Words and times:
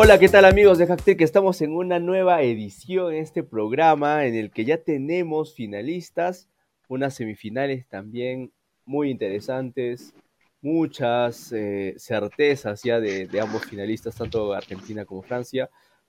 Hola, 0.00 0.18
¿qué 0.18 0.28
tal 0.28 0.44
amigos 0.44 0.78
de 0.78 0.86
Hacktech? 0.86 1.20
Estamos 1.22 1.60
en 1.60 1.74
una 1.74 1.98
nueva 1.98 2.42
edición 2.42 3.14
en 3.14 3.22
este 3.22 3.42
programa 3.42 4.26
en 4.26 4.36
el 4.36 4.50
que 4.50 4.64
ya 4.64 4.78
tenemos 4.78 5.54
finalistas, 5.54 6.48
unas 6.86 7.14
semifinales 7.14 7.86
también 7.88 8.52
muy 8.84 9.10
interesantes, 9.10 10.14
muchas 10.62 11.52
eh, 11.52 11.94
certezas 11.98 12.82
ya 12.82 13.00
de, 13.00 13.28
ambos 13.40 13.64
finalistas, 13.64 14.14
tanto 14.14 14.52
Argentina 14.52 15.04
como 15.04 15.22
Francia, 15.22 15.68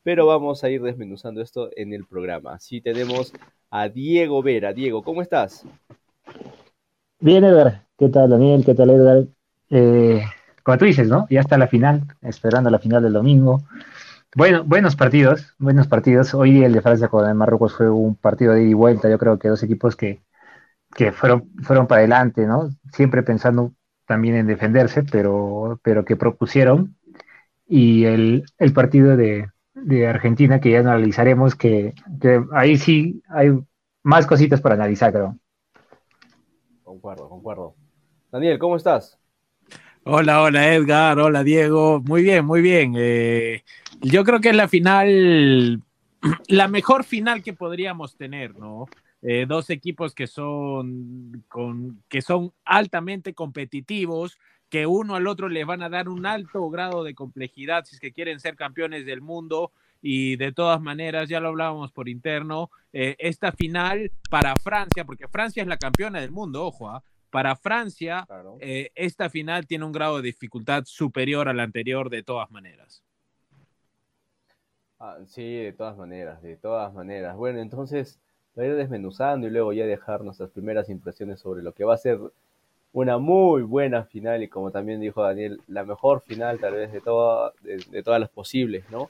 pero 0.09 0.25
vamos 0.25 0.63
a 0.63 0.71
ir 0.71 0.81
desmenuzando 0.81 1.39
esto 1.39 1.69
en 1.75 1.93
el 1.93 2.03
programa. 2.03 2.53
Así 2.53 2.81
tenemos 2.81 3.31
a 3.69 3.89
Diego 3.89 4.41
Vera. 4.41 4.73
Diego, 4.73 5.03
¿cómo 5.03 5.21
estás? 5.21 5.67
Bien, 7.19 7.43
Edgar. 7.43 7.85
¿Qué 7.95 8.09
tal, 8.09 8.31
Daniel? 8.31 8.65
¿Qué 8.65 8.73
tal, 8.73 8.89
Edgar? 8.89 9.25
Eh, 9.69 10.23
como 10.63 10.79
tú 10.79 10.85
dices, 10.85 11.07
¿no? 11.07 11.27
Ya 11.29 11.41
está 11.41 11.59
la 11.59 11.67
final, 11.67 12.01
esperando 12.23 12.71
la 12.71 12.79
final 12.79 13.03
del 13.03 13.13
domingo. 13.13 13.61
Bueno, 14.35 14.63
buenos 14.63 14.95
partidos, 14.95 15.53
buenos 15.59 15.85
partidos. 15.85 16.33
Hoy 16.33 16.63
el 16.63 16.73
de 16.73 16.81
Francia 16.81 17.07
con 17.07 17.29
el 17.29 17.35
Marruecos 17.35 17.75
fue 17.75 17.87
un 17.91 18.15
partido 18.15 18.53
de 18.53 18.63
ida 18.63 18.71
y 18.71 18.73
vuelta. 18.73 19.11
Yo 19.11 19.19
creo 19.19 19.37
que 19.37 19.49
dos 19.49 19.61
equipos 19.61 19.95
que, 19.95 20.23
que 20.95 21.11
fueron, 21.11 21.51
fueron 21.61 21.85
para 21.85 21.99
adelante, 21.99 22.47
¿no? 22.47 22.71
Siempre 22.93 23.21
pensando 23.21 23.73
también 24.07 24.33
en 24.33 24.47
defenderse, 24.47 25.03
pero, 25.03 25.79
pero 25.83 26.03
que 26.03 26.15
propusieron. 26.15 26.95
Y 27.67 28.05
el, 28.05 28.45
el 28.57 28.73
partido 28.73 29.15
de, 29.15 29.49
de, 29.73 30.07
Argentina, 30.07 30.59
que 30.59 30.71
ya 30.71 30.79
analizaremos, 30.79 31.55
que, 31.55 31.93
que 32.21 32.41
ahí 32.53 32.77
sí 32.77 33.21
hay 33.29 33.51
más 34.03 34.25
cositas 34.27 34.61
para 34.61 34.75
analizar, 34.75 35.11
creo. 35.11 35.37
Concuerdo, 36.83 37.29
concuerdo. 37.29 37.75
Daniel, 38.31 38.59
¿cómo 38.59 38.75
estás? 38.75 39.19
Hola, 40.03 40.41
hola 40.41 40.73
Edgar, 40.73 41.19
hola 41.19 41.43
Diego. 41.43 42.01
Muy 42.01 42.23
bien, 42.23 42.45
muy 42.45 42.61
bien. 42.61 42.93
Eh, 42.97 43.63
yo 44.01 44.23
creo 44.23 44.39
que 44.39 44.49
es 44.49 44.55
la 44.55 44.67
final, 44.67 45.83
la 46.47 46.67
mejor 46.67 47.03
final 47.03 47.43
que 47.43 47.53
podríamos 47.53 48.15
tener, 48.15 48.57
¿no? 48.57 48.87
Eh, 49.21 49.45
dos 49.47 49.69
equipos 49.69 50.15
que 50.15 50.27
son, 50.27 51.43
con, 51.49 52.01
que 52.07 52.21
son 52.21 52.53
altamente 52.63 53.33
competitivos, 53.33 54.37
que 54.69 54.85
uno 54.85 55.15
al 55.15 55.27
otro 55.27 55.49
les 55.49 55.65
van 55.65 55.81
a 55.81 55.89
dar 55.89 56.09
un 56.09 56.25
alto 56.25 56.69
grado 56.69 57.03
de 57.03 57.15
complejidad 57.15 57.85
si 57.85 57.95
es 57.95 58.01
que 58.01 58.13
quieren 58.13 58.39
ser 58.39 58.55
campeones 58.55 59.05
del 59.05 59.21
mundo. 59.21 59.71
Y 60.01 60.37
de 60.37 60.53
todas 60.53 60.79
maneras, 60.79 61.27
ya 61.27 61.41
lo 61.41 61.49
hablábamos 61.49 61.91
por 61.91 62.07
interno, 62.07 62.71
eh, 62.93 63.17
esta 63.19 63.51
final 63.51 64.11
para 64.29 64.55
Francia, 64.55 65.03
porque 65.03 65.27
Francia 65.27 65.61
es 65.61 65.67
la 65.67 65.75
campeona 65.75 66.21
del 66.21 66.31
mundo, 66.31 66.65
ojo, 66.65 66.87
¿ah? 66.87 67.03
Para 67.29 67.55
Francia, 67.55 68.25
eh, 68.59 68.91
esta 68.95 69.29
final 69.29 69.67
tiene 69.67 69.85
un 69.85 69.91
grado 69.91 70.17
de 70.17 70.23
dificultad 70.23 70.85
superior 70.85 71.47
a 71.47 71.53
la 71.53 71.63
anterior 71.63 72.09
de 72.09 72.23
todas 72.23 72.49
maneras. 72.49 73.03
Ah, 74.99 75.17
sí, 75.27 75.43
de 75.43 75.73
todas 75.73 75.95
maneras, 75.95 76.41
de 76.41 76.57
todas 76.57 76.93
maneras. 76.93 77.35
Bueno, 77.35 77.59
entonces, 77.59 78.19
voy 78.55 78.65
a 78.65 78.67
ir 78.69 78.75
desmenuzando 78.75 79.47
y 79.47 79.51
luego 79.51 79.73
ya 79.73 79.85
dejar 79.85 80.23
nuestras 80.23 80.49
primeras 80.49 80.89
impresiones 80.89 81.39
sobre 81.39 81.61
lo 81.61 81.73
que 81.73 81.83
va 81.83 81.93
a 81.93 81.97
ser 81.97 82.19
una 82.91 83.17
muy 83.17 83.61
buena 83.61 84.03
final 84.05 84.43
y 84.43 84.47
como 84.47 84.71
también 84.71 84.99
dijo 84.99 85.23
Daniel, 85.23 85.61
la 85.67 85.83
mejor 85.83 86.21
final 86.21 86.59
tal 86.59 86.73
vez 86.73 86.91
de, 86.91 86.99
de, 86.99 88.03
todas 88.03 88.19
las 88.19 88.29
posibles, 88.29 88.83
¿no? 88.89 89.09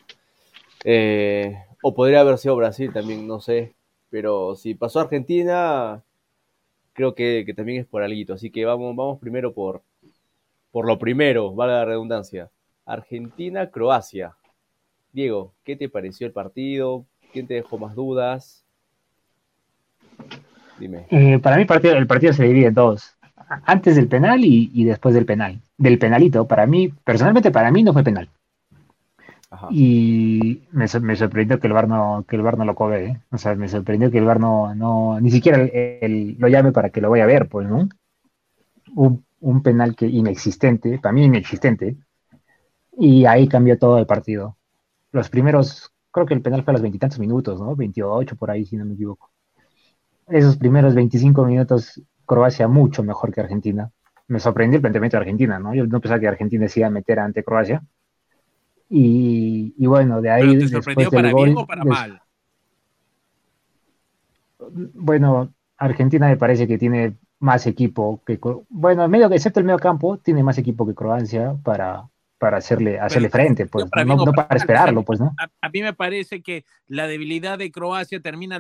Eh, 0.84 1.56
o 1.82 1.94
podría 1.94 2.22
haber 2.22 2.38
sido 2.38 2.56
Brasil 2.56 2.92
también, 2.92 3.28
no 3.28 3.40
sé. 3.40 3.76
Pero 4.10 4.56
si 4.56 4.76
pasó 4.76 5.00
Argentina, 5.00 6.04
creo 6.94 7.16
que, 7.16 7.46
también 7.56 7.82
es 7.82 7.88
por 7.88 8.04
algo. 8.04 8.34
Así 8.34 8.50
que 8.50 8.66
vamos, 8.66 8.96
vamos 8.96 9.20
primero 9.20 9.54
por, 9.54 9.82
por 10.72 10.86
lo 10.86 11.00
primero, 11.00 11.54
valga 11.54 11.76
la 11.76 11.86
redundancia. 11.86 12.50
Argentina-Croacia. 12.86 14.36
Diego, 15.12 15.54
¿qué 15.64 15.76
te 15.76 15.90
pareció 15.90 16.28
el 16.28 16.34
partido? 16.34 17.06
¿Quién 17.32 17.48
te 17.48 17.54
dejó 17.56 17.78
más 17.78 17.96
dudas? 17.96 18.66
Dime. 20.80 21.06
Eh, 21.10 21.40
para 21.40 21.56
mí 21.56 21.64
el 21.64 21.68
partido, 21.68 21.96
el 21.96 22.08
partido 22.08 22.34
se 22.34 22.44
divide 22.44 22.68
en 22.68 22.74
dos. 22.74 23.19
Antes 23.66 23.96
del 23.96 24.08
penal 24.08 24.46
y, 24.46 24.72
y, 24.74 24.84
después 24.84 25.16
del 25.16 25.26
penal. 25.26 25.60
Del 25.78 25.98
penalito, 25.98 26.48
para 26.48 26.68
mí, 26.68 26.90
personalmente 27.04 27.50
para 27.52 27.72
mí 27.72 27.84
no 27.84 27.94
fue 27.94 28.04
penal. 28.04 28.30
Y 29.72 30.68
me, 30.72 30.86
me, 31.02 31.16
sorprendió 31.16 31.60
que 31.60 31.66
el 31.66 31.74
bar 31.74 31.88
no, 31.88 32.24
que 32.28 32.36
el 32.36 32.44
bar 32.44 32.58
no 32.58 32.66
lo 32.66 32.76
cobre, 32.76 33.06
¿eh? 33.06 33.22
O 33.32 33.38
sea, 33.40 33.56
me 33.56 33.68
sorprendió 33.68 34.12
que 34.12 34.20
el 34.20 34.26
bar 34.26 34.40
no, 34.40 34.76
no 34.76 35.20
ni 35.20 35.32
siquiera 35.32 35.58
el, 35.58 36.36
lo 36.38 36.48
llame 36.48 36.72
para 36.72 36.92
que 36.92 37.02
lo 37.02 37.10
vaya 37.10 37.24
a 37.24 37.28
ver, 37.28 37.50
pues, 37.50 37.68
¿no? 37.68 37.90
Un, 38.96 39.26
un, 39.40 39.64
penal 39.64 39.96
que 39.96 40.06
inexistente, 40.06 41.00
para 41.00 41.14
mí 41.14 41.26
inexistente, 41.26 41.98
y 42.96 43.26
ahí 43.26 43.48
cambió 43.48 43.80
todo 43.80 43.98
el 43.98 44.06
partido. 44.06 44.56
Los 45.12 45.30
primeros, 45.30 45.92
creo 46.12 46.28
que 46.28 46.36
el 46.36 46.42
penal 46.42 46.64
fue 46.64 46.72
a 46.72 46.74
los 46.74 46.82
veintitantos 46.84 47.20
minutos, 47.20 47.60
¿no? 47.60 47.76
28 47.76 48.36
por 48.36 48.52
ahí, 48.52 48.66
si 48.66 48.78
no 48.78 48.86
me 48.86 48.94
equivoco. 48.94 49.32
Esos 50.28 50.58
primeros 50.58 50.94
25 50.94 51.44
minutos, 51.46 52.00
Croacia 52.30 52.68
mucho 52.68 53.02
mejor 53.02 53.34
que 53.34 53.42
Argentina. 53.42 53.90
Me 54.28 54.40
sorprendió 54.40 54.78
el 54.78 54.82
planteamiento 54.82 55.18
de 55.18 55.22
Argentina, 55.22 55.58
¿no? 55.58 55.74
Yo 55.74 55.88
no 55.88 56.00
pensaba 56.00 56.20
que 56.20 56.28
Argentina 56.28 56.68
se 56.68 56.82
iba 56.82 56.88
a 56.88 56.92
meter 56.92 57.18
ante 57.18 57.44
Croacia 57.44 57.82
y, 58.88 59.74
bueno, 59.88 60.22
de 60.22 60.30
ahí. 60.30 60.60
¿Te 60.60 60.68
sorprendió 60.68 61.10
para 61.10 61.34
bien 61.34 61.58
o 61.58 61.66
para 61.66 61.84
mal? 61.84 62.22
Bueno, 64.94 65.52
Argentina 65.76 66.28
me 66.28 66.38
parece 66.38 66.68
que 66.68 66.78
tiene 66.78 67.18
más 67.40 67.66
equipo 67.66 68.22
que. 68.24 68.40
Bueno, 68.70 69.08
medio, 69.08 69.32
excepto 69.32 69.60
el 69.60 69.66
medio 69.66 69.80
campo, 69.80 70.20
tiene 70.20 70.44
más 70.44 70.60
equipo 70.60 70.86
que 70.86 70.94
Croacia 70.94 71.56
para, 71.64 72.04
para 72.40 72.58
hacerle, 72.58 72.98
hacerle 73.00 73.30
frente, 73.30 73.66
pues, 73.66 73.86
no, 74.06 74.26
para, 74.32 74.56
esperarlo, 74.56 75.04
pues, 75.04 75.20
¿no? 75.20 75.36
A, 75.62 75.70
mí 75.70 75.82
me 75.82 75.94
parece 75.94 76.42
que 76.42 76.64
la 76.88 77.06
debilidad 77.06 77.58
de 77.58 77.70
Croacia 77.70 78.22
termina, 78.22 78.60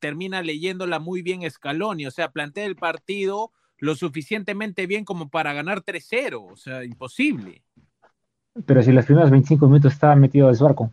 termina 0.00 0.42
leyéndola 0.42 0.98
muy 0.98 1.22
bien 1.22 1.48
Scaloni, 1.48 2.06
o 2.06 2.10
sea, 2.10 2.32
plantea 2.32 2.66
el 2.66 2.74
partido 2.74 3.52
lo 3.78 3.94
suficientemente 3.94 4.86
bien 4.86 5.04
como 5.04 5.30
para 5.30 5.52
ganar 5.52 5.82
3-0, 5.82 6.52
o 6.52 6.56
sea, 6.56 6.84
imposible. 6.84 7.62
Pero 8.66 8.82
si 8.82 8.90
los 8.90 9.06
primeros 9.06 9.30
25 9.30 9.66
minutos 9.68 9.92
estaba 9.92 10.16
metido 10.16 10.52
su 10.52 10.66
arco. 10.66 10.92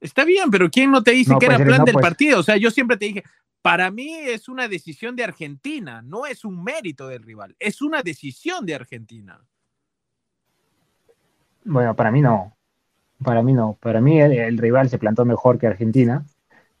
Está 0.00 0.24
bien, 0.24 0.50
pero 0.50 0.68
¿quién 0.68 0.90
no 0.90 1.02
te 1.02 1.12
dice 1.12 1.34
que 1.38 1.46
era 1.46 1.56
pues, 1.56 1.68
plan 1.68 1.84
del 1.84 1.92
pues. 1.94 2.02
partido? 2.02 2.40
O 2.40 2.42
sea, 2.42 2.56
yo 2.56 2.70
siempre 2.70 2.96
te 2.96 3.06
dije, 3.06 3.22
para 3.62 3.90
mí 3.90 4.14
es 4.14 4.48
una 4.48 4.66
decisión 4.66 5.14
de 5.14 5.24
Argentina, 5.24 6.02
no 6.02 6.26
es 6.26 6.44
un 6.44 6.62
mérito 6.62 7.06
del 7.06 7.22
rival, 7.22 7.54
es 7.60 7.80
una 7.82 8.02
decisión 8.02 8.66
de 8.66 8.74
Argentina. 8.74 9.40
Bueno, 11.64 11.94
para 11.94 12.10
mí 12.10 12.20
no. 12.20 12.56
Para 13.22 13.42
mí 13.42 13.52
no. 13.52 13.76
Para 13.80 14.00
mí 14.00 14.20
el, 14.20 14.58
rival 14.58 14.88
se 14.88 14.98
plantó 14.98 15.24
mejor 15.24 15.58
que 15.58 15.66
Argentina 15.66 16.24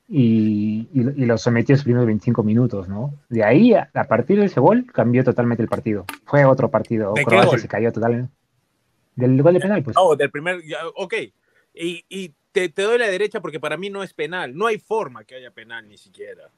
y, 0.08 0.88
lo 0.92 1.38
sometió 1.38 1.74
los 1.74 1.84
primeros 1.84 2.06
25 2.06 2.42
minutos, 2.42 2.88
¿no? 2.88 3.14
De 3.28 3.44
ahí, 3.44 3.74
a, 3.74 3.88
partir 4.08 4.38
de 4.40 4.46
ese 4.46 4.60
gol, 4.60 4.86
cambió 4.92 5.22
totalmente 5.22 5.62
el 5.62 5.68
partido. 5.68 6.04
Fue 6.24 6.44
otro 6.44 6.70
partido. 6.70 7.14
Croacia 7.14 7.58
se 7.58 7.68
cayó 7.68 7.92
totalmente. 7.92 8.32
Del 9.14 9.42
gol 9.42 9.54
de 9.54 9.60
penal, 9.60 9.82
pues. 9.82 9.96
Oh, 9.98 10.16
del 10.16 10.30
primer. 10.30 10.60
ok. 10.96 11.14
Y, 11.74 12.34
te, 12.52 12.68
doy 12.68 12.98
la 12.98 13.06
derecha 13.06 13.40
porque 13.40 13.60
para 13.60 13.76
mí 13.76 13.90
no 13.90 14.02
es 14.02 14.14
penal. 14.14 14.56
No 14.56 14.66
hay 14.66 14.78
forma 14.78 15.24
que 15.24 15.36
haya 15.36 15.50
penal 15.50 15.88
ni 15.88 15.98
siquiera. 15.98 16.50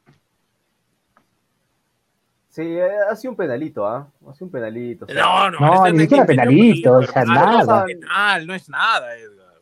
Sí, 2.53 2.61
eh, 2.61 2.99
ha 3.09 3.17
sido 3.17 3.31
un 3.31 3.37
penalito, 3.39 3.87
¿ah? 3.87 4.07
Ha 4.29 4.35
sido 4.35 4.45
un 4.45 4.53
penalito. 4.53 5.07
no, 5.07 5.51
no, 5.51 5.59
no, 5.59 5.91
ni 5.91 6.01
siquiera 6.01 6.27
penalito, 6.27 6.93
o 6.99 7.03
sea, 7.03 7.25
nada. 7.25 7.65
No 7.65 7.87
es 7.87 7.97
penal, 7.97 8.47
no 8.47 8.55
es 8.55 8.69
nada, 8.69 9.17
Edgar. 9.17 9.55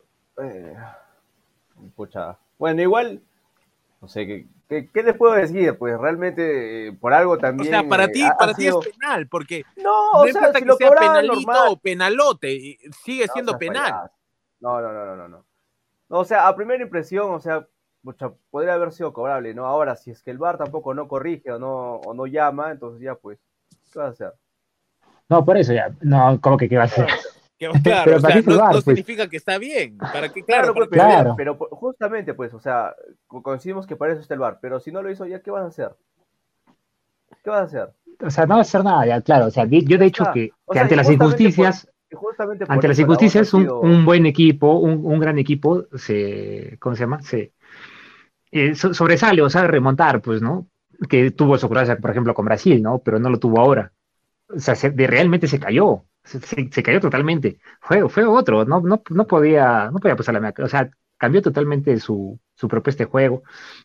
Eh, 0.43 0.77
Bueno, 2.59 2.83
igual, 2.83 3.23
no 4.01 4.09
sé, 4.09 4.27
¿qué, 4.69 4.91
qué, 4.93 5.03
les 5.05 5.17
puedo 5.17 5.35
decir? 5.35 5.79
Pues 5.79 5.97
realmente, 6.01 6.89
eh, 6.89 6.93
por 6.93 7.15
algo 7.15 7.39
también. 7.39 7.73
O 7.73 7.79
sea, 7.79 7.89
para 7.89 8.09
ti, 8.09 8.25
para 8.37 8.55
ti 8.55 8.67
es 8.67 8.75
penal, 8.75 9.29
porque 9.29 9.65
no, 9.77 10.11
o 10.11 10.27
sea, 10.27 10.53
si 10.53 10.65
que 10.65 10.73
sea 10.73 10.91
penalito 10.91 11.71
o 11.71 11.77
penalote, 11.77 12.77
sigue 13.05 13.29
siendo 13.29 13.57
penal. 13.57 14.11
No, 14.59 14.81
no, 14.81 14.93
no, 14.93 15.15
no, 15.15 15.29
no. 15.29 15.45
O 16.09 16.25
sea, 16.25 16.49
a 16.49 16.57
primera 16.57 16.83
impresión, 16.83 17.35
o 17.35 17.39
sea, 17.39 17.65
podría 18.51 18.75
haber 18.75 18.93
sido 18.93 19.13
cobrable, 19.13 19.55
¿no? 19.55 19.67
Ahora, 19.67 19.97
si 19.97 20.11
es 20.11 20.23
que 20.23 20.31
el 20.31 20.39
VAR 20.39 20.59
tampoco 20.59 20.95
no 20.95 21.09
corrige 21.09 21.53
o 21.53 21.59
no, 21.59 21.97
o 21.97 22.15
no 22.15 22.27
llama, 22.27 22.71
entonces 22.71 23.03
ya, 23.03 23.15
pues, 23.15 23.39
¿qué 23.93 23.99
vas 23.99 24.09
a 24.09 24.11
hacer? 24.11 24.33
No, 25.29 25.45
por 25.45 25.57
eso 25.57 25.73
ya, 25.73 25.95
no, 26.01 26.41
¿cómo 26.41 26.57
que 26.57 26.69
qué 26.69 26.77
va 26.77 26.83
a 26.83 26.87
hacer? 26.87 27.07
claro, 27.83 28.17
o 28.17 28.21
sea, 28.21 28.41
no, 28.41 28.71
pues. 28.71 28.85
significa 28.85 29.29
que 29.29 29.37
está 29.37 29.59
bien. 29.59 29.99
¿Para 29.99 30.31
que, 30.31 30.43
claro, 30.43 30.73
pues, 30.75 30.89
claro, 30.89 31.35
pero, 31.37 31.57
justamente, 31.57 32.35
pues, 32.35 32.55
o 32.55 32.61
sea, 32.61 32.95
coincidimos 33.27 33.87
que 33.87 33.97
para 33.97 34.13
eso 34.13 34.23
está 34.23 34.35
el 34.35 34.41
bar, 34.41 34.59
pero 34.61 34.81
si 34.81 34.91
no 34.91 35.03
lo 35.03 35.11
hizo 35.11 35.27
ya, 35.27 35.41
¿qué 35.41 35.51
vas 35.51 35.65
a 35.65 35.69
hacer? 35.69 35.91
¿Qué 37.45 37.51
vas 37.51 37.61
a 37.61 37.65
hacer? 37.65 37.91
O 38.25 38.31
sea, 38.31 38.47
no 38.47 38.57
vas 38.57 38.67
a 38.67 38.69
hacer 38.69 38.85
nada, 38.85 39.07
ya, 39.07 39.21
claro. 39.21 39.47
O 39.47 39.51
sea, 39.51 39.67
yo 39.67 39.99
de 39.99 40.07
hecho 40.07 40.25
que, 40.33 40.51
ante 40.69 40.97
las 40.97 41.11
injusticias, 41.11 41.89
ante 42.69 42.89
las 42.89 42.99
injusticias, 42.99 43.53
un, 43.55 44.05
buen 44.05 44.27
equipo, 44.27 44.79
un, 44.79 45.21
gran 45.21 45.39
equipo, 45.39 45.85
se, 45.97 46.77
¿cómo 46.81 46.97
se 46.97 47.03
llama? 47.03 47.23
Se 47.23 47.53
eh, 48.53 48.75
sobresale 48.75 49.43
o 49.43 49.51
sabe 49.51 49.69
remontar, 49.69 50.21
pues, 50.21 50.43
¿no? 50.43 50.69
Que 51.09 51.31
tuvo 51.31 51.59
su 51.59 51.69
gracia, 51.69 51.99
por 51.99 52.11
ejemplo, 52.11 52.35
con 52.35 52.45
Brasil, 52.45 52.83
¿no? 52.83 52.99
Pero 52.99 53.19
no 53.19 53.31
lo 53.31 53.39
tuvo 53.39 53.61
ahora. 53.61 53.93
O 54.49 54.59
sea, 54.59 54.75
de, 54.91 55.07
realmente 55.07 55.47
se 55.47 55.61
cayó, 55.61 56.05
se, 56.25 56.83
cayó 56.83 57.01
totalmente. 57.01 57.59
Fue, 57.81 58.09
fue 58.09 58.25
otro, 58.25 58.65
no, 58.65 58.81
no, 58.81 59.03
no 59.09 59.27
podía, 59.27 59.91
no 59.91 59.99
podía 59.99 60.17
pasar 60.17 60.41
la 60.41 60.55
O 60.59 60.69
sea, 60.69 60.91
cambió 61.17 61.43
totalmente 61.43 61.99
su, 62.01 62.41
su 62.55 62.69
propuesta 62.69 63.05
de 63.05 63.11
juego. 63.11 63.43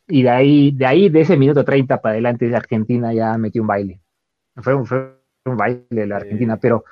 Y 0.08 0.24
de 0.24 0.30
ahí, 0.30 0.72
de 0.72 0.86
ahí, 0.86 1.10
de 1.10 1.22
ese 1.22 1.38
minuto 1.38 1.64
30 1.64 2.02
para 2.02 2.14
adelante, 2.14 2.54
Argentina 2.56 3.14
ya 3.14 3.38
metió 3.38 3.62
un 3.62 3.68
baile. 3.68 4.02
Fue 4.56 4.74
un, 4.74 4.86
fue 4.86 5.20
un 5.46 5.58
baile 5.58 5.86
de 5.90 6.08
la 6.08 6.18
Argentina, 6.18 6.58
pero 6.58 6.86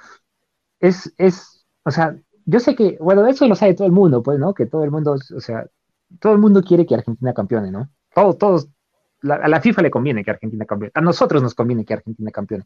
es, 0.80 1.14
es, 1.18 1.66
o 1.84 1.92
sea, 1.92 2.16
yo 2.46 2.60
sé 2.60 2.76
que, 2.76 2.98
bueno, 3.00 3.26
eso 3.28 3.48
lo 3.48 3.56
sabe 3.56 3.74
todo 3.74 3.88
el 3.88 3.94
mundo, 3.94 4.22
pues, 4.22 4.38
¿no? 4.38 4.54
Que 4.54 4.66
todo 4.66 4.84
el 4.84 4.92
mundo, 4.92 5.14
o 5.14 5.40
sea, 5.40 5.66
todo 6.20 6.34
el 6.34 6.40
mundo 6.40 6.62
quiere 6.64 6.86
que 6.86 6.96
Argentina 6.96 7.34
campeone, 7.34 7.72
¿no? 7.72 7.90
Todos, 8.14 8.38
todos, 8.38 8.70
a 9.24 9.48
la 9.48 9.62
FIFA 9.62 9.84
le 9.84 9.92
conviene 9.92 10.24
que 10.24 10.32
Argentina 10.32 10.66
campeone, 10.66 10.92
a 10.94 11.02
nosotros 11.02 11.42
nos 11.42 11.56
conviene 11.56 11.86
que 11.86 11.94
Argentina 11.94 12.32
campeone, 12.32 12.66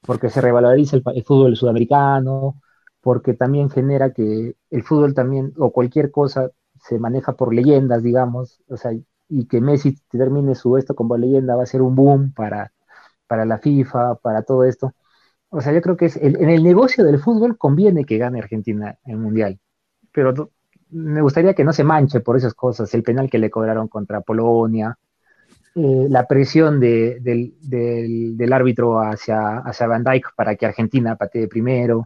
porque 0.00 0.28
se 0.30 0.40
revaloriza 0.40 0.96
el, 0.96 1.24
fútbol 1.24 1.56
sudamericano, 1.56 2.60
porque 3.00 3.34
también 3.34 3.70
genera 3.70 4.12
que 4.12 4.56
el 4.70 4.82
fútbol 4.82 5.14
también, 5.14 5.52
o 5.58 5.72
cualquier 5.72 6.10
cosa, 6.10 6.50
se 6.80 6.98
maneja 6.98 7.34
por 7.34 7.54
leyendas, 7.54 8.02
digamos, 8.02 8.62
o 8.68 8.76
sea, 8.76 8.92
y 9.28 9.46
que 9.46 9.60
Messi 9.60 9.96
termine 10.10 10.54
su 10.54 10.76
esto 10.76 10.94
como 10.94 11.16
leyenda 11.16 11.56
va 11.56 11.62
a 11.62 11.66
ser 11.66 11.82
un 11.82 11.94
boom 11.94 12.32
para, 12.32 12.72
para 13.26 13.44
la 13.46 13.58
FIFA, 13.58 14.16
para 14.16 14.42
todo 14.42 14.64
esto. 14.64 14.94
O 15.50 15.60
sea, 15.60 15.72
yo 15.72 15.82
creo 15.82 15.96
que 15.96 16.06
es 16.06 16.16
en 16.16 16.50
el 16.50 16.62
negocio 16.62 17.04
del 17.04 17.18
fútbol 17.18 17.58
conviene 17.58 18.04
que 18.04 18.18
gane 18.18 18.40
Argentina 18.40 18.98
el 19.04 19.18
Mundial, 19.18 19.60
pero 20.12 20.50
me 20.92 21.22
gustaría 21.22 21.54
que 21.54 21.64
no 21.64 21.72
se 21.72 21.84
manche 21.84 22.20
por 22.20 22.36
esas 22.36 22.54
cosas, 22.54 22.92
el 22.94 23.02
penal 23.02 23.30
que 23.30 23.38
le 23.38 23.50
cobraron 23.50 23.88
contra 23.88 24.20
Polonia, 24.20 24.98
eh, 25.74 26.06
la 26.08 26.26
presión 26.26 26.80
del, 26.80 28.52
árbitro 28.52 29.00
hacia, 29.00 29.62
Van 29.88 30.04
Dijk 30.04 30.34
para 30.36 30.54
que 30.54 30.66
Argentina 30.66 31.16
patee 31.16 31.48
primero. 31.48 32.04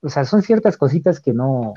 O 0.00 0.08
sea, 0.08 0.24
son 0.24 0.42
ciertas 0.42 0.76
cositas 0.76 1.20
que 1.20 1.32
no, 1.32 1.74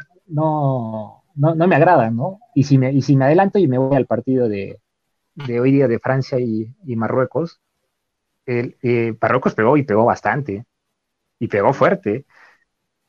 me 1.36 1.76
agradan, 1.76 2.16
¿no? 2.16 2.40
Y 2.54 2.64
si, 2.64 2.78
me, 2.78 2.92
y 2.94 3.02
si 3.02 3.16
me 3.16 3.26
adelanto 3.26 3.58
y 3.58 3.68
me 3.68 3.80
voy 3.80 3.98
al 3.98 4.06
partido 4.06 4.48
de, 4.48 4.80
hoy 5.60 5.72
día 5.72 5.88
de 5.88 6.00
Francia 6.00 6.40
y, 6.40 6.96
Marruecos, 6.96 7.60
el, 8.46 8.78
eh, 8.84 9.16
Marruecos 9.20 9.56
pegó 9.56 9.78
y 9.78 9.84
pegó 9.84 10.06
bastante 10.06 10.66
y 11.40 11.48
pegó 11.48 11.74
fuerte 11.74 12.26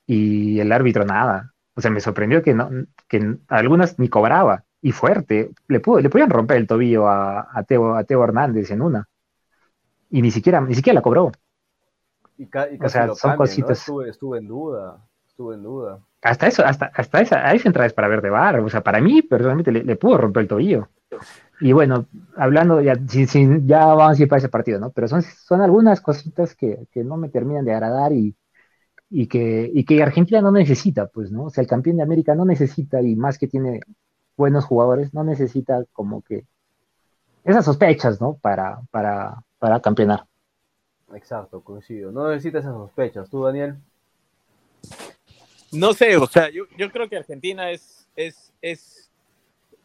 y 0.07 0.59
el 0.61 0.73
árbitro 0.73 1.05
nada. 1.05 1.53
O 1.81 1.83
sea, 1.83 1.91
me 1.91 2.01
sorprendió 2.01 2.43
que, 2.43 2.53
no, 2.53 2.69
que 3.09 3.39
algunas 3.49 3.99
ni 3.99 4.09
cobraba 4.09 4.65
y 4.83 4.93
fuerte. 4.93 5.51
Le, 5.67 5.81
pudo, 5.81 6.01
le 6.01 6.11
podían 6.11 6.29
romper 6.29 6.59
el 6.59 6.67
tobillo 6.67 7.09
a, 7.09 7.49
a, 7.53 7.63
Teo, 7.65 7.95
a 7.97 8.05
Teo 8.05 8.23
Hernández 8.23 8.71
en 8.71 8.83
una 8.83 9.09
y 10.11 10.21
ni 10.21 10.31
siquiera, 10.31 10.61
ni 10.61 10.75
siquiera 10.75 10.97
la 10.97 11.03
cobró. 11.03 11.33
Y, 12.37 12.49
o 12.83 12.89
sea, 12.89 13.15
son 13.15 13.37
cositas. 13.37 13.79
Estuve, 14.07 14.39
en 14.39 14.49
duda, 14.49 15.07
estuve 15.27 15.55
en 15.55 15.63
duda. 15.63 16.01
Hasta 16.23 16.49
eso, 16.49 16.65
hasta, 16.65 16.91
hasta 16.95 17.21
esa, 17.21 17.49
ahí 17.49 17.59
se 17.59 17.71
para 17.71 18.09
ver 18.09 18.21
de 18.21 18.31
bar. 18.31 18.61
O 18.61 18.69
sea, 18.69 18.83
para 18.83 19.01
mí, 19.01 19.23
personalmente, 19.23 19.73
le, 19.73 19.97
pudo 19.97 20.19
romper 20.19 20.43
el 20.43 20.49
tobillo. 20.49 20.89
Y 21.61 21.73
bueno, 21.73 22.07
hablando, 22.37 22.81
ya, 22.81 22.95
sin, 23.07 23.67
ya 23.67 23.87
vamos 23.87 24.19
a 24.19 24.23
ir 24.23 24.29
para 24.29 24.39
ese 24.39 24.49
partido, 24.49 24.81
¿no? 24.81 24.91
Pero 24.91 25.09
son, 25.09 25.23
son 25.23 25.61
algunas 25.61 26.01
cositas 26.01 26.55
que, 26.55 26.87
que 26.91 27.05
no 27.05 27.17
me 27.17 27.29
terminan 27.29 27.65
de 27.65 27.73
agradar 27.73 28.13
y, 28.13 28.35
y, 29.11 29.27
que, 29.27 29.71
y 29.73 29.85
que 29.85 30.03
Argentina 30.03 30.41
no 30.41 30.53
necesita, 30.53 31.09
pues, 31.09 31.31
¿no? 31.31 31.45
O 31.45 31.51
sea, 31.51 31.63
el 31.63 31.69
campeón 31.69 31.97
de 31.97 32.03
América 32.03 32.35
no 32.35 32.45
necesita, 32.45 33.03
y 33.03 33.17
más 33.17 33.39
que 33.39 33.49
tiene 33.49 33.81
buenos 34.37 34.65
jugadores, 34.65 35.13
no 35.13 35.25
necesita 35.25 35.85
como 35.93 36.23
que 36.23 36.45
esas 37.45 37.65
sospechas, 37.65 38.21
¿no? 38.21 38.35
Para, 38.35 38.81
para, 38.91 39.43
para 39.59 39.81
campeonar. 39.81 40.25
Exacto, 41.15 41.61
coincido. 41.63 42.13
No 42.13 42.31
necesita 42.31 42.61
esas 42.61 42.75
sospechas. 42.75 43.29
¿Tú, 43.29 43.43
Daniel? 43.43 43.77
No 45.73 45.93
sé, 45.93 46.17
o 46.17 46.27
sea, 46.27 46.49
yo, 46.51 46.65
yo 46.79 46.91
creo 46.91 47.09
que 47.09 47.17
Argentina 47.17 47.71
es, 47.71 48.09
es, 48.17 48.53
es 48.63 49.11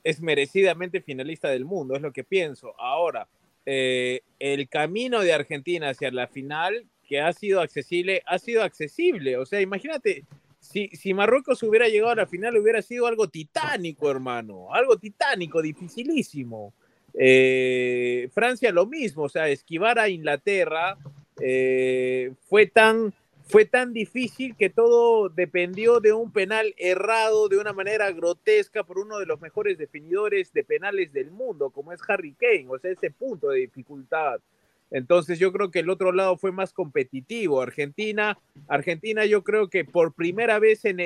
es 0.05 0.21
merecidamente 0.21 1.01
finalista 1.01 1.49
del 1.49 1.65
mundo, 1.65 1.95
es 1.95 2.01
lo 2.01 2.13
que 2.13 2.23
pienso. 2.23 2.79
Ahora, 2.79 3.27
eh, 3.65 4.21
el 4.37 4.69
camino 4.69 5.21
de 5.21 5.33
Argentina 5.33 5.89
hacia 5.89 6.11
la 6.11 6.27
final, 6.27 6.85
que 7.07 7.21
ha 7.21 7.31
sido 7.33 7.61
accesible, 7.61 8.23
ha 8.25 8.39
sido 8.39 8.63
accesible. 8.63 9.37
O 9.37 9.45
sea, 9.45 9.61
imagínate, 9.61 10.23
si, 10.59 10.89
si 10.89 11.13
Marruecos 11.13 11.61
hubiera 11.63 11.87
llegado 11.87 12.11
a 12.11 12.15
la 12.15 12.27
final, 12.27 12.57
hubiera 12.57 12.81
sido 12.81 13.07
algo 13.07 13.29
titánico, 13.29 14.09
hermano, 14.09 14.73
algo 14.73 14.97
titánico, 14.97 15.61
dificilísimo. 15.61 16.73
Eh, 17.13 18.29
Francia 18.33 18.71
lo 18.71 18.85
mismo, 18.85 19.23
o 19.23 19.29
sea, 19.29 19.47
esquivar 19.47 19.99
a 19.99 20.09
Inglaterra 20.09 20.97
eh, 21.39 22.33
fue 22.49 22.67
tan 22.67 23.13
fue 23.47 23.65
tan 23.65 23.93
difícil 23.93 24.55
que 24.55 24.71
todo 24.71 25.29
dependió 25.29 25.99
de 25.99 26.13
un 26.13 26.31
penal 26.31 26.73
errado 26.77 27.47
de 27.47 27.59
una 27.59 27.73
manera 27.73 28.11
grotesca 28.11 28.83
por 28.83 28.97
uno 28.97 29.19
de 29.19 29.27
los 29.27 29.39
mejores 29.39 29.77
definidores 29.77 30.51
de 30.51 30.63
penales 30.63 31.13
del 31.13 31.29
mundo, 31.29 31.69
como 31.69 31.93
es 31.93 32.01
Harry 32.07 32.33
Kane, 32.33 32.65
o 32.69 32.79
sea, 32.79 32.89
ese 32.89 33.11
punto 33.11 33.49
de 33.49 33.59
dificultad. 33.59 34.41
Entonces 34.91 35.39
yo 35.39 35.51
creo 35.51 35.71
que 35.71 35.79
el 35.79 35.89
otro 35.89 36.11
lado 36.11 36.37
fue 36.37 36.51
más 36.51 36.73
competitivo. 36.73 37.61
Argentina, 37.61 38.37
Argentina 38.67 39.25
yo 39.25 39.43
creo 39.43 39.69
que 39.69 39.83
por 39.83 40.13
primera 40.13 40.59
vez 40.59 40.85
en, 40.85 40.97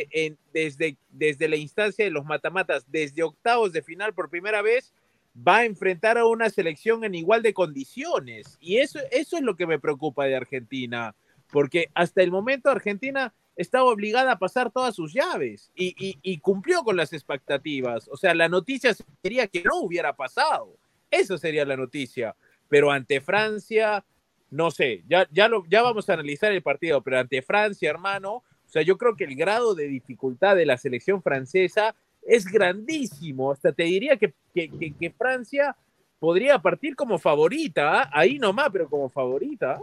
desde, 0.54 0.98
desde 1.10 1.48
la 1.48 1.56
instancia 1.56 2.06
de 2.06 2.12
los 2.12 2.26
matamatas, 2.26 2.86
desde 2.92 3.24
octavos 3.24 3.72
de 3.72 3.82
final 3.82 4.14
por 4.14 4.30
primera 4.30 4.62
vez, 4.62 4.94
va 5.36 5.58
a 5.58 5.66
enfrentar 5.66 6.18
a 6.18 6.26
una 6.26 6.50
selección 6.50 7.04
en 7.04 7.16
igual 7.16 7.42
de 7.42 7.54
condiciones. 7.54 8.58
Y 8.60 8.78
eso, 8.78 9.00
eso 9.12 9.38
es 9.38 9.44
lo 9.44 9.56
que 9.56 9.68
me 9.68 9.80
preocupa 9.80 10.26
de 10.26 10.36
Argentina 10.36 11.16
porque 11.52 11.90
hasta 11.94 12.22
el 12.22 12.32
momento 12.32 12.70
Argentina 12.70 13.34
estaba 13.56 13.86
obligada 13.86 14.34
a 14.34 14.40
pasar 14.40 14.72
todas 14.72 14.96
sus 14.96 15.14
llaves 15.14 15.72
y, 15.76 16.38
cumplió 16.40 16.84
con 16.84 16.96
las 16.96 17.12
expectativas. 17.12 18.08
O 18.10 18.16
sea, 18.16 18.34
la 18.34 18.48
noticia 18.48 18.96
sería 19.22 19.48
que 19.48 19.64
no 19.64 19.82
hubiera 19.82 20.16
pasado. 20.16 20.78
Eso 21.12 21.38
sería 21.38 21.66
la 21.66 21.76
noticia. 21.76 22.36
Pero 22.70 22.92
ante 22.92 23.20
Francia, 23.20 24.06
no 24.52 24.72
sé, 24.72 25.04
ya, 25.08 25.28
ya, 25.32 25.48
lo, 25.48 25.66
ya 25.68 25.82
vamos 25.82 26.10
a 26.10 26.14
analizar 26.14 26.52
el 26.52 26.62
partido, 26.62 27.02
pero 27.02 27.20
ante 27.20 27.42
Francia, 27.42 27.90
hermano, 27.90 28.44
o 28.70 28.72
sea, 28.72 28.84
yo 28.84 28.98
creo 28.98 29.16
que 29.16 29.24
el 29.24 29.36
grado 29.36 29.74
de 29.74 29.88
dificultad 29.88 30.56
de 30.56 30.66
la 30.66 30.78
selección 30.78 31.24
francesa 31.24 31.96
es 32.22 32.46
grandísimo. 32.46 33.52
Hasta 33.52 33.72
te 33.72 33.84
diría 33.84 34.16
que, 34.18 34.34
que, 34.54 35.14
Francia 35.18 35.76
podría 36.20 36.60
partir 36.60 36.96
como 36.96 37.18
favorita, 37.18 38.02
¿ah? 38.04 38.10
ahí 38.14 38.38
nomás, 38.38 38.70
pero 38.72 38.88
como 38.88 39.10
favorita. 39.10 39.82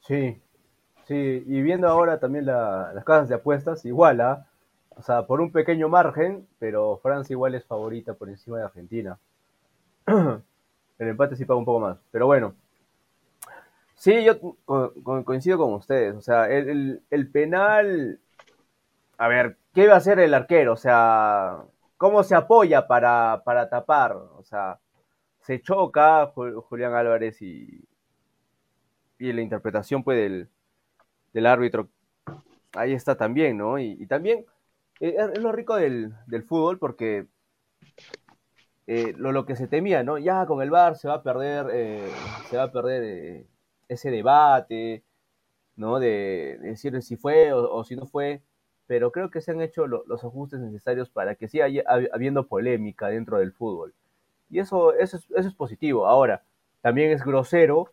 Sí, 0.00 0.38
sí, 1.06 1.44
y 1.46 1.62
viendo 1.62 1.88
ahora 1.88 2.20
también 2.20 2.44
las 2.44 3.04
casas 3.04 3.30
de 3.30 3.36
apuestas, 3.36 3.86
igual, 3.86 4.20
¿ah? 4.20 4.46
O 4.90 5.02
sea, 5.02 5.26
por 5.26 5.40
un 5.40 5.50
pequeño 5.50 5.88
margen, 5.88 6.46
pero 6.58 6.98
Francia 7.02 7.32
igual 7.32 7.54
es 7.54 7.64
favorita 7.64 8.12
por 8.12 8.28
encima 8.28 8.58
de 8.58 8.64
Argentina. 8.64 9.18
El 11.02 11.08
empate 11.08 11.36
sí 11.36 11.44
paga 11.44 11.58
un 11.58 11.64
poco 11.64 11.80
más, 11.80 11.98
pero 12.10 12.26
bueno. 12.26 12.54
Sí, 13.94 14.24
yo 14.24 14.38
coincido 15.24 15.58
con 15.58 15.74
ustedes. 15.74 16.14
O 16.14 16.20
sea, 16.20 16.48
el, 16.48 17.30
penal. 17.32 18.20
A 19.18 19.28
ver, 19.28 19.56
¿qué 19.74 19.84
iba 19.84 19.94
a 19.94 19.98
hacer 19.98 20.18
el 20.20 20.34
arquero? 20.34 20.72
O 20.72 20.76
sea, 20.76 21.58
¿cómo 21.96 22.22
se 22.22 22.34
apoya 22.34 22.86
para, 22.86 23.42
para 23.44 23.68
tapar? 23.68 24.12
O 24.12 24.42
sea, 24.44 24.78
se 25.40 25.60
choca 25.60 26.32
Julián 26.34 26.94
Álvarez 26.94 27.42
y, 27.42 27.84
y 29.18 29.32
la 29.32 29.40
interpretación 29.40 30.02
pues 30.02 30.48
del, 31.32 31.46
árbitro, 31.46 31.88
ahí 32.74 32.92
está 32.92 33.16
también, 33.16 33.56
¿no? 33.56 33.78
Y, 33.78 34.06
también 34.06 34.44
eh, 35.00 35.16
es 35.32 35.38
lo 35.40 35.52
rico 35.52 35.76
del, 35.76 36.14
fútbol 36.46 36.78
porque 36.78 37.26
eh, 38.94 39.14
lo, 39.16 39.46
que 39.46 39.56
se 39.56 39.68
temía, 39.68 40.02
¿no? 40.02 40.18
Ya 40.18 40.44
con 40.44 40.60
el 40.60 40.70
VAR 40.70 40.96
se 40.96 41.08
va 41.08 41.14
a 41.14 41.22
perder, 41.22 41.66
eh, 41.72 42.10
se 42.50 42.58
va 42.58 42.64
a 42.64 42.72
perder 42.72 43.46
ese 43.88 44.10
debate, 44.10 45.02
¿no? 45.76 45.98
De, 45.98 46.58
decir 46.60 47.00
si 47.00 47.16
fue 47.16 47.54
o, 47.54 47.84
si 47.84 47.96
no 47.96 48.06
fue, 48.06 48.42
pero 48.86 49.10
creo 49.10 49.30
que 49.30 49.40
se 49.40 49.52
han 49.52 49.62
hecho 49.62 49.86
los 49.86 50.22
ajustes 50.24 50.60
necesarios 50.60 51.08
para 51.08 51.36
que 51.36 51.48
siga 51.48 51.66
habiendo 52.12 52.46
polémica 52.48 53.08
dentro 53.08 53.38
del 53.38 53.52
fútbol. 53.52 53.94
Y 54.50 54.58
eso, 54.58 54.92
eso, 54.92 55.16
es, 55.16 55.26
eso 55.30 55.48
es 55.48 55.54
positivo. 55.54 56.06
Ahora, 56.06 56.42
también 56.82 57.12
es 57.12 57.24
grosero 57.24 57.90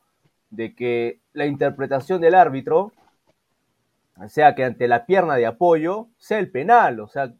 de 0.49 0.75
que 0.75 1.21
la 1.31 1.45
interpretación 1.45 2.19
del 2.19 2.35
árbitro 2.35 2.91
sea 4.27 4.53
que 4.53 4.65
ante 4.65 4.89
la 4.89 5.05
pierna 5.05 5.35
de 5.35 5.45
apoyo 5.45 6.09
sea 6.17 6.39
el 6.39 6.51
penal, 6.51 6.99
o 6.99 7.07
sea, 7.07 7.33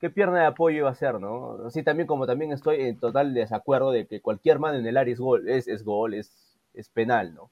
¿qué 0.00 0.10
pierna 0.10 0.40
de 0.40 0.46
apoyo 0.46 0.78
iba 0.78 0.90
a 0.90 0.94
ser, 0.94 1.20
no? 1.20 1.58
Así 1.66 1.82
también 1.82 2.06
como 2.06 2.26
también 2.26 2.52
estoy 2.52 2.82
en 2.82 2.98
total 2.98 3.34
desacuerdo 3.34 3.90
de 3.90 4.06
que 4.06 4.20
cualquier 4.20 4.58
mano 4.58 4.78
en 4.78 4.86
el 4.86 4.96
área 4.96 5.12
es 5.12 5.20
gol, 5.20 5.48
es, 5.48 5.68
es 5.68 5.84
gol, 5.84 6.14
es, 6.14 6.32
es 6.74 6.88
penal, 6.88 7.34
¿no? 7.34 7.50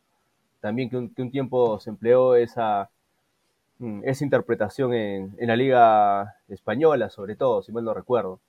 También 0.61 0.89
que 0.91 0.97
un, 0.97 1.31
tiempo 1.31 1.79
se 1.81 1.91
empleó 1.91 2.37
esa, 2.37 2.91
mm, 3.79 4.03
esa 4.05 4.25
interpretación 4.25 4.95
en, 4.95 5.35
en 5.39 5.49
la 5.49 5.57
liga 5.57 6.37
española, 6.49 7.11
sobre 7.11 7.37
todo, 7.37 7.63
si 7.63 7.73
mal 7.73 7.85
no 7.85 7.95
recuerdo. 7.95 8.41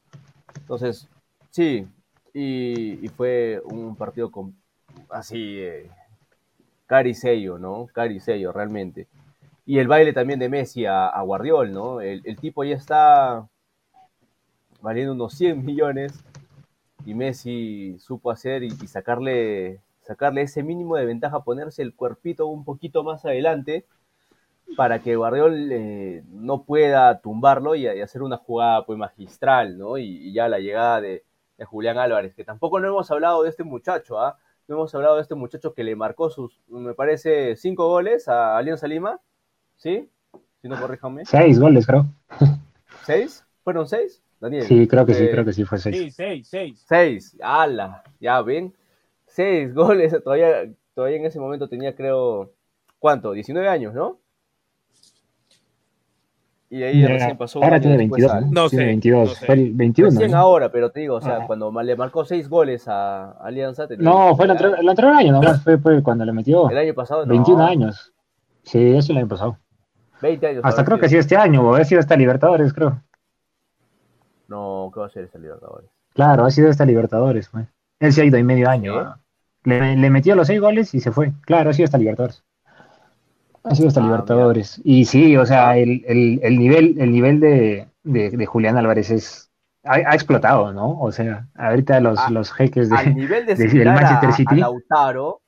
Entonces, 0.58 1.10
sí, 1.52 1.88
y, 2.34 3.06
y 3.06 3.08
fue 3.10 3.62
un 3.66 3.96
partido 3.96 4.32
con, 4.32 4.56
así, 5.10 5.60
eh, 5.60 5.90
cari 6.86 7.14
sello, 7.14 7.58
¿no? 7.58 7.88
Cari 7.94 8.20
sello, 8.20 8.52
realmente. 8.52 9.08
Y 9.66 9.80
el 9.80 9.88
baile 9.88 10.14
también 10.14 10.40
de 10.40 10.50
Messi 10.50 10.86
a, 10.86 11.08
a 11.08 11.22
Guardiol, 11.24 11.72
¿no? 11.74 12.02
El, 12.02 12.22
el 12.26 12.38
tipo 12.38 12.64
ya 12.64 12.76
está 12.76 13.48
valiendo 14.86 15.14
unos 15.14 15.34
100 15.34 15.66
millones 15.66 16.14
y 17.06 17.16
Messi 17.16 17.98
supo 18.00 18.30
hacer 18.30 18.64
y, 18.64 18.68
y 18.68 18.88
sacarle, 18.88 19.82
sacarle 20.04 20.44
ese 20.44 20.62
mínimo 20.62 20.96
de 20.96 21.06
ventaja, 21.06 21.44
ponerse 21.44 21.82
el 21.82 21.96
cuerpito 21.96 22.46
un 22.46 22.64
poquito 22.64 23.04
más 23.04 23.26
adelante 23.26 23.86
para 24.78 25.00
que 25.00 25.16
Guardiol 25.16 25.72
eh, 25.72 26.24
no 26.30 26.64
pueda 26.64 27.20
tumbarlo 27.20 27.74
y, 27.74 27.88
y 27.88 28.02
hacer 28.02 28.22
una 28.22 28.38
jugada 28.38 28.86
pues 28.86 28.98
magistral, 28.98 29.78
¿no? 29.78 29.98
Y, 29.98 30.06
y 30.30 30.34
ya 30.34 30.48
la 30.48 30.60
llegada 30.60 31.02
de, 31.02 31.24
de 31.58 31.66
Julián 31.66 31.98
Álvarez, 31.98 32.36
que 32.36 32.44
tampoco 32.44 32.80
no 32.80 32.88
hemos 32.88 33.10
hablado 33.10 33.42
de 33.44 33.50
este 33.50 33.64
muchacho, 33.64 34.20
¿ah? 34.20 34.38
No 34.68 34.76
hemos 34.76 34.94
hablado 34.94 35.16
de 35.16 35.22
este 35.24 35.36
muchacho 35.36 35.74
que 35.74 35.84
le 35.84 35.96
marcó 35.96 36.30
sus, 36.30 36.60
me 36.68 36.94
parece, 36.94 37.56
cinco 37.56 37.88
goles 37.88 38.28
a 38.28 38.58
Alianza 38.58 38.88
Lima, 38.88 39.20
¿sí? 39.78 40.10
Si 40.62 40.68
no, 40.68 40.80
corríjame. 40.80 41.26
Seis 41.26 41.60
goles, 41.60 41.86
creo. 41.86 42.06
¿Seis? 43.04 43.46
¿Fueron 43.64 43.88
seis? 43.88 44.24
Daniel. 44.46 44.64
Sí, 44.64 44.88
creo 44.88 45.06
que 45.06 45.14
sí, 45.14 45.24
Eh, 45.26 45.32
creo 45.32 45.46
que 45.46 45.54
sí 45.54 45.64
fue 45.66 45.78
seis. 45.78 45.96
Sí, 45.98 46.12
seis, 46.12 46.48
seis. 46.48 46.86
Seis, 46.88 47.38
ala, 47.42 48.04
ya 48.20 48.42
ven. 48.42 48.74
Seis 49.26 49.74
goles, 49.76 50.16
todavía, 50.24 50.70
todavía 50.94 51.18
en 51.18 51.26
ese 51.26 51.40
momento 51.40 51.68
tenía, 51.68 51.96
creo, 51.96 52.52
¿cuánto? 53.00 53.32
19 53.34 53.68
años, 53.68 53.94
¿no? 53.94 54.20
Y 56.70 56.82
ahí 56.84 57.00
Ya, 57.02 57.08
recién 57.08 57.38
pasó 57.38 57.60
un 57.60 57.66
Ahora 57.66 57.80
tiene 57.80 57.98
después 57.98 58.22
22, 58.24 58.32
al- 58.34 58.52
¿no? 58.52 58.62
No 58.64 58.70
tiene 58.70 58.84
sé, 58.84 58.88
22. 58.88 59.30
no 59.30 59.36
sé. 59.36 59.46
Fue 59.46 59.56
el 59.56 59.74
21. 59.74 60.10
Recién 60.12 60.32
¿no? 60.32 60.38
ahora, 60.38 60.72
pero 60.72 60.90
te 60.92 61.00
digo, 61.02 61.16
o 61.16 61.22
sea, 61.22 61.38
Ah. 61.38 61.44
cuando 61.48 61.72
le 61.84 61.96
marcó 61.96 62.26
seis 62.26 62.50
goles 62.50 62.88
a 62.88 63.32
Alianza, 63.34 63.88
tenía 63.88 64.04
No, 64.04 64.36
fue 64.36 64.46
el 64.46 64.52
19 64.52 64.52
anterior, 64.52 64.80
el 64.80 64.90
anterior 64.90 65.14
año 65.14 65.32
nomás, 65.34 65.64
fue, 65.64 65.78
fue 65.78 66.02
cuando 66.02 66.26
le 66.26 66.34
metió. 66.34 66.70
El 66.70 66.78
año 66.78 66.94
pasado, 66.94 67.26
no, 67.26 67.34
21 67.34 67.62
años. 67.64 68.14
Sí, 68.64 68.80
eso 68.96 69.12
el 69.12 69.20
año 69.20 69.28
pasado. 69.28 69.58
20 70.22 70.48
años. 70.48 70.62
Hasta 70.66 70.84
creo 70.84 70.98
que 70.98 71.08
sido 71.08 71.22
este 71.22 71.38
año, 71.38 71.62
o 71.70 71.76
ha 71.76 71.84
sido 71.86 72.00
hasta 72.00 72.16
Libertadores, 72.18 72.74
creo. 72.74 73.00
No, 74.48 74.92
¿qué 74.94 75.00
va 75.00 75.06
a 75.08 75.10
ser 75.10 75.26
ese 75.26 75.40
Libertadores? 75.40 75.90
Claro, 76.14 76.46
ha 76.46 76.52
sido 76.52 76.70
hasta 76.70 76.86
Libertadores, 76.86 77.50
fue. 77.50 77.68
Él 78.00 78.14
se 78.14 78.22
ha 78.22 78.26
ido 78.26 78.38
ahí 78.38 78.44
medio 78.44 78.70
año. 78.70 78.98
¿ah? 78.98 79.20
Le, 79.64 79.96
le 79.96 80.10
metió 80.10 80.36
los 80.36 80.48
seis 80.48 80.62
goles 80.62 80.94
y 80.94 81.00
se 81.00 81.12
fue. 81.12 81.34
Claro, 81.46 81.70
ha 81.70 81.74
sido 81.74 81.86
hasta 81.86 81.98
Libertadores. 81.98 82.44
Ha 83.64 83.74
sido 83.74 83.88
hasta 83.88 84.02
Ah, 84.02 84.06
Libertadores. 84.06 84.80
Y 84.84 85.06
sí, 85.06 85.36
o 85.38 85.46
sea, 85.46 85.78
el, 85.78 86.04
el- 86.06 86.40
el 86.44 86.60
nivel, 86.60 86.96
el 87.00 87.12
nivel 87.12 87.40
de, 87.40 87.88
de- 88.04 88.30
de 88.32 88.46
Julián 88.46 88.78
Álvarez 88.78 89.10
es 89.10 89.52
ha, 89.84 89.96
ha 89.96 90.14
explotado, 90.16 90.72
¿no? 90.74 91.00
O 91.00 91.12
sea, 91.12 91.48
ahorita 91.56 92.00
los, 92.00 92.20
Ah, 92.20 92.30
los 92.32 92.52
jeques 92.52 92.90
de, 92.90 92.96
Al 92.98 93.16
nivel 93.16 93.46
de 93.46 93.56
Manchester 93.86 94.30
a, 94.30 94.32
Lautaro 94.32 94.52
a 94.52 94.56
Lautaro, 94.56 95.42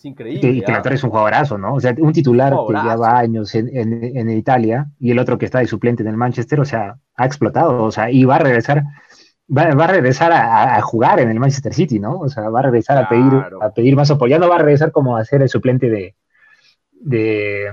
es 0.00 0.04
increíble. 0.04 0.40
que, 0.40 0.62
que 0.62 0.72
¿ah? 0.72 0.72
Lautaro 0.72 0.94
es 0.94 1.04
un 1.04 1.10
jugadorazo, 1.10 1.58
¿no? 1.58 1.74
O 1.74 1.80
sea, 1.80 1.94
un 1.98 2.12
titular 2.12 2.52
Un 2.54 2.66
que 2.66 2.72
lleva 2.74 3.18
años 3.18 3.54
en, 3.54 3.68
en- 3.76 4.16
en 4.16 4.30
Italia 4.30 4.90
y 4.98 5.10
el 5.10 5.18
otro 5.18 5.38
que 5.38 5.44
está 5.46 5.58
de 5.60 5.66
suplente 5.66 6.02
en 6.02 6.08
el 6.08 6.16
Manchester, 6.16 6.60
o 6.60 6.64
sea, 6.64 6.98
ha 7.16 7.26
explotado, 7.26 7.82
o 7.84 7.90
sea, 7.92 8.10
y 8.10 8.24
va 8.24 8.36
a 8.36 8.38
regresar, 8.38 8.84
va, 9.56 9.74
va 9.74 9.84
a 9.84 9.88
regresar 9.88 10.32
a, 10.32 10.76
a 10.76 10.80
jugar 10.82 11.20
en 11.20 11.30
el 11.30 11.40
Manchester 11.40 11.74
City, 11.74 12.00
¿no? 12.00 12.18
O 12.20 12.28
sea, 12.28 12.48
va 12.50 12.60
a 12.60 12.62
regresar 12.64 12.98
a 12.98 13.08
pedir, 13.08 13.48
a 13.58 13.70
pedir 13.74 13.96
más 13.96 14.10
apoyo. 14.10 14.30
Ya 14.32 14.38
no 14.38 14.48
va 14.48 14.56
a 14.56 14.58
regresar 14.60 14.92
como 14.92 15.16
a 15.16 15.24
ser 15.24 15.42
el 15.42 15.48
suplente 15.50 15.90
de, 15.90 16.16
de, 16.92 17.70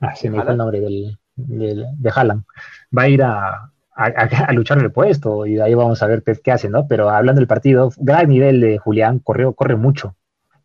ah, 0.00 0.14
se 0.16 0.30
me 0.30 0.42
fue 0.42 0.52
el 0.52 0.58
nombre 0.58 0.80
del, 0.80 1.18
del- 1.36 1.86
de 1.98 2.10
Haaland. 2.14 2.44
Va 2.96 3.02
a 3.02 3.08
ir 3.08 3.22
a, 3.22 3.48
a, 3.94 4.04
a- 4.48 4.52
luchar 4.52 4.78
el 4.78 4.92
puesto 4.92 5.46
y 5.46 5.54
de 5.54 5.62
ahí 5.62 5.74
vamos 5.74 6.02
a 6.02 6.06
ver 6.06 6.22
qué, 6.22 6.34
qué 6.42 6.52
hace, 6.52 6.68
¿no? 6.68 6.86
Pero 6.88 7.10
hablando 7.10 7.40
del 7.40 7.48
partido, 7.48 7.90
gran 7.98 8.28
nivel 8.28 8.60
de 8.60 8.78
Julián, 8.78 9.18
corrió, 9.20 9.54
corre 9.54 9.76
mucho. 9.76 10.16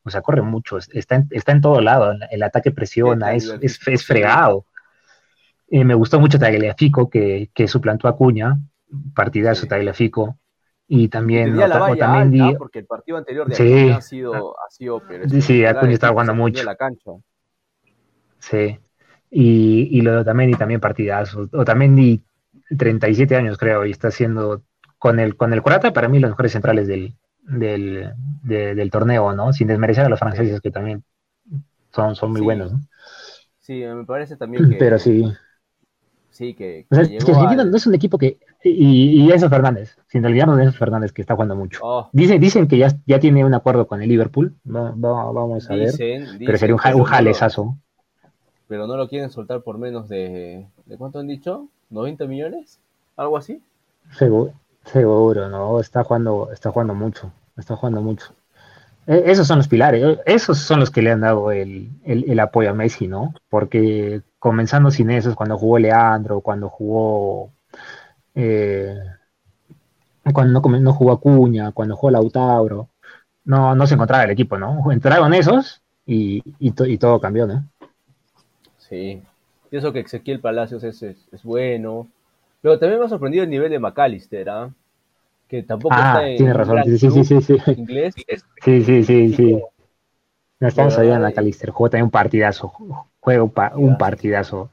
O 0.06 0.10
sea, 0.12 0.22
corre 0.22 0.42
mucho, 0.44 0.78
es- 0.78 0.90
está 0.94 1.16
en, 1.16 1.28
está 1.32 1.52
en 1.52 1.62
todo 1.62 1.82
lado, 1.82 2.14
el, 2.32 2.44
ataque 2.44 2.72
presiona, 2.72 3.32
Sí, 3.32 3.38
es, 3.38 3.58
es, 3.80 3.88
es 3.88 4.06
fregado. 4.06 4.66
Eh, 5.70 5.84
me 5.84 5.96
gustó 5.96 6.20
mucho 6.20 6.38
Tagliafico, 6.40 7.10
que, 7.10 7.50
que 7.54 7.68
suplantó 7.68 8.08
a 8.08 8.16
Cuña, 8.16 8.58
partidazo 9.16 9.64
Sí. 9.64 9.68
Tagliafico, 9.68 10.38
y 10.88 11.08
también 11.08 11.58
la 11.58 11.66
Ota- 11.66 11.80
valla 11.80 11.94
Otamendi, 11.94 12.40
alta, 12.40 12.58
porque 12.60 12.80
el 12.80 12.86
partido 12.86 13.18
anterior 13.18 13.48
de 13.48 13.56
Sí. 13.56 13.64
Acuña 13.80 13.98
ha 13.98 14.02
sido, 14.02 14.56
ha 14.60 14.70
sido 14.70 15.02
pero 15.08 15.28
Sí, 15.28 15.38
espectacular, 15.38 15.78
Acuña 15.78 15.94
estaba 15.94 16.12
jugando 16.14 16.36
mucho. 16.36 16.64
la 16.64 16.76
cancha. 16.76 17.12
Sí. 18.40 18.78
Y, 19.32 19.90
y 19.92 20.02
lo 20.02 20.12
de 20.12 20.18
Otamendi 20.20 20.56
también 20.56 20.80
partidazo. 20.80 21.50
Otamendi, 21.52 22.24
37 22.78 23.36
años 23.36 23.58
creo, 23.58 23.86
y 23.86 23.92
está 23.92 24.10
haciendo 24.10 24.62
con 25.00 25.20
el, 25.20 25.36
con 25.36 25.52
el 25.52 25.62
Corata, 25.62 25.92
para 25.94 26.08
mí 26.08 26.20
los 26.20 26.30
mejores 26.32 26.52
centrales 26.52 26.88
del, 26.88 27.16
del, 27.46 28.14
de- 28.44 28.76
del 28.76 28.92
torneo, 28.92 29.34
¿no? 29.34 29.54
Sin 29.54 29.68
desmerecer 29.68 30.06
a 30.06 30.10
los 30.10 30.20
franceses 30.20 30.62
que 30.62 30.72
también 30.72 31.04
son, 31.94 32.16
son 32.16 32.32
muy 32.32 32.42
Sí. 32.42 32.46
buenos, 32.46 32.74
¿no? 32.74 32.82
Sí, 33.60 33.74
me 33.84 34.06
parece 34.06 34.38
también 34.38 34.66
que. 34.68 34.76
Pero 34.80 35.00
sí. 35.00 35.24
Sí, 36.30 36.54
que, 36.54 36.86
O 36.92 36.96
sea, 36.96 37.04
que 37.04 37.18
es 37.18 37.26
que 37.26 37.32
llegó 37.32 37.32
Argentina 37.32 37.64
al- 37.64 37.72
no 37.72 37.78
es 37.78 37.88
un 37.88 37.96
equipo 37.96 38.18
que. 38.18 38.40
Y, 38.64 39.24
y 39.26 39.32
Enzo 39.32 39.50
Fernández, 39.50 39.98
sin 40.08 40.26
olvidarnos 40.26 40.58
de 40.58 40.64
Enzo 40.66 40.78
Fernández, 40.78 41.12
que 41.12 41.22
está 41.22 41.34
jugando 41.36 41.56
mucho. 41.56 41.80
Oh, 41.84 42.10
Dicen, 42.12 42.40
dicen 42.40 42.68
que 42.68 42.78
ya, 42.78 42.90
ya 43.06 43.20
tiene 43.20 43.44
un 43.46 43.54
acuerdo 43.54 43.88
con 43.88 44.02
el 44.02 44.10
Liverpool. 44.10 44.56
Va- 44.66 44.92
va- 44.92 45.32
vamos 45.32 45.70
a 45.70 45.76
ver. 45.76 45.90
dicen, 45.92 46.40
Pero 46.44 46.58
sería 46.58 46.76
un, 46.76 46.80
ja- 46.80 46.96
un 46.96 47.04
no 47.04 47.08
lo- 47.08 47.12
jalezazo. 47.16 47.78
Pero 48.68 48.86
no 48.86 48.96
lo 48.96 49.08
quieren 49.10 49.32
soltar 49.32 49.64
por 49.64 49.80
menos 49.80 50.08
de. 50.08 50.68
¿De 50.86 50.98
cuánto 50.98 51.18
han 51.20 51.28
dicho? 51.28 51.68
¿90 51.90 52.28
millones? 52.28 52.80
¿Algo 53.16 53.38
así? 53.38 53.62
Seguro, 54.10 54.54
seguro, 54.86 55.50
¿no? 55.50 55.80
Está 55.80 56.04
jugando, 56.04 56.50
está 56.52 56.72
jugando 56.72 56.94
mucho. 56.96 57.32
Está 57.58 57.76
jugando 57.76 58.02
mucho. 58.02 58.34
E- 59.08 59.24
esos 59.28 59.48
son 59.48 59.60
los 59.60 59.68
pilares. 59.68 60.04
eh, 60.04 60.22
Esos 60.26 60.60
son 60.60 60.82
los 60.82 60.92
que 60.92 61.02
le 61.02 61.12
han 61.12 61.22
dado 61.22 61.52
el, 61.52 61.92
el- 62.06 62.40
apoyo 62.42 62.72
a 62.72 62.74
Messi, 62.74 63.08
¿no? 63.08 63.34
Porque 63.50 64.22
comenzando 64.40 64.92
sin 64.92 65.12
esos, 65.12 65.36
cuando 65.36 65.58
jugó 65.58 65.80
Leandro, 65.80 66.42
cuando 66.42 66.70
jugó. 66.70 67.52
eh, 68.36 68.96
cuando 70.34 70.60
no, 70.60 70.80
no 70.80 70.94
jugó 70.94 71.12
Acuña, 71.14 71.72
cuando 71.72 71.96
jugó 71.96 72.12
Lautaro, 72.12 72.90
no, 73.46 73.76
no 73.76 73.88
se 73.88 73.94
encontraba 73.96 74.24
el 74.26 74.32
equipo, 74.32 74.58
¿no? 74.58 74.92
Entraron 74.92 75.34
esos 75.34 75.82
y, 76.06 76.44
y, 76.60 76.72
to- 76.72 76.86
y 76.86 76.98
todo 76.98 77.20
cambió, 77.22 77.48
¿no? 77.48 77.66
Sí. 78.78 79.22
Pienso 79.70 79.92
que 79.92 80.00
Ezequiel 80.02 80.40
Palacios 80.40 80.84
es, 80.84 81.02
es, 81.04 81.18
es 81.32 81.44
bueno. 81.44 82.08
Pero 82.66 82.80
también 82.80 83.00
me 83.00 83.06
ha 83.06 83.10
sorprendido 83.10 83.44
el 83.44 83.50
nivel 83.52 83.70
de 83.70 83.78
McAllister, 83.78 84.50
¿ah? 84.50 84.72
Que 85.48 85.62
tampoco 85.62 85.94
Ah, 85.96 86.00
está 86.14 86.28
en 86.30 86.38
tiene 86.38 86.54
razón. 86.54 86.82
Sí, 86.84 86.98
sí, 86.98 87.12
sí, 87.12 87.24
sí. 87.24 87.42
sí. 87.42 87.72
inglés. 87.78 88.16
Sí, 88.64 88.84
sí, 88.84 89.04
sí, 89.04 89.34
sí. 89.36 89.62
No 90.60 90.68
estamos 90.68 90.98
allá 90.98 91.16
en 91.18 91.22
la 91.22 91.32
Calister. 91.32 91.70
Jugó 91.70 91.92
también 91.92 92.06
un 92.06 92.10
partidazo. 92.10 92.74
Juega 93.20 93.44
un, 93.44 93.52
pa- 93.52 93.72
un 93.76 93.82
Gracias. 93.82 94.00
partidazo. 94.00 94.70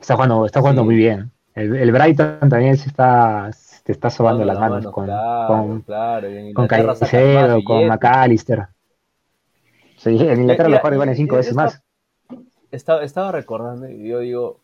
Está 0.00 0.14
jugando, 0.14 0.46
está 0.46 0.60
jugando 0.60 0.80
Sí. 0.80 0.86
muy 0.86 0.96
bien. 0.96 1.30
El, 1.54 1.76
el 1.76 1.92
Brighton 1.92 2.48
también 2.48 2.78
se 2.78 2.88
está, 2.88 3.50
se 3.52 3.92
está 3.92 4.08
sobando 4.08 4.46
las 4.46 4.58
manos 4.58 4.86
con, 4.90 5.04
claro, 5.04 5.46
con, 5.48 5.80
claro. 5.82 6.28
con 6.54 6.64
Inglaterra 6.64 6.94
Caicedo, 6.98 7.62
con. 7.62 7.86
McAllister. 7.88 8.68
Sí, 9.98 10.16
en 10.18 10.40
Inglaterra 10.40 10.68
Mira, 10.68 10.78
lo 10.78 10.80
juegan 10.80 10.94
igual 10.94 11.08
en 11.10 11.14
y- 11.14 11.16
cinco 11.18 11.34
y 11.34 11.36
veces 11.36 11.50
esta- 11.50 11.62
más. 11.62 11.82
Estaba, 12.70 13.04
estaba 13.04 13.32
recordando 13.32 13.86
y 13.90 14.08
yo 14.08 14.20
digo, 14.20 14.60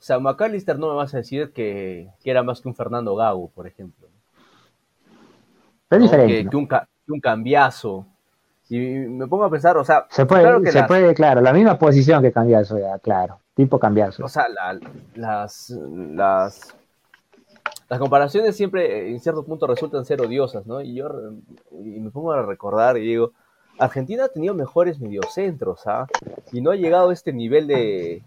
o 0.00 0.02
sea, 0.02 0.18
McAllister 0.18 0.78
no 0.78 0.88
me 0.88 0.94
vas 0.96 1.12
a 1.12 1.18
decir 1.18 1.52
que, 1.52 2.08
que 2.24 2.30
era 2.30 2.42
más 2.42 2.62
que 2.62 2.68
un 2.68 2.74
Fernando 2.74 3.14
Gago, 3.14 3.48
por 3.50 3.66
ejemplo. 3.66 4.08
Es 5.90 5.98
¿no? 5.98 6.04
diferente. 6.04 6.34
Que, 6.38 6.44
¿no? 6.44 6.50
que 6.50 6.56
un, 6.56 6.68
que 6.68 7.12
un 7.12 7.20
cambiazo. 7.20 8.06
Y 8.70 8.78
me 8.78 9.26
pongo 9.26 9.44
a 9.44 9.50
pensar, 9.50 9.76
o 9.76 9.84
sea, 9.84 10.06
Se 10.08 10.24
puede, 10.24 10.42
claro 10.42 10.62
que 10.62 10.70
se 10.72 10.78
las- 10.78 10.88
puede, 10.88 11.12
claro, 11.14 11.40
la 11.40 11.52
misma 11.52 11.78
posición 11.78 12.22
que 12.22 12.32
cambiazo, 12.32 12.78
ya, 12.78 12.98
claro. 13.00 13.40
Tipo 13.54 13.78
cambiazo. 13.78 14.24
o 14.24 14.28
sea, 14.28 14.48
la- 14.48 14.78
las, 15.16 15.70
las, 15.70 16.74
las 17.88 17.98
comparaciones 17.98 18.56
siempre 18.56 19.00
eh, 19.00 19.10
en 19.10 19.20
cierto 19.20 19.44
punto 19.44 19.66
resultan 19.66 20.04
ser 20.06 20.22
odiosas, 20.22 20.66
¿no? 20.66 20.80
Y 20.80 20.94
yo 20.94 21.08
y 21.72 22.00
me 22.00 22.10
pongo 22.10 22.32
a 22.32 22.40
recordar 22.42 22.96
y 22.96 23.00
digo, 23.00 23.32
Argentina 23.78 24.24
ha 24.24 24.28
tenido 24.28 24.54
mejores 24.54 25.00
mediocentros, 25.00 25.86
¿ah? 25.86 26.06
Y 26.52 26.60
no 26.62 26.70
ha 26.70 26.76
llegado 26.76 27.10
a 27.10 27.12
este 27.12 27.32
nivel 27.32 27.66
de, 27.66 28.22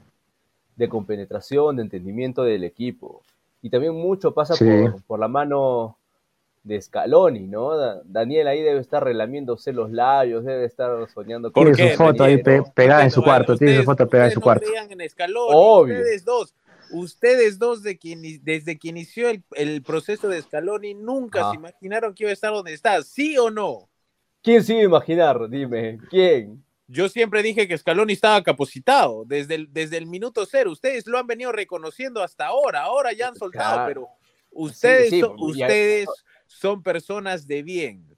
de 0.75 0.89
compenetración, 0.89 1.75
de 1.75 1.83
entendimiento 1.83 2.43
del 2.43 2.63
equipo. 2.63 3.21
Y 3.61 3.69
también 3.69 3.93
mucho 3.95 4.33
pasa 4.33 4.55
Sí. 4.55 4.65
por, 4.65 5.01
por 5.03 5.19
la 5.19 5.27
mano 5.27 5.97
de 6.63 6.81
Scaloni, 6.81 7.41
¿no? 7.47 7.75
Da- 7.77 8.01
Daniel 8.05 8.47
ahí 8.47 8.61
debe 8.61 8.79
estar 8.79 9.03
relamiéndose 9.03 9.73
los 9.73 9.91
labios, 9.91 10.45
debe 10.45 10.65
estar 10.65 10.91
soñando 11.13 11.51
¿Por 11.51 11.73
Tiene 11.75 11.91
su 11.91 11.97
foto 11.97 12.23
ahí 12.23 12.41
pe- 12.41 12.63
pegada 12.73 13.03
en 13.03 13.11
su 13.11 13.21
cuarto, 13.21 13.57
tiene 13.57 13.77
su 13.77 13.83
foto 13.83 14.07
pegada 14.07 14.29
en 14.29 14.33
su 14.33 14.41
cuarto. 14.41 14.65
En 14.89 15.09
Scaloni, 15.09 15.51
Obvio. 15.53 15.95
Ustedes 15.97 16.23
dos, 16.25 16.53
ustedes 16.93 17.59
dos 17.59 17.83
de 17.83 17.97
quien, 17.97 18.21
desde 18.43 18.77
que 18.77 18.87
inició 18.89 19.29
el, 19.29 19.43
el 19.55 19.81
proceso 19.83 20.27
de 20.29 20.41
Scaloni 20.41 20.93
nunca 20.93 21.47
Ah. 21.47 21.51
se 21.51 21.57
imaginaron 21.57 22.13
que 22.13 22.23
iba 22.23 22.29
a 22.29 22.33
estar 22.33 22.53
donde 22.53 22.73
está, 22.73 23.01
¿sí 23.03 23.37
o 23.37 23.49
no? 23.49 23.89
¿Quién 24.41 24.63
se 24.63 24.73
iba 24.73 24.81
a 24.81 24.85
imaginar? 24.85 25.49
Dime, 25.49 25.99
¿quién? 26.09 26.63
Yo 26.93 27.09
siempre 27.09 27.41
dije 27.41 27.67
que 27.67 27.77
Scaloni 27.77 28.13
estaba 28.13 28.43
capacitado 28.43 29.25
desde 29.25 29.55
el, 29.55 29.73
desde 29.73 29.97
el 29.97 30.05
minuto 30.05 30.45
cero. 30.45 30.71
Ustedes 30.71 31.07
lo 31.07 31.17
han 31.17 31.25
venido 31.25 31.51
reconociendo 31.51 32.21
hasta 32.21 32.45
ahora. 32.45 32.83
Ahora 32.83 33.11
ya 33.13 33.29
han 33.29 33.35
soltado, 33.35 33.87
pero 33.87 34.07
ustedes, 34.51 35.19
son, 35.19 35.35
ustedes 35.39 36.07
son 36.45 36.83
personas 36.83 37.47
de 37.47 37.63
bien. 37.63 38.17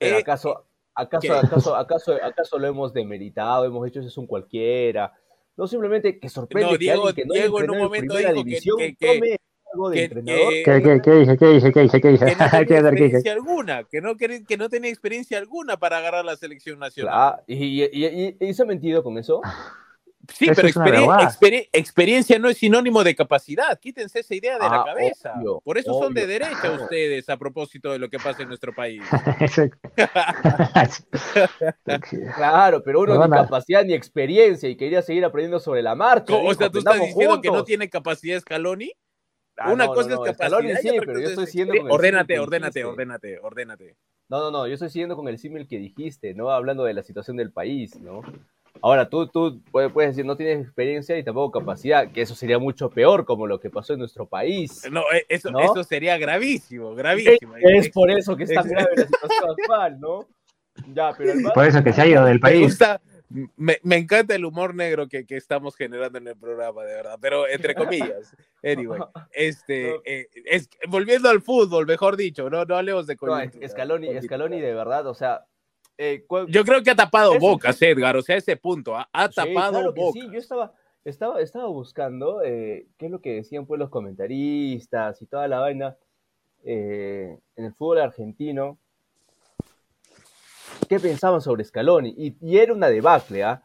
Eh, 0.00 0.16
¿Acaso, 0.16 0.66
acaso, 0.92 1.34
acaso, 1.34 1.76
acaso, 1.76 2.18
acaso 2.20 2.58
lo 2.58 2.66
hemos 2.66 2.92
demeritado? 2.92 3.64
Hemos 3.64 3.86
hecho 3.86 4.00
eso 4.00 4.08
es 4.08 4.18
un 4.18 4.26
cualquiera. 4.26 5.12
No 5.56 5.68
simplemente 5.68 6.18
que 6.18 6.28
sorprende 6.28 6.72
no, 6.72 6.78
Diego, 6.78 7.14
que, 7.14 7.24
no 7.24 7.32
Diego 7.32 7.60
en 7.60 7.70
un 7.70 7.78
momento 7.78 8.16
dijo 8.16 8.32
división, 8.32 8.76
que, 8.76 8.96
que, 8.96 9.36
¿Qué, 9.92 10.08
¿Qué, 10.64 11.00
qué, 11.02 11.12
dije? 11.12 11.36
¿Qué 11.36 11.46
dije? 11.48 11.72
¿Qué 11.72 11.80
dije? 11.80 12.00
¿Qué 12.00 12.08
dije? 12.08 12.26
Que 12.26 12.34
no 12.34 12.38
tenía 12.66 12.78
experiencia 12.78 13.32
alguna, 13.32 13.84
que 13.84 14.00
no, 14.00 14.16
que 14.16 14.56
no 14.56 14.68
tenía 14.68 14.90
experiencia 14.90 15.38
alguna 15.38 15.78
para 15.78 15.98
agarrar 15.98 16.24
la 16.24 16.36
selección 16.36 16.78
nacional. 16.78 17.12
Claro, 17.12 17.42
y, 17.46 17.82
y, 17.82 17.84
y, 17.84 18.36
y, 18.40 18.54
se 18.54 18.62
ha 18.62 18.66
mentido 18.66 19.02
con 19.02 19.18
eso. 19.18 19.42
Sí, 20.32 20.46
eso 20.46 20.54
pero 20.56 20.68
experien 20.68 21.10
exper 21.20 21.68
experiencia 21.72 22.38
no 22.38 22.48
es 22.48 22.58
sinónimo 22.58 23.04
de 23.04 23.14
capacidad. 23.14 23.78
Quítense 23.78 24.20
esa 24.20 24.34
idea 24.34 24.58
de 24.58 24.64
ah, 24.64 24.78
la 24.78 24.84
cabeza. 24.84 25.34
Obvio, 25.36 25.60
Por 25.60 25.78
eso 25.78 25.92
obvio. 25.92 26.04
son 26.04 26.14
de 26.14 26.26
derecha 26.26 26.72
ustedes 26.72 27.28
a 27.28 27.36
propósito 27.36 27.92
de 27.92 27.98
lo 27.98 28.08
que 28.08 28.18
pasa 28.18 28.42
en 28.42 28.48
nuestro 28.48 28.74
país. 28.74 29.02
claro, 32.36 32.82
pero 32.82 33.00
uno 33.00 33.14
no, 33.14 33.26
ni 33.26 33.30
capacidad 33.30 33.84
ni 33.84 33.94
experiencia 33.94 34.68
y 34.68 34.76
quería 34.76 35.02
seguir 35.02 35.24
aprendiendo 35.24 35.60
sobre 35.60 35.82
la 35.82 35.94
marcha. 35.94 36.34
O 36.34 36.54
sea, 36.54 36.70
tú 36.70 36.78
estás 36.78 37.00
diciendo 37.00 37.34
juntos. 37.34 37.42
que 37.42 37.50
no 37.50 37.64
tiene 37.64 37.90
capacidad 37.90 38.40
Scaloni. 38.40 38.92
Ah, 39.56 39.72
Una 39.72 39.86
no, 39.86 39.94
cosa 39.94 40.08
no, 40.10 40.16
no. 40.16 40.26
es. 40.26 40.34
Scaloni 40.36 40.74
sí, 40.76 40.90
pero 40.98 41.20
yo 41.20 41.28
estoy 41.28 41.46
siguiendo 41.46 41.74
con 41.76 41.86
el 41.86 41.92
ordénate, 41.92 42.38
ordénate, 42.38 42.84
ordénate, 42.84 43.38
ordénate. 43.38 43.96
No, 44.28 44.40
no, 44.40 44.50
no, 44.50 44.66
yo 44.66 44.74
estoy 44.74 44.90
siguiendo 44.90 45.16
con 45.16 45.28
el 45.28 45.38
símil 45.38 45.68
que 45.68 45.78
dijiste, 45.78 46.34
¿no? 46.34 46.50
Hablando 46.50 46.84
de 46.84 46.94
la 46.94 47.02
situación 47.02 47.36
del 47.36 47.52
país, 47.52 47.98
¿no? 48.00 48.22
Ahora, 48.82 49.08
tú, 49.08 49.28
tú 49.28 49.62
puedes, 49.70 49.92
puedes 49.92 50.10
decir, 50.10 50.26
no 50.26 50.36
tienes 50.36 50.60
experiencia 50.60 51.16
y 51.16 51.22
tampoco 51.22 51.60
capacidad, 51.60 52.10
que 52.10 52.22
eso 52.22 52.34
sería 52.34 52.58
mucho 52.58 52.90
peor, 52.90 53.24
como 53.24 53.46
lo 53.46 53.60
que 53.60 53.70
pasó 53.70 53.92
en 53.92 54.00
nuestro 54.00 54.26
país. 54.26 54.82
No, 54.90 55.02
eh, 55.12 55.24
eso, 55.28 55.50
¿No? 55.52 55.60
eso 55.60 55.84
sería 55.84 56.18
gravísimo, 56.18 56.92
gravísimo. 56.94 57.56
Es, 57.56 57.86
es 57.86 57.90
por 57.92 58.10
eso 58.10 58.36
que 58.36 58.44
es 58.44 58.52
tan 58.52 58.66
grave 58.68 58.90
la 58.96 59.06
situación 59.06 59.50
actual, 59.50 60.00
¿no? 60.00 60.26
Ya, 60.92 61.12
pero 61.16 61.34
Por 61.54 61.66
eso 61.66 61.84
que 61.84 61.92
se 61.92 62.02
ha 62.02 62.06
ido 62.06 62.24
del 62.24 62.34
Me 62.34 62.40
país. 62.40 62.62
gusta, 62.62 63.00
me, 63.56 63.78
me 63.82 63.96
encanta 63.96 64.34
el 64.34 64.44
humor 64.44 64.74
negro 64.74 65.08
que, 65.08 65.26
que 65.26 65.36
estamos 65.36 65.74
generando 65.76 66.18
en 66.18 66.28
el 66.28 66.36
programa, 66.36 66.84
de 66.84 66.94
verdad, 66.94 67.18
pero 67.20 67.48
entre 67.48 67.74
comillas. 68.22 68.36
Anyway, 68.62 69.00
este, 69.32 69.96
eh, 70.04 70.28
es, 70.44 70.68
volviendo 70.88 71.28
al 71.28 71.42
fútbol, 71.42 71.86
mejor 71.86 72.16
dicho, 72.16 72.48
no, 72.48 72.64
no 72.64 72.76
hablemos 72.76 73.06
de 73.06 73.14
No, 73.14 73.18
coyuntura. 73.18 73.68
Scaloni, 73.68 74.22
Scaloni 74.22 74.60
de 74.60 74.74
verdad, 74.74 75.06
o 75.08 75.14
sea, 75.14 75.44
eh, 75.98 76.24
Yo 76.48 76.64
creo 76.64 76.82
que 76.82 76.90
ha 76.90 76.96
tapado 76.96 77.38
bocas, 77.38 77.80
Edgar, 77.82 78.16
o 78.16 78.22
sea, 78.22 78.36
ese 78.36 78.56
punto, 78.56 78.96
ha, 78.96 79.08
ha 79.12 79.28
Sí, 79.28 79.34
tapado 79.34 79.72
claro 79.72 79.92
bocas. 79.92 80.22
sí, 80.22 80.30
yo 80.32 80.38
estaba, 80.38 80.72
estaba, 81.04 81.40
estaba 81.40 81.66
buscando 81.68 82.42
eh, 82.42 82.86
qué 82.96 83.06
es 83.06 83.12
lo 83.12 83.20
que 83.20 83.34
decían 83.34 83.66
pues 83.66 83.78
los 83.78 83.90
comentaristas 83.90 85.20
y 85.22 85.26
toda 85.26 85.46
la 85.48 85.60
vaina 85.60 85.96
eh, 86.64 87.38
en 87.56 87.64
el 87.64 87.74
fútbol 87.74 87.98
argentino. 88.00 88.78
¿Qué 90.88 91.00
pensaban 91.00 91.40
sobre 91.40 91.64
Scaloni? 91.64 92.14
Y, 92.16 92.36
y 92.40 92.58
era 92.58 92.72
una 92.72 92.88
debacle, 92.88 93.42
¿ah? 93.44 93.62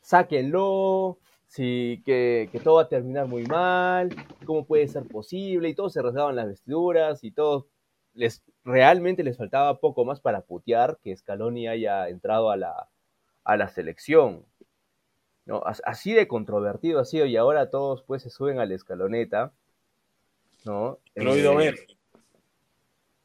Sáquenlo, 0.00 1.18
sí, 1.46 2.02
que, 2.04 2.48
que 2.52 2.60
todo 2.60 2.76
va 2.76 2.82
a 2.82 2.88
terminar 2.88 3.26
muy 3.26 3.44
mal, 3.44 4.10
¿cómo 4.44 4.64
puede 4.64 4.86
ser 4.88 5.04
posible? 5.06 5.68
Y 5.68 5.74
todos 5.74 5.92
se 5.92 6.02
rasgaban 6.02 6.36
las 6.36 6.46
vestiduras 6.46 7.24
y 7.24 7.30
todos 7.30 7.66
les 8.14 8.42
realmente 8.64 9.22
les 9.22 9.36
faltaba 9.36 9.78
poco 9.78 10.04
más 10.04 10.20
para 10.20 10.40
putear 10.42 10.98
que 11.02 11.16
Scaloni 11.16 11.68
haya 11.68 12.08
entrado 12.08 12.50
a 12.50 12.56
la, 12.56 12.88
a 13.44 13.56
la 13.56 13.68
selección. 13.68 14.44
¿no? 15.44 15.62
As- 15.64 15.82
Así 15.84 16.12
de 16.12 16.26
controvertido 16.28 17.00
ha 17.00 17.04
sido 17.04 17.26
y 17.26 17.36
ahora 17.36 17.70
todos 17.70 18.02
pues 18.02 18.22
se 18.22 18.30
suben 18.30 18.58
a 18.58 18.66
la 18.66 18.74
escaloneta, 18.74 19.52
¿no? 20.64 20.98
Lo 21.14 21.30
he 21.30 21.34
oído 21.34 21.52
Eh, 21.52 21.56
ver. 21.56 21.74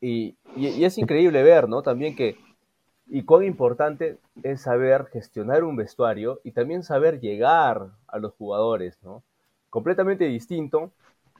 Y, 0.02 0.36
y- 0.56 0.68
y 0.70 0.86
es 0.86 0.98
increíble 0.98 1.44
ver, 1.44 1.70
¿no? 1.70 1.82
También 1.84 2.16
que, 2.16 2.36
y 3.12 3.24
cuán 3.26 3.44
importante 3.46 4.18
es 4.44 4.62
saber 4.62 5.06
gestionar 5.14 5.64
un 5.66 5.76
vestuario 5.78 6.42
y 6.44 6.52
también 6.54 6.84
saber 6.84 7.22
llegar 7.22 7.90
a 8.08 8.20
los 8.20 8.34
jugadores, 8.34 8.98
¿no? 9.04 9.24
Completamente 9.70 10.26
distinto, 10.26 10.92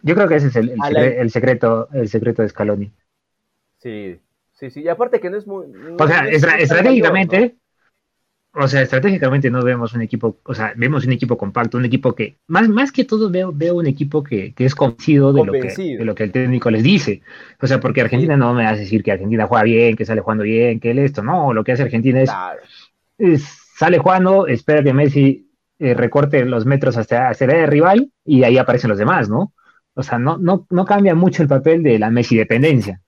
Yo 0.04 0.14
creo 0.16 0.28
que 0.28 0.36
ese 0.36 0.48
es 0.48 0.56
el, 0.56 0.70
el 0.70 0.82
la- 0.92 1.16
secreto, 1.32 1.90
el 1.92 2.08
secreto 2.10 2.42
de 2.44 2.50
Scaloni. 2.50 2.92
sí, 3.78 4.20
sí, 4.54 4.70
sí, 4.72 4.82
y 4.82 4.88
aparte 4.88 5.20
que 5.20 5.30
no 5.30 5.38
es 5.38 5.48
muy... 5.48 5.68
no- 5.68 6.04
O 6.04 6.08
sea, 6.08 6.28
es- 6.28 6.44
estratégicamente, 6.44 7.38
mayor, 7.38 7.56
o 8.54 8.68
sea, 8.68 8.82
estratégicamente 8.82 9.50
no 9.50 9.64
vemos 9.64 9.94
un 9.94 10.02
equipo, 10.02 10.40
o 10.44 10.54
sea, 10.54 10.74
vemos 10.76 11.06
un 11.06 11.14
equipo 11.14 11.38
compacto, 11.38 11.78
un 11.78 11.86
equipo 11.86 12.14
que, 12.14 12.38
más, 12.48 12.68
más 12.68 12.92
que 12.92 13.06
todo 13.06 13.30
veo, 13.30 13.52
veo 13.54 13.76
un 13.76 13.88
equipo 13.88 14.24
que, 14.24 14.54
que 14.54 14.66
es 14.66 14.76
convencido 14.76 15.32
de 15.32 15.46
lo 15.46 15.54
que, 15.54 15.60
Convencido. 15.60 16.00
de 16.00 16.06
lo 16.06 16.16
que 16.16 16.24
el 16.24 16.32
técnico 16.34 16.70
les 16.70 16.84
dice. 16.84 17.22
O 17.62 17.68
sea, 17.68 17.80
porque 17.80 18.02
Argentina 18.02 18.36
no 18.36 18.54
me 18.54 18.66
a 18.68 18.76
decir 18.76 19.04
que 19.04 19.12
Argentina 19.14 19.48
juega 19.48 19.64
bien, 19.64 19.96
que 19.96 20.06
sale 20.06 20.22
jugando 20.22 20.44
bien, 20.44 20.80
que 20.82 20.92
él 20.92 21.00
esto, 21.00 21.24
no, 21.24 21.54
lo 21.54 21.64
que 21.64 21.72
hace 21.72 21.84
Argentina 21.84 22.22
es, 22.22 22.30
Claro, 22.30 22.60
es- 23.18 23.58
sale 23.78 23.98
jugando, 24.00 24.48
espera 24.48 24.84
que 24.84 24.94
Messi 24.94 25.50
eh, 25.80 25.94
recorte 25.96 26.46
los 26.46 26.66
metros 26.66 26.98
hasta, 26.98 27.30
hasta 27.30 27.46
el 27.46 27.52
área 27.52 27.66
rival 27.68 28.12
y 28.26 28.44
ahí 28.44 28.58
aparecen 28.58 28.90
los 28.90 29.00
demás, 29.00 29.30
¿no? 29.30 29.54
O 29.94 30.04
sea, 30.04 30.20
no, 30.20 30.38
no, 30.38 30.68
no 30.70 30.86
cambia 30.86 31.16
mucho 31.16 31.42
el 31.42 31.50
papel 31.50 31.84
de 31.84 31.98
la 32.00 32.12
Messi 32.12 32.38
dependencia, 32.38 33.02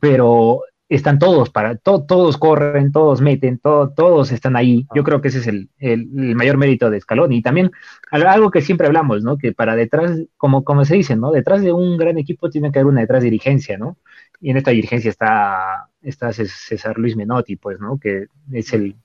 pero 0.00 0.62
están 0.88 1.18
todos 1.18 1.50
para, 1.50 1.76
to- 1.76 2.04
todos 2.04 2.36
corren, 2.36 2.92
todos 2.92 3.20
meten, 3.20 3.58
to- 3.58 3.92
todos 3.96 4.30
están 4.32 4.54
ahí. 4.56 4.86
Yo 4.94 5.02
creo 5.02 5.20
que 5.20 5.28
ese 5.28 5.38
es 5.38 5.46
el, 5.46 5.70
el- 5.78 6.08
el 6.16 6.34
mayor 6.36 6.56
mérito 6.58 6.90
de 6.90 7.00
Scaloni. 7.00 7.38
Y 7.38 7.42
también 7.42 7.70
al- 8.10 8.26
algo 8.26 8.50
que 8.50 8.60
siempre 8.60 8.86
hablamos, 8.86 9.22
¿no? 9.24 9.38
Que 9.38 9.52
para 9.52 9.76
detrás, 9.76 10.20
como, 10.36 10.62
como 10.62 10.84
se 10.84 10.96
dice, 10.96 11.16
¿no? 11.16 11.32
Detrás 11.32 11.62
de 11.62 11.72
un 11.72 11.96
gran 11.96 12.18
equipo 12.18 12.50
tiene 12.50 12.70
que 12.70 12.78
haber 12.80 12.92
una 12.92 13.00
detrás 13.00 13.22
dirigencia, 13.22 13.78
¿no? 13.78 13.96
Y 14.40 14.50
en 14.50 14.58
esta 14.58 14.72
dirigencia 14.72 15.08
está, 15.10 15.88
está 16.02 16.28
Cés- 16.32 16.48
César 16.68 16.98
Luis 16.98 17.16
Menotti, 17.16 17.56
pues, 17.56 17.80
¿no? 17.80 17.98
Que 17.98 18.26
es 18.52 18.72
el 18.74 18.96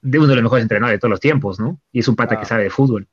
de 0.00 0.18
uno 0.18 0.26
de 0.28 0.34
los 0.34 0.42
mejores 0.42 0.64
entrenadores 0.64 0.96
de 0.96 1.00
todos 1.00 1.10
los 1.10 1.20
tiempos, 1.20 1.60
¿no? 1.60 1.80
Y 1.92 2.00
es 2.00 2.08
un 2.08 2.16
pata 2.16 2.34
Ah. 2.34 2.40
que 2.40 2.46
sabe 2.46 2.64
de 2.64 2.70
fútbol. 2.70 3.06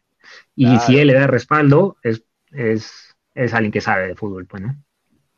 Y 0.56 0.65
Claro. 0.65 0.80
si 0.82 0.98
él 0.98 1.08
le 1.08 1.13
da 1.13 1.28
respaldo, 1.28 1.98
es, 2.02 2.24
es, 2.52 3.15
es 3.36 3.54
alguien 3.54 3.72
que 3.72 3.82
sabe 3.82 4.08
de 4.08 4.15
fútbol, 4.15 4.48
pues, 4.48 4.63
¿no? 4.63 4.76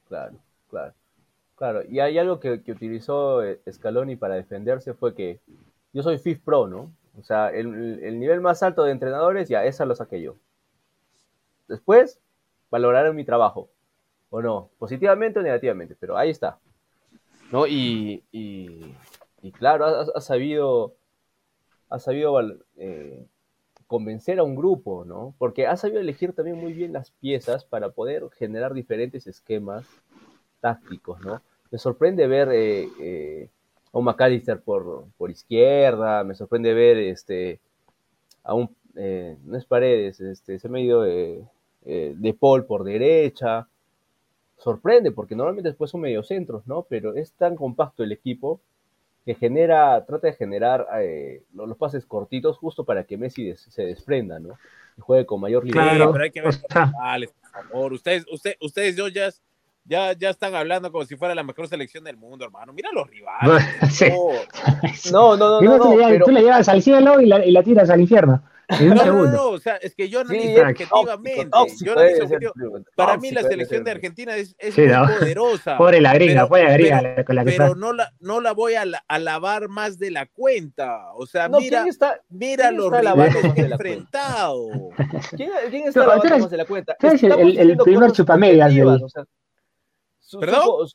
Claro, 0.08 0.38
claro. 0.70 0.94
Claro, 1.62 1.84
y 1.88 2.00
hay 2.00 2.18
algo 2.18 2.40
que, 2.40 2.54
utilizó 2.54 3.44
eh, 3.44 3.62
Scaloni 3.72 4.16
para 4.16 4.34
defenderse 4.34 4.96
fue 4.96 5.14
que 5.14 5.40
yo 5.94 6.02
soy 6.02 6.18
FIF 6.18 6.40
Pro, 6.40 6.68
¿no? 6.68 6.92
O 7.20 7.22
sea, 7.22 7.50
el, 7.50 8.00
el 8.02 8.20
nivel 8.20 8.42
más 8.42 8.64
alto 8.64 8.84
de 8.84 8.92
entrenadores, 8.92 9.48
ya, 9.48 9.64
esa 9.64 9.86
lo 9.86 9.94
saqué 9.94 10.20
yo. 10.24 10.38
Después, 11.68 12.20
valoraré 12.72 13.14
mi 13.14 13.26
trabajo, 13.26 13.70
o 14.32 14.42
no, 14.42 14.72
positivamente 14.80 15.38
o 15.38 15.44
negativamente, 15.44 15.96
pero 16.00 16.18
ahí 16.18 16.32
está. 16.32 16.58
¿No? 17.52 17.68
Y, 17.68 18.24
y, 18.32 18.96
y 19.44 19.52
claro, 19.52 19.86
ha, 19.86 20.20
sabido, 20.20 20.96
ha 21.92 22.00
sabido 22.00 22.40
eh, 22.78 23.24
convencer 23.86 24.40
a 24.40 24.44
un 24.44 24.56
grupo, 24.56 25.06
¿no? 25.06 25.36
Porque 25.38 25.68
ha 25.68 25.78
sabido 25.78 26.00
elegir 26.00 26.34
también 26.34 26.58
muy 26.58 26.74
bien 26.74 26.92
las 26.92 27.12
piezas 27.12 27.66
para 27.66 27.92
poder 27.92 28.28
generar 28.32 28.74
diferentes 28.74 29.28
esquemas 29.28 29.86
tácticos, 30.60 31.22
¿no? 31.22 31.40
Me 31.72 31.78
sorprende 31.78 32.28
ver 32.28 32.50
eh, 32.52 32.88
eh, 33.00 33.50
a 33.94 33.98
un 33.98 34.06
McAllister 34.06 34.60
por, 34.62 35.06
por 35.18 35.32
izquierda, 35.32 36.24
me 36.24 36.36
sorprende 36.36 36.74
ver 36.74 36.98
este, 36.98 37.60
a 38.44 38.54
un, 38.54 38.76
eh, 38.96 39.38
no 39.46 39.58
es 39.58 39.66
Paredes, 39.66 40.20
este, 40.20 40.56
ese 40.56 40.70
medio 40.70 41.02
de, 41.02 41.44
eh, 41.86 42.14
de 42.16 42.34
Paul 42.34 42.66
por 42.66 42.84
derecha. 42.84 43.68
Sorprende, 44.58 45.12
porque 45.12 45.36
normalmente 45.36 45.70
después 45.70 45.90
son 45.90 46.02
mediocentros, 46.02 46.68
¿no? 46.68 46.84
Pero 46.84 47.16
es 47.16 47.32
tan 47.34 47.56
compacto 47.56 48.04
el 48.04 48.12
equipo 48.12 48.60
que 49.26 49.34
genera, 49.34 50.04
trata 50.06 50.28
de 50.28 50.34
generar 50.34 50.86
eh, 51.00 51.42
los, 51.54 51.68
los 51.68 51.78
pases 51.78 52.06
cortitos 52.06 52.58
justo 52.58 52.84
para 52.84 53.04
que 53.06 53.18
Messi 53.18 53.46
des- 53.46 53.62
se 53.62 53.84
desprenda, 53.84 54.40
¿no? 54.40 54.58
Y 54.98 55.02
juegue 55.02 55.26
con 55.26 55.42
mayor 55.42 55.64
libertad. 55.66 55.96
Claro. 55.96 56.12
pero 56.12 56.24
hay 56.26 56.32
que 56.32 56.42
o 56.42 56.44
ver 56.44 56.54
sea. 56.54 56.92
por 57.52 57.64
favor. 57.70 57.94
Ustedes, 57.94 58.26
usted, 58.32 58.56
ustedes 58.62 58.96
yo 58.96 59.08
ya, 59.08 59.30
ya, 59.84 60.14
ya 60.14 60.30
están 60.30 60.56
hablando 60.56 60.92
como 60.92 61.06
si 61.06 61.16
fuera 61.16 61.34
la 61.36 61.44
mejor 61.44 61.68
selección 61.68 62.04
del 62.04 62.18
mundo, 62.18 62.46
hermano. 62.46 62.74
Mira 62.74 62.90
los 62.94 63.08
rivales. 63.10 63.64
Sí. 63.92 64.06
No, 65.12 65.36
no, 65.38 65.62
no, 65.62 65.62
no, 65.62 65.78
tú, 65.78 65.84
no, 65.86 65.90
le 65.92 65.96
llevas, 65.98 66.12
pero- 66.12 66.26
tú 66.26 66.32
le 66.32 66.42
llevas 66.42 66.70
al 66.70 66.82
cielo 66.82 67.20
y 67.22 67.26
la, 67.26 67.46
y 67.46 67.52
la 67.52 67.64
tiras 67.64 67.90
al 67.90 68.02
infierno. 68.02 68.44
En 68.70 68.90
un 68.92 68.96
No, 68.96 69.06
no, 69.06 69.26
no, 69.26 69.50
o 69.50 69.60
sea, 69.60 69.76
es 69.78 69.94
que 69.94 70.08
yo 70.08 70.22
analizo 70.22 70.48
Sí, 70.48 70.56
objetivamente. 70.92 71.46
tóxico 71.52 71.86
yo 71.94 72.00
analizo 72.00 72.84
Para 72.96 73.18
mí 73.18 73.32
la 73.32 73.42
selección 73.44 73.84
de. 73.84 73.92
Argentina 73.92 74.34
es, 74.38 74.56
es 74.58 74.74
Sí, 74.76 74.82
muy 74.84 74.92
¿no? 74.92 75.08
poderosa. 75.08 75.78
Pobre 75.78 76.00
la 76.00 76.14
gringa, 76.14 76.48
pobre 76.48 76.64
la 76.64 76.74
gringa 76.78 77.02
pero- 77.02 77.26
con 77.26 77.36
la 77.36 77.44
que 77.44 77.52
pero 77.52 77.66
está. 77.66 77.78
no 77.78 77.92
la, 77.92 78.14
no 78.22 78.40
la 78.40 78.54
voy 78.54 78.76
a 78.76 78.86
la- 78.86 79.04
alabar 79.10 79.68
más 79.68 80.00
de 80.00 80.12
la 80.12 80.26
cuenta. 80.26 81.12
O 81.16 81.26
sea, 81.26 81.50
No, 81.50 81.60
mira, 81.60 81.80
¿quién 81.80 81.90
está, 81.90 82.22
mira 82.30 82.72
los 82.72 82.86
está 82.94 83.00
rivales 83.12 83.36
que 83.36 83.48
más 83.50 83.58
he 83.58 83.62
enfrentado. 83.74 84.68
¿Quién, 85.36 85.52
quién 85.70 85.88
está 85.90 86.00
No, 86.00 86.08
lavando 86.08 86.38
más 86.40 86.50
de 86.52 86.58
la 86.58 86.66
cuenta? 86.66 86.96
el- 87.02 87.58
el- 87.58 87.78
primer 87.78 88.12
chupamedias 88.14 88.74
del- 88.74 88.88
o 88.88 89.10
sea, 89.10 89.26
¿Perdón? 90.40 90.62
supo- 90.62 90.88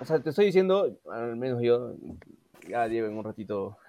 o 0.00 0.04
sea, 0.04 0.18
te 0.20 0.30
estoy 0.30 0.46
diciendo, 0.46 0.98
al 1.10 1.36
menos 1.36 1.60
yo, 1.62 1.94
Ah, 2.74 2.86
Diego, 2.88 3.06
en 3.08 3.16
un 3.16 3.24
ratito. 3.24 3.78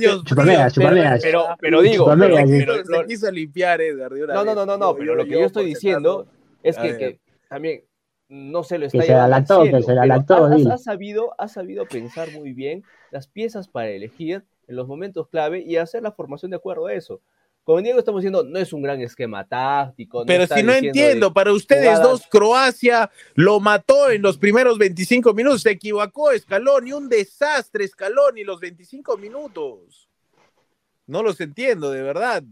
Mío, 0.00 0.72
chúpame, 0.72 1.18
pero, 1.20 1.44
pero, 1.60 1.82
digo, 1.82 2.04
Chúpame, 2.04 2.26
pero- 2.28 2.74
pero- 2.86 3.00
se 3.00 3.06
quiso 3.06 3.30
limpiar 3.30 3.80
Edgar 3.80 4.12
de 4.12 4.24
una 4.24 4.34
no, 4.34 4.44
no, 4.44 4.54
no, 4.54 4.66
no, 4.66 4.78
no, 4.78 4.94
pero 4.96 5.14
lo 5.14 5.24
que 5.24 5.32
yo 5.32 5.44
estoy 5.44 5.66
diciendo 5.66 6.26
es 6.62 6.76
que, 6.78 6.82
ver. 6.88 6.98
que 6.98 7.20
también 7.48 7.84
no 8.28 8.64
se 8.64 8.78
lo 8.78 8.86
está 8.86 8.98
Que 9.00 9.04
se 9.06 9.12
la 9.12 9.28
lactó, 9.28 9.62
que 9.64 9.82
se 9.82 9.94
la 9.94 10.06
lactó, 10.06 10.46
ha- 10.46 10.74
ha 10.74 10.78
sabido, 10.78 11.34
ha 11.38 11.48
sabido 11.48 11.86
pensar 11.86 12.32
muy 12.32 12.52
bien 12.52 12.82
las 13.10 13.28
piezas 13.28 13.68
para 13.68 13.88
elegir 13.90 14.44
en 14.66 14.76
los 14.76 14.88
momentos 14.88 15.28
clave 15.28 15.60
y 15.60 15.76
hacer 15.76 16.02
la 16.02 16.12
formación 16.12 16.50
de 16.50 16.56
acuerdo 16.56 16.86
a 16.86 16.94
eso. 16.94 17.20
Con 17.64 17.82
Diego 17.84 18.00
estamos 18.00 18.20
diciendo, 18.22 18.42
no 18.42 18.58
es 18.58 18.72
un 18.72 18.82
gran 18.82 19.00
esquema 19.00 19.46
táctico. 19.46 20.24
Pero 20.26 20.46
si 20.48 20.62
no 20.64 20.72
entiendo, 20.72 21.32
para 21.32 21.52
ustedes 21.52 21.82
jugadas- 21.90 22.02
dos, 22.02 22.26
Croacia 22.28 23.10
lo 23.34 23.60
mató 23.60 24.10
en 24.10 24.20
los 24.22 24.36
primeros 24.36 24.78
25 24.78 25.32
minutos, 25.32 25.62
se 25.62 25.70
equivocó 25.70 26.36
Scaloni, 26.36 26.92
un 26.92 27.08
desastre 27.08 27.86
Scaloni 27.86 28.42
los 28.42 28.58
25 28.58 29.16
minutos. 29.16 30.08
No 31.06 31.22
los 31.22 31.40
entiendo, 31.40 31.90
de 31.92 32.02
verdad. 32.02 32.42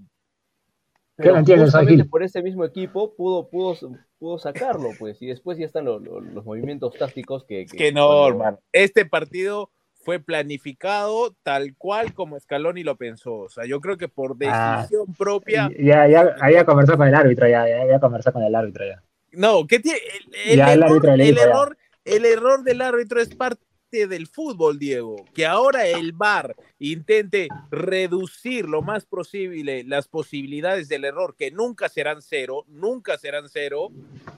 pero 1.17 1.37
entiendes, 1.37 1.73
por 2.09 2.23
ese 2.23 2.41
mismo 2.43 2.65
equipo 2.65 3.15
pudo, 3.15 3.49
pudo, 3.51 3.77
pudo 4.19 4.39
sacarlo, 4.39 4.91
pues, 4.99 5.21
y 5.21 5.27
después 5.27 5.59
ya 5.59 5.67
están 5.67 5.85
los, 5.85 6.01
los- 6.03 6.23
los 6.25 6.45
movimientos 6.47 6.95
tácticos 6.97 7.45
que... 7.45 7.63
Es 7.63 7.73
que 7.73 7.93
no, 7.93 8.27
hermano. 8.29 8.59
Este 8.73 9.05
partido 9.05 9.71
fue 10.03 10.19
planificado 10.19 11.35
tal 11.43 11.75
cual 11.77 12.15
como 12.15 12.39
Scaloni 12.41 12.83
lo 12.83 12.97
pensó. 12.97 13.35
O 13.35 13.49
sea, 13.49 13.65
yo 13.67 13.81
creo 13.81 13.97
que 13.97 14.09
por 14.09 14.37
Ah. 14.47 14.79
decisión 14.81 15.15
propia. 15.15 15.71
Ya, 15.79 16.09
ya, 16.09 16.35
había 16.41 16.65
conversado 16.65 16.99
con 16.99 17.09
el 17.09 17.15
árbitro, 17.15 17.47
ya, 17.49 17.69
ya 17.69 17.83
había 17.83 18.01
conversado 18.01 18.35
con 18.35 18.43
el 18.43 18.55
árbitro, 18.55 18.87
ya. 18.87 19.03
No, 19.33 19.67
¿qué 19.67 19.79
tiene? 19.79 19.99
El, 20.35 20.51
el 20.53 20.57
Ya 20.57 20.73
el 20.73 20.83
error, 20.83 21.09
el 21.09 21.21
dijo, 21.21 21.37
ya. 21.37 21.43
error- 21.45 21.77
el 22.05 22.25
error 22.25 22.63
del 22.65 22.81
árbitro 22.81 23.21
es 23.21 23.35
parte 23.35 23.61
del 23.93 24.27
fútbol, 24.27 24.79
Diego. 24.79 25.17
Que 25.35 25.45
ahora 25.47 25.87
el 25.87 26.13
VAR 26.13 26.55
intente 26.79 27.49
reducir 27.71 28.67
lo 28.69 28.83
más 28.83 29.05
posible 29.05 29.85
las 29.85 30.09
posibilidades 30.09 30.89
del 30.89 31.05
error, 31.05 31.35
que 31.37 31.51
nunca 31.51 31.89
serán 31.89 32.23
cero, 32.23 32.65
nunca 32.69 33.19
serán 33.19 33.49
cero. 33.49 33.89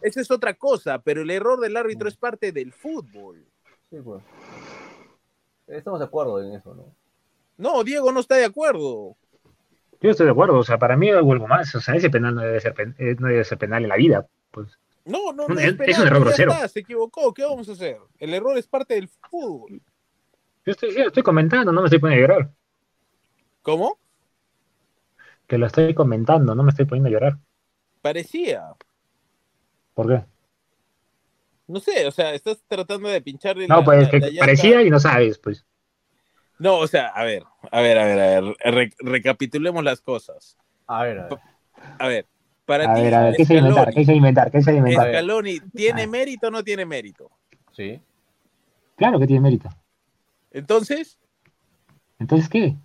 Esa 0.00 0.20
es 0.20 0.30
otra 0.30 0.54
cosa, 0.54 1.00
pero 1.02 1.22
el 1.22 1.30
error 1.30 1.60
del 1.60 1.76
árbitro 1.76 2.08
es 2.08 2.16
parte 2.16 2.50
del 2.50 2.72
fútbol. 2.72 3.44
Sí, 3.90 3.98
pues. 4.02 4.22
Estamos 5.76 6.00
de 6.00 6.06
acuerdo 6.06 6.42
en 6.42 6.54
eso, 6.54 6.74
¿no? 6.74 6.84
No, 7.58 7.84
Diego 7.84 8.12
no 8.12 8.20
está 8.20 8.36
de 8.36 8.44
acuerdo. 8.44 9.16
Yo 10.00 10.10
estoy 10.10 10.26
de 10.26 10.32
acuerdo, 10.32 10.58
o 10.58 10.64
sea, 10.64 10.78
para 10.78 10.96
mí 10.96 11.10
vuelvo 11.22 11.46
más, 11.46 11.74
o 11.74 11.80
sea, 11.80 11.94
ese 11.94 12.10
penal 12.10 12.34
no 12.34 12.40
debe 12.42 12.60
ser, 12.60 12.74
pen- 12.74 12.94
eh, 12.98 13.14
no 13.18 13.28
debe 13.28 13.44
ser 13.44 13.56
penal 13.58 13.82
en 13.84 13.88
la 13.88 13.96
vida, 13.96 14.26
pues. 14.50 14.78
No, 15.04 15.32
no, 15.32 15.46
no 15.48 15.58
es- 15.60 15.72
penal, 15.74 15.88
es 15.90 15.98
un 15.98 16.06
error 16.06 16.18
ya 16.18 16.24
grosero. 16.24 16.52
está, 16.52 16.68
se 16.68 16.80
equivocó. 16.80 17.32
¿Qué 17.32 17.44
vamos 17.44 17.68
a 17.68 17.72
hacer? 17.72 17.98
El 18.18 18.34
error 18.34 18.56
es 18.58 18.66
parte 18.66 18.94
del 18.94 19.08
fútbol. 19.08 19.80
Yo 20.64 20.72
estoy, 20.72 20.94
yo 20.94 21.04
estoy 21.04 21.22
comentando, 21.22 21.72
no 21.72 21.80
me 21.80 21.86
estoy 21.86 21.98
poniendo 21.98 22.24
a 22.24 22.28
llorar. 22.28 22.50
¿Cómo? 23.62 23.98
Que 25.46 25.58
lo 25.58 25.66
estoy 25.66 25.94
comentando, 25.94 26.54
no 26.54 26.62
me 26.62 26.70
estoy 26.70 26.84
poniendo 26.86 27.08
a 27.08 27.12
llorar. 27.12 27.38
Parecía. 28.00 28.74
¿Por 29.94 30.08
qué? 30.08 30.24
No 31.72 31.80
sé, 31.80 32.06
o 32.06 32.10
sea, 32.10 32.34
estás 32.34 32.62
tratando 32.68 33.08
de 33.08 33.22
pincharle 33.22 33.66
No, 33.66 33.78
la- 33.78 33.84
pues 33.84 34.02
la- 34.02 34.10
que 34.10 34.18
la 34.20 34.40
parecía 34.40 34.82
y 34.82 34.90
no 34.90 35.00
sabes, 35.00 35.38
pues. 35.38 35.64
No, 36.58 36.76
o 36.76 36.86
sea, 36.86 37.06
a 37.08 37.24
ver, 37.24 37.44
a 37.70 37.80
ver, 37.80 37.98
a 37.98 38.04
ver, 38.04 38.20
a 38.20 38.40
ver, 38.40 38.56
re- 38.62 38.94
recapitulemos 38.98 39.82
las 39.82 40.02
cosas. 40.02 40.58
A 40.86 41.02
ver, 41.04 41.18
a 41.18 41.28
ver. 41.28 41.38
A 41.98 42.08
ver, 42.08 42.26
para 42.66 42.92
A 42.92 42.94
ti, 42.94 43.00
ver, 43.00 43.14
a 43.14 43.24
ver, 43.24 43.36
¿qué 43.36 43.46
se 43.46 43.54
inventar? 43.54 43.94
¿Qué 43.94 44.04
se 44.04 44.14
inventar? 44.14 44.50
¿Qué 44.50 44.60
se 44.60 44.74
inventar? 44.74 45.08
Scaloni, 45.08 45.60
¿tiene 45.74 46.02
Ah. 46.02 46.06
mérito 46.08 46.48
o 46.48 46.50
no 46.50 46.62
tiene 46.62 46.84
mérito? 46.84 47.30
Sí. 47.72 47.98
Claro 48.96 49.18
que 49.18 49.26
tiene 49.26 49.40
mérito. 49.40 49.70
Entonces, 50.50 51.18
Entonces, 52.18 52.50
¿qué? 52.50 52.76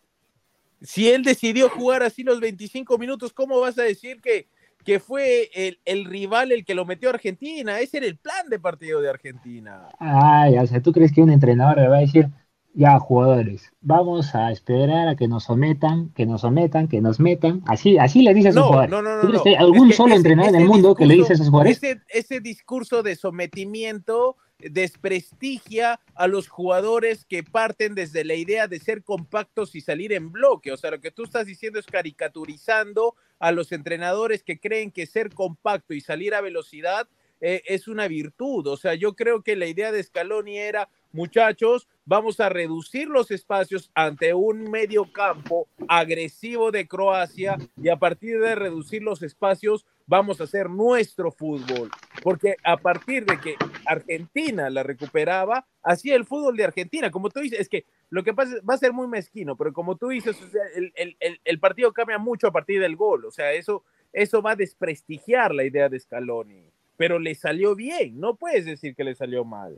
si 0.81 1.09
él 1.09 1.23
decidió 1.23 1.69
jugar 1.69 2.03
así 2.03 2.23
los 2.23 2.39
25 2.39 2.97
minutos, 2.97 3.33
¿cómo 3.33 3.59
vas 3.59 3.77
a 3.77 3.83
decir 3.83 4.21
que, 4.21 4.47
que 4.87 4.99
fue 5.01 5.49
el, 5.53 5.79
el 5.83 6.05
rival 6.05 6.53
el 6.53 6.63
que 6.63 6.73
lo 6.73 6.85
metió 6.85 7.09
a 7.09 7.13
Argentina? 7.13 7.79
Ese 7.81 7.97
era 7.97 8.07
el 8.07 8.17
plan 8.17 8.47
de 8.49 8.57
partido 8.57 9.01
de 9.01 9.09
Argentina. 9.09 9.89
Ay, 9.99 10.57
o 10.57 10.65
sea, 10.65 10.81
¿tú 10.81 10.93
crees 10.93 11.11
que 11.11 11.21
un 11.21 11.29
entrenador 11.29 11.77
le 11.77 11.89
va 11.89 11.97
a 11.97 11.99
decir, 11.99 12.29
ya, 12.73 12.97
jugadores, 12.99 13.71
vamos 13.81 14.33
a 14.33 14.49
esperar 14.51 15.09
a 15.09 15.15
que 15.17 15.27
nos 15.27 15.43
sometan, 15.43 16.09
que 16.15 16.25
nos 16.25 16.41
sometan, 16.41 16.87
que 16.87 17.01
nos 17.01 17.19
metan? 17.19 17.61
Así, 17.65 17.97
así 17.97 18.21
le 18.21 18.33
dice 18.33 18.47
a 18.49 18.51
sus 18.53 18.61
No, 18.61 18.67
jugadores. 18.67 18.91
no, 18.91 19.01
no, 19.01 19.15
no. 19.15 19.21
¿Tú 19.21 19.27
crees 19.27 19.39
no. 19.39 19.43
que 19.43 19.49
hay 19.49 19.55
algún 19.55 19.87
Es 19.87 19.93
que 19.93 19.97
solo 19.97 20.09
ese- 20.09 20.17
entrenador 20.17 20.49
en 20.49 20.55
ese 20.55 20.63
el 20.63 20.69
mundo 20.69 20.95
que 20.95 21.05
le 21.05 21.13
dice 21.15 21.33
a 21.33 21.35
esos 21.35 21.49
jugadores? 21.49 21.77
Ese, 21.83 22.01
ese 22.07 22.39
discurso 22.39 23.03
de 23.03 23.15
sometimiento 23.15 24.37
desprestigia 24.59 25.99
a 26.15 26.27
los 26.27 26.47
jugadores 26.47 27.25
que 27.25 27.43
parten 27.43 27.95
desde 27.95 28.23
la 28.23 28.35
idea 28.35 28.67
de 28.67 28.79
ser 28.79 29.03
compactos 29.03 29.75
y 29.75 29.81
salir 29.81 30.13
en 30.13 30.31
bloque. 30.31 30.71
O 30.71 30.77
sea, 30.77 30.91
lo 30.91 30.99
que 30.99 31.11
tú 31.11 31.23
estás 31.23 31.45
diciendo 31.45 31.79
es 31.79 31.85
caricaturizando 31.85 33.15
a 33.39 33.51
los 33.51 33.71
entrenadores 33.71 34.43
que 34.43 34.59
creen 34.59 34.91
que 34.91 35.05
ser 35.05 35.33
compacto 35.33 35.93
y 35.93 36.01
salir 36.01 36.33
a 36.33 36.41
velocidad 36.41 37.07
eh, 37.39 37.61
es 37.65 37.87
una 37.87 38.07
virtud. 38.07 38.67
O 38.67 38.77
sea, 38.77 38.95
yo 38.95 39.15
creo 39.15 39.43
que 39.43 39.55
la 39.55 39.67
idea 39.67 39.91
de 39.91 40.01
Scaloni 40.01 40.57
era, 40.57 40.89
muchachos, 41.11 41.87
vamos 42.05 42.39
a 42.39 42.49
reducir 42.49 43.07
los 43.07 43.31
espacios 43.31 43.91
ante 43.93 44.33
un 44.33 44.63
medio 44.71 45.11
campo 45.11 45.67
agresivo 45.87 46.71
de 46.71 46.87
Croacia 46.87 47.57
y 47.81 47.89
a 47.89 47.97
partir 47.97 48.39
de 48.39 48.55
reducir 48.55 49.03
los 49.03 49.21
espacios 49.21 49.85
vamos 50.07 50.39
a 50.41 50.45
hacer 50.45 50.69
nuestro 50.69 51.31
fútbol. 51.31 51.89
Porque 52.23 52.55
a 52.63 52.77
partir 52.77 53.25
de 53.25 53.39
que 53.39 53.55
Argentina 53.85 54.69
la 54.69 54.81
recuperaba, 54.83 55.65
hacía 55.83 56.15
el 56.15 56.25
fútbol 56.25 56.57
de 56.57 56.63
Argentina. 56.63 57.11
Como 57.11 57.29
tú 57.29 57.41
dices, 57.41 57.59
es 57.59 57.69
que 57.69 57.85
lo 58.09 58.23
que 58.23 58.33
pasa 58.33 58.55
es- 58.55 58.61
va 58.67 58.73
a 58.73 58.77
ser 58.79 58.93
muy 58.93 59.07
mezquino, 59.07 59.55
pero 59.55 59.71
como 59.73 59.95
tú 59.95 60.07
dices, 60.07 60.41
o 60.41 60.49
sea, 60.49 60.63
el, 60.75 60.91
el- 61.19 61.39
el- 61.43 61.59
partido 61.59 61.91
cambia 61.93 62.17
mucho 62.17 62.47
a 62.47 62.51
partir 62.51 62.81
del 62.81 62.95
gol. 62.95 63.25
O 63.25 63.31
sea, 63.31 63.51
eso, 63.51 63.83
eso 64.13 64.41
va 64.41 64.51
a 64.51 64.55
desprestigiar 64.55 65.53
la 65.53 65.63
idea 65.65 65.89
de 65.89 65.99
Scaloni. 65.99 66.63
Pero 66.95 67.19
le 67.19 67.35
salió 67.35 67.75
bien, 67.75 68.19
no 68.19 68.35
puedes 68.35 68.65
decir 68.65 68.95
que 68.95 69.03
le 69.03 69.13
salió 69.13 69.43
mal. 69.45 69.77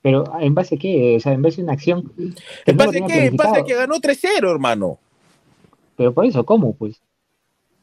Pero 0.00 0.24
¿en 0.40 0.54
base 0.54 0.76
a 0.76 0.78
qué? 0.78 1.16
O 1.16 1.20
sea, 1.20 1.32
en 1.32 1.42
base 1.42 1.60
a 1.60 1.64
una 1.64 1.72
acción. 1.72 2.12
¿En 2.66 2.76
base 2.76 3.02
a 3.02 3.06
qué? 3.06 3.24
En 3.26 3.36
base 3.36 3.60
a 3.60 3.64
que 3.64 3.74
ganó 3.74 3.96
3-0, 3.96 4.50
hermano. 4.50 4.98
Pero 5.96 6.12
por 6.12 6.24
eso, 6.26 6.44
¿cómo? 6.44 6.74
Pues. 6.74 7.00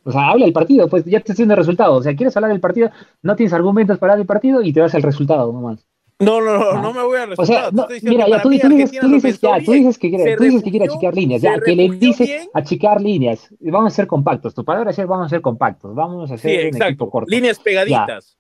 O 0.04 0.12
sea, 0.12 0.30
habla 0.30 0.46
del 0.46 0.54
partido, 0.54 0.88
pues 0.88 1.04
ya 1.06 1.12
te 1.12 1.18
estoy 1.20 1.34
diciendo 1.34 1.54
el 1.54 1.58
resultado. 1.60 1.94
O 1.96 2.02
sea, 2.04 2.16
quieres 2.16 2.36
hablar 2.36 2.52
del 2.52 2.60
partido, 2.60 2.90
no 3.22 3.36
tienes 3.36 3.54
argumentos 3.54 3.98
para 4.00 4.14
hablar 4.14 4.20
del 4.22 4.28
partido 4.28 4.62
y 4.62 4.74
te 4.74 4.82
vas 4.82 4.96
al 4.96 5.04
resultado 5.04 5.52
nomás. 5.54 5.86
No, 6.20 6.40
no, 6.40 6.54
no, 6.58 6.70
Ah. 6.72 6.82
no 6.82 6.94
me 6.94 7.04
voy 7.04 7.18
a 7.18 7.24
O 7.24 7.28
resultar. 7.28 7.46
sea, 7.48 7.70
no, 7.72 7.88
mira, 8.04 8.28
ya 8.28 8.42
tú, 8.44 8.50
dices, 8.50 8.70
tú 9.00 9.08
dices, 9.10 9.42
ya, 9.42 9.60
tú 9.64 9.72
dices 9.72 9.98
que 9.98 10.10
quiere, 10.10 10.36
tú 10.38 10.44
dices 10.44 10.62
que 10.64 10.70
quiere 10.70 10.86
achicar 10.86 11.16
líneas, 11.16 11.42
ya, 11.42 11.60
que 11.60 11.76
le 11.76 11.84
refugió 11.88 12.08
dice 12.10 12.24
bien. 12.26 12.50
achicar 12.54 13.02
líneas. 13.02 13.50
Vamos 13.60 13.94
a 13.94 13.96
ser 13.96 14.06
compactos. 14.08 14.54
Tu 14.54 14.64
palabra 14.64 14.92
es 14.92 14.98
vamos 15.08 15.26
a 15.26 15.30
ser 15.30 15.42
compactos, 15.42 15.96
vamos 15.96 16.30
a 16.32 16.38
Sí, 16.38 16.44
ser 16.44 16.76
un 16.76 16.82
equipo 16.84 17.10
corto. 17.10 17.30
Líneas 17.30 17.58
pegaditas. 17.60 18.38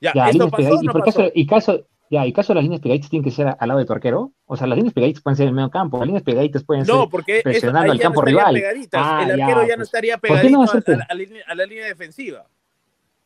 Ya, 0.00 0.12
Ya, 0.14 0.26
¿esto 0.30 0.44
líneas 0.44 0.50
pasó 0.50 0.78
o 0.78 0.82
Y 0.82 0.86
no 0.86 0.92
por 0.92 1.04
pasó? 1.04 1.18
caso, 1.18 1.32
y 1.34 1.46
caso, 1.46 1.80
ya, 2.10 2.26
y 2.26 2.32
caso 2.32 2.54
las 2.54 2.62
líneas 2.62 2.80
pegaditas 2.80 3.10
tienen 3.10 3.24
que 3.24 3.30
ser 3.34 3.56
al 3.58 3.68
lado 3.68 3.80
de 3.80 3.86
tu 3.86 3.92
arquero. 3.92 4.32
O 4.46 4.56
sea, 4.56 4.66
las 4.66 4.76
líneas 4.76 4.94
pegaditas 4.94 5.22
pueden 5.22 5.36
ser 5.36 5.44
en 5.44 5.48
el 5.50 5.54
medio 5.54 5.70
campo, 5.70 5.98
las 5.98 6.06
líneas 6.06 6.22
pegaditas 6.22 6.62
pueden 6.64 6.84
No, 6.86 7.00
ser. 7.02 7.08
porque 7.10 7.40
presionando 7.42 7.90
al 7.92 7.98
campo 7.98 8.20
no 8.20 8.26
rival. 8.26 8.62
Ah, 8.92 9.22
el 9.28 9.40
arquero 9.40 9.66
ya 9.66 9.76
no 9.76 9.82
estaría 9.82 10.18
¿Por 10.18 10.40
qué 10.40 10.50
no 10.50 10.64
pegadito 10.64 10.92
a 10.92 10.96
la, 11.08 11.14
línea- 11.14 11.44
a 11.46 11.54
la 11.54 11.66
línea 11.66 11.86
defensiva. 11.86 12.46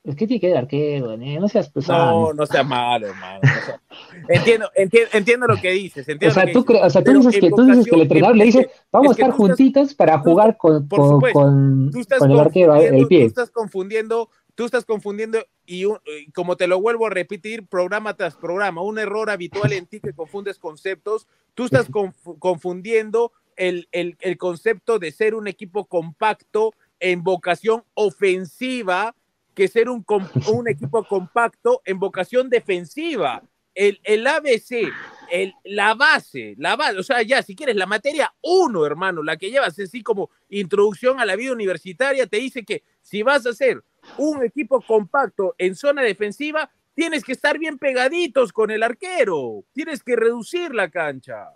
Es 0.04 0.14
que 0.16 0.26
tiene 0.26 0.40
que 0.40 0.48
dar 0.48 0.62
arquero, 0.62 1.12
¿eh? 1.12 1.38
no 1.38 1.48
seas 1.48 1.68
pesado. 1.68 2.28
No, 2.28 2.32
no 2.32 2.46
sea 2.46 2.62
malo, 2.62 3.08
hermano. 3.08 3.40
sea- 3.42 3.80
Entiendo, 4.28 4.70
entiendo, 4.74 5.10
entiendo 5.12 5.46
lo 5.48 5.56
que 5.56 5.70
dices. 5.72 6.08
Entiendo 6.08 6.30
O 6.30 6.34
sea, 6.42 6.50
tú, 6.52 6.64
o 6.82 6.88
sea, 6.90 7.04
tú 7.04 7.12
dices 7.12 7.34
que, 7.38 7.50
tú 7.50 7.66
dices 7.66 7.84
que 7.84 7.94
el 7.96 8.02
entrenador 8.02 8.36
le 8.36 8.44
dice, 8.44 8.70
vamos 8.90 9.08
a 9.08 9.10
es 9.10 9.16
que 9.16 9.22
estar 9.22 9.36
tú 9.36 9.42
estás- 9.44 9.56
juntitos 9.58 9.94
para 9.94 10.22
tú 10.22 10.30
jugar 10.30 10.56
con, 10.56 10.88
con, 10.88 11.20
con, 11.32 11.90
tú 11.90 11.98
el 12.24 12.38
arquero, 12.40 12.72
confundiendo- 12.74 12.96
el 12.96 13.02
Tú 13.02 13.08
pie. 13.08 13.24
estás 13.24 13.50
confundiendo, 13.50 14.30
tú 14.58 14.64
estás 14.64 14.84
confundiendo 14.84 15.46
y, 15.66 15.84
un- 15.84 16.00
y 16.04 16.32
como 16.32 16.56
te 16.56 16.66
lo 16.66 16.80
vuelvo 16.80 17.06
a 17.06 17.10
repetir 17.10 17.64
programa 17.68 18.16
tras 18.16 18.34
programa, 18.34 18.82
un 18.82 18.98
error 18.98 19.30
habitual 19.30 19.72
en 19.72 19.86
ti 19.86 20.00
que 20.00 20.12
confundes 20.12 20.58
conceptos. 20.58 21.28
Tú 21.54 21.66
estás 21.66 21.88
confu- 21.88 22.36
confundiendo 22.40 23.30
el, 23.54 23.88
el- 23.92 24.16
el 24.18 24.36
concepto 24.36 24.98
de 24.98 25.12
ser 25.12 25.36
un 25.36 25.46
equipo 25.46 25.84
compacto 25.84 26.72
en 26.98 27.22
vocación 27.22 27.84
ofensiva 27.94 29.14
que 29.54 29.68
ser 29.68 29.88
un, 29.88 30.04
un 30.52 30.68
equipo 30.68 31.04
compacto 31.04 31.80
en 31.84 32.00
vocación 32.00 32.50
defensiva. 32.50 33.44
El, 33.76 34.00
el 34.02 34.26
ABC, 34.26 34.88
el, 35.30 35.54
la 35.62 35.94
base, 35.94 36.56
la 36.58 36.74
base, 36.74 36.98
o 36.98 37.04
sea, 37.04 37.22
ya, 37.22 37.44
si 37.44 37.54
quieres, 37.54 37.76
la 37.76 37.86
materia 37.86 38.34
uno, 38.42 38.84
hermano, 38.84 39.22
la 39.22 39.36
que 39.36 39.52
llevas 39.52 39.78
así 39.78 40.02
como 40.02 40.30
introducción 40.48 41.20
a 41.20 41.24
la 41.24 41.36
vida 41.36 41.52
universitaria, 41.52 42.26
te 42.26 42.38
dice 42.38 42.64
que 42.64 42.82
si 43.02 43.22
vas 43.22 43.46
a 43.46 43.50
hacer 43.50 43.84
un 44.16 44.42
equipo 44.44 44.80
compacto 44.80 45.54
en 45.58 45.74
zona 45.74 46.02
defensiva, 46.02 46.70
tienes 46.94 47.22
que 47.24 47.32
estar 47.32 47.58
bien 47.58 47.78
pegaditos 47.78 48.52
con 48.52 48.70
el 48.70 48.82
arquero, 48.82 49.62
tienes 49.72 50.02
que 50.02 50.16
reducir 50.16 50.74
la 50.74 50.88
cancha. 50.88 51.50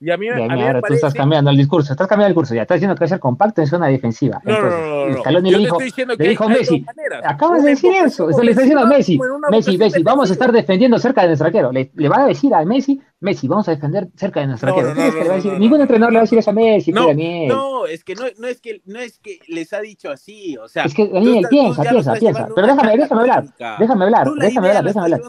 Y 0.00 0.10
a 0.12 0.16
mí, 0.16 0.26
Ya, 0.26 0.34
a 0.34 0.36
mí 0.36 0.42
mira, 0.44 0.54
me 0.56 0.62
ahora 0.66 0.80
tú 0.80 0.94
estás 0.94 1.00
parece- 1.10 1.18
cambiando 1.18 1.50
el 1.50 1.56
discurso, 1.56 1.92
estás 1.92 2.06
cambiando 2.06 2.28
el 2.28 2.34
curso, 2.36 2.54
ya 2.54 2.62
estás 2.62 2.76
diciendo 2.76 2.94
que 2.94 3.00
va 3.00 3.06
a 3.06 3.08
ser 3.08 3.18
compacto 3.18 3.60
en 3.62 3.66
zona 3.66 3.88
defensiva. 3.88 4.40
No, 4.44 4.54
Entonces, 4.54 4.80
no, 4.80 5.08
no. 5.08 5.18
Scaloni 5.18 5.50
le 5.50 5.58
dijo, 5.58 5.78
le 5.80 6.16
que 6.16 6.28
dijo 6.28 6.48
Messi, 6.48 6.86
acabas 7.24 7.64
de 7.64 7.70
decir 7.70 7.92
eso, 7.94 8.30
eso 8.30 8.42
le 8.44 8.50
está 8.52 8.62
diciendo 8.62 8.84
a 8.84 8.88
Messi, 8.88 9.18
Messi, 9.50 9.76
Messi, 9.76 10.02
vamos 10.04 10.30
a 10.30 10.32
estar 10.34 10.52
defendiendo 10.52 10.98
cerca 11.00 11.22
de 11.22 11.28
nuestro 11.28 11.46
arquero. 11.48 11.72
Le, 11.72 11.90
le 11.94 12.08
va 12.08 12.22
a 12.22 12.26
decir 12.26 12.54
a 12.54 12.64
Messi, 12.64 13.00
Messi, 13.20 13.48
vamos 13.48 13.66
a 13.68 13.72
defender 13.72 14.08
cerca 14.14 14.40
de 14.40 14.46
nuestra 14.46 14.72
ningún 15.58 15.80
entrenador 15.80 16.12
le 16.12 16.18
va 16.18 16.20
a 16.20 16.24
decir 16.24 16.38
eso 16.38 16.50
a 16.50 16.52
Messi, 16.52 16.92
no, 16.92 17.12
No, 17.12 17.86
es 17.86 18.04
que 18.04 18.14
no, 18.14 18.24
no, 18.38 18.46
es 18.46 18.60
que 18.60 18.80
no 18.86 19.00
es 19.00 19.18
que 19.18 19.40
les 19.48 19.72
ha 19.72 19.80
dicho 19.80 20.10
así, 20.10 20.56
o 20.56 20.68
sea. 20.68 20.84
Es 20.84 20.94
que 20.94 21.08
Daniel, 21.08 21.46
piensa, 21.50 21.82
piensa, 21.82 22.14
piensa. 22.14 22.48
Pero 22.54 22.66
déjame, 22.66 22.96
déjame 22.96 23.20
hablar, 23.22 23.44
déjame 23.78 24.04
hablar, 24.04 24.28
déjame 24.38 24.68
hablar, 24.68 24.84
déjame 24.84 25.04
hablar. 25.04 25.20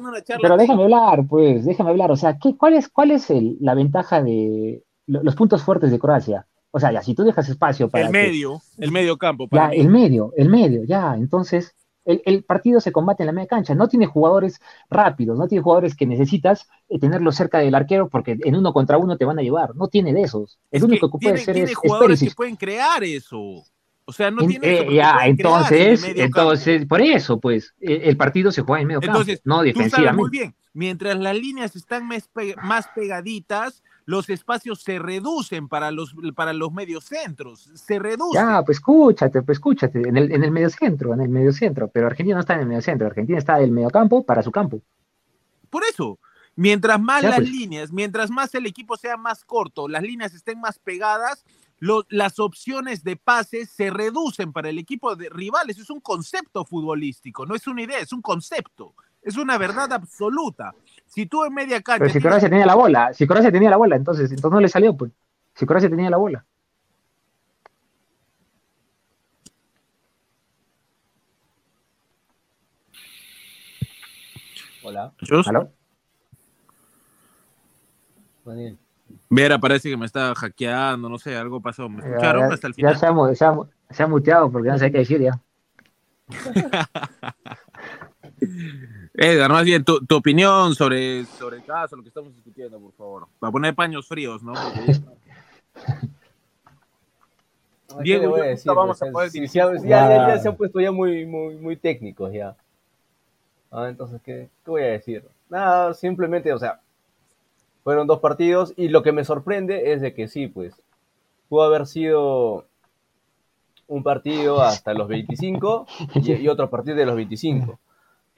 Pero 0.42 0.58
déjame 0.58 0.84
hablar, 0.84 1.28
pues, 1.28 1.66
déjame 1.66 1.90
hablar. 1.90 2.12
O 2.12 2.16
sea, 2.16 2.38
¿qué, 2.38 2.56
¿cuál 2.56 2.74
es, 2.74 2.90
cuál 2.90 3.12
es 3.12 3.30
el, 3.32 3.58
la 3.60 3.74
ventaja 3.74 4.22
de 4.22 4.84
los 5.08 5.36
puntos 5.36 5.64
fuertes 5.64 5.90
de 5.90 5.98
Croacia? 5.98 6.46
O 6.72 6.80
sea, 6.80 6.92
ya, 6.92 7.02
si 7.02 7.16
tú 7.16 7.24
dejas 7.24 7.50
espacio 7.50 7.90
para. 7.90 8.06
El 8.06 8.12
medio, 8.12 8.62
el 8.78 8.92
medio 8.92 9.18
campo. 9.18 9.48
ya, 9.52 9.70
el 9.70 9.90
medio, 9.90 10.32
el 10.38 10.50
medio, 10.50 10.84
ya. 10.84 11.16
Entonces, 11.16 11.76
el, 12.10 12.44
partido 12.44 12.82
se 12.82 12.92
combate 12.92 13.24
en 13.24 13.28
la 13.28 13.34
media 13.34 13.48
cancha. 13.48 13.76
No 13.76 13.88
tiene 13.88 14.06
jugadores 14.06 14.60
rápidos, 14.90 15.38
no 15.38 15.48
tiene 15.48 15.62
jugadores 15.62 15.96
que 15.96 16.06
necesitas 16.06 16.68
eh, 16.90 17.00
tenerlos 17.00 17.36
cerca 17.36 17.60
del 17.60 17.76
arquero 17.76 18.10
porque 18.10 18.38
en 18.44 18.56
uno 18.56 18.74
contra 18.74 18.98
uno 18.98 19.18
te 19.18 19.26
van 19.26 19.40
a 19.40 19.42
llevar. 19.42 19.76
No 19.76 19.88
tiene 19.88 20.14
de 20.14 20.24
esos. 20.24 20.60
El 20.72 20.84
único 20.84 21.10
que, 21.12 21.18
puede 21.20 21.38
ser 21.38 21.58
es, 21.58 21.76
jugadores 21.76 22.20
que 22.20 22.32
pueden 22.32 22.56
crear 22.56 23.04
eso. 23.04 23.64
O 24.06 24.12
sea, 24.12 24.32
no 24.32 24.46
tiene. 24.48 24.68
Eh, 24.68 24.96
ya, 24.96 25.20
entonces, 25.26 26.04
entonces, 26.16 26.86
por 26.88 27.02
eso, 27.02 27.40
pues, 27.40 27.76
e, 27.80 28.10
el 28.10 28.18
partido 28.18 28.52
se 28.52 28.64
juega 28.64 28.82
en 28.82 28.88
medio 28.88 29.02
campo, 29.02 29.22
no 29.44 29.62
defensivamente. 29.62 30.18
muy 30.18 30.30
bien, 30.32 30.56
mientras 30.74 31.16
las 31.20 31.38
líneas 31.38 31.76
están 31.76 32.08
más 32.08 32.90
pegaditas, 32.96 33.84
los 34.10 34.28
espacios 34.32 34.82
se 34.82 34.98
reducen 34.98 35.68
para 35.68 35.92
los, 35.92 36.16
para 36.36 36.52
los 36.52 36.72
mediocentros, 36.72 37.70
se 37.76 38.00
reducen. 38.00 38.42
Ya, 38.42 38.64
pues 38.66 38.80
escúchate, 38.80 39.44
pues 39.44 39.58
escúchate, 39.58 40.00
en 40.00 40.18
el, 40.18 40.32
en 40.32 40.44
el 40.44 40.50
mediocentro, 40.50 41.14
en 41.14 41.22
el 41.22 41.30
mediocentro, 41.30 41.90
pero 41.90 42.08
Argentina 42.08 42.34
no 42.34 42.40
está 42.40 42.56
en 42.56 42.62
el 42.62 42.66
mediocentro, 42.66 43.06
Argentina 43.06 43.38
está 43.38 43.60
en 43.60 43.66
el 43.66 43.72
mediocampo 43.72 44.26
para 44.26 44.42
su 44.42 44.52
campo. 44.52 44.82
Por 45.70 45.84
eso, 45.84 46.18
mientras 46.56 47.00
más 47.00 47.22
las 47.22 47.36
pues. 47.36 47.52
líneas, 47.52 47.92
mientras 47.92 48.32
más 48.32 48.56
el 48.56 48.66
equipo 48.66 48.98
sea 48.98 49.16
más 49.16 49.46
corto, 49.46 49.88
las 49.88 50.02
líneas 50.02 50.34
estén 50.34 50.60
más 50.60 50.80
pegadas, 50.80 51.46
las 52.10 52.40
opciones 52.40 53.04
de 53.04 53.16
pases 53.16 53.70
se 53.70 53.92
reducen 53.92 54.52
para 54.54 54.70
el 54.70 54.80
equipo 54.80 55.16
de 55.16 55.30
rivales. 55.30 55.78
Es 55.78 55.92
un 55.92 56.02
concepto 56.02 56.66
futbolístico, 56.66 57.46
no 57.46 57.54
es 57.54 57.68
una 57.68 57.84
idea, 57.84 58.00
es 58.00 58.12
un 58.12 58.24
concepto, 58.24 58.96
es 59.30 59.38
una 59.38 59.58
verdad 59.58 59.94
absoluta. 59.94 60.74
Si 61.06 61.28
tú 61.28 61.46
en 61.46 61.54
media 61.54 61.82
cancha. 61.82 62.00
Pero 62.00 62.14
si 62.14 62.20
Croacia 62.20 62.50
tenía 62.50 62.66
la 62.66 62.76
bola, 62.76 63.14
si 63.14 63.28
Croacia 63.28 63.52
tenía 63.52 63.70
la 63.70 63.78
bola, 63.78 63.96
entonces, 63.96 64.30
entonces 64.32 64.52
no 64.52 64.60
le 64.60 64.68
salió, 64.68 64.98
pues. 64.98 65.12
Si 65.54 65.66
Croacia 65.66 65.90
tenía 65.90 66.10
la 66.10 66.18
bola. 66.18 66.46
Hola. 74.84 75.14
¿Aló? 75.46 75.72
Vera 79.30 79.60
parece 79.60 79.92
que 79.92 79.98
me 79.98 80.08
está 80.08 80.34
hackeando, 80.34 81.08
no 81.08 81.20
sé, 81.20 81.38
algo 81.38 81.62
pasó. 81.62 81.88
¿Me 81.88 82.04
escucharon 82.04 82.52
hasta 82.52 82.68
el 82.68 82.74
final? 82.74 82.94
Ya 82.94 83.00
se 83.00 83.06
ha, 83.46 83.56
se 83.92 84.04
ha 84.04 84.08
muteado 84.08 84.52
porque 84.52 84.70
no 84.70 84.80
sé 84.80 84.92
qué 84.92 85.00
decir 85.00 85.22
ya. 85.22 85.40
Edgar, 89.14 89.52
más 89.52 89.66
bien, 89.66 89.84
tu, 89.84 90.00
opinión 90.16 90.76
sobre, 90.76 91.26
sobre 91.26 91.58
el 91.58 91.66
caso, 91.66 91.96
lo 91.96 92.04
que 92.04 92.10
estamos 92.10 92.34
discutiendo, 92.36 92.80
por 92.80 92.94
favor. 92.94 93.28
Para 93.40 93.52
poner 93.52 93.74
paños 93.76 94.08
fríos, 94.08 94.44
¿no? 94.44 94.54
Diego, 98.04 98.30
voy 98.30 98.42
a 98.42 98.46
decir, 98.46 98.72
vamos 98.72 99.02
a 99.02 99.08
poder 99.08 99.32
ya, 99.32 99.74
ya, 99.84 100.38
se 100.38 100.48
han 100.48 100.56
puesto 100.56 100.80
ya 100.80 100.92
muy, 100.92 101.26
muy, 101.26 101.56
muy 101.56 101.76
técnicos 101.76 102.32
ya. 102.32 102.56
Ah, 103.72 103.88
entonces, 103.90 104.22
¿qué, 104.24 104.50
¿qué 104.64 104.72
voy 104.72 104.84
a 104.84 104.92
decir? 104.92 105.26
Nada, 105.50 105.96
simplemente, 105.96 106.54
o 106.54 106.60
sea, 106.60 106.82
fueron 107.84 108.06
dos 108.06 108.20
partidos 108.20 108.74
y 108.78 108.90
lo 108.90 109.02
que 109.02 109.12
me 109.12 109.26
sorprende 109.26 109.92
es 109.92 110.02
de 110.02 110.14
que 110.14 110.28
sí, 110.28 110.48
pues, 110.48 110.76
pudo 111.50 111.64
haber 111.64 111.88
sido 111.88 112.68
un 113.88 114.04
partido 114.04 114.62
hasta 114.62 114.94
los 114.94 115.08
25 115.08 115.88
y, 116.14 116.34
y 116.34 116.48
otro 116.48 116.70
partido 116.70 116.96
de 116.96 117.08
los 117.08 117.16
25 117.16 117.80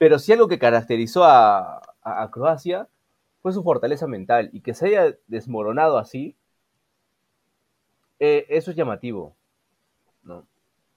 pero 0.02 0.18
si 0.18 0.32
algo 0.32 0.48
que 0.48 0.58
caracterizó 0.58 1.22
a, 1.22 1.80
Croacia 2.32 2.88
fue 3.40 3.52
su 3.52 3.62
fortaleza 3.62 4.08
mental 4.08 4.50
y 4.52 4.60
que 4.60 4.74
se 4.74 4.86
haya 4.86 5.16
desmoronado 5.28 5.96
así, 5.96 6.34
eh, 8.18 8.44
eso 8.48 8.72
es 8.72 8.76
llamativo. 8.76 9.36
¿no? 10.24 10.44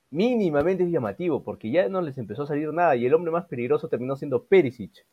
Mínimamente 0.10 0.86
es 0.86 0.90
llamativo 0.90 1.44
porque 1.44 1.70
ya 1.70 1.88
no 1.88 2.02
les 2.02 2.18
empezó 2.18 2.42
a 2.42 2.48
salir 2.48 2.74
nada 2.74 2.96
y 2.96 3.06
el 3.06 3.14
hombre 3.14 3.32
más 3.32 3.46
peligroso 3.46 3.90
terminó 3.90 4.16
siendo 4.16 4.46
Perisic, 4.46 5.06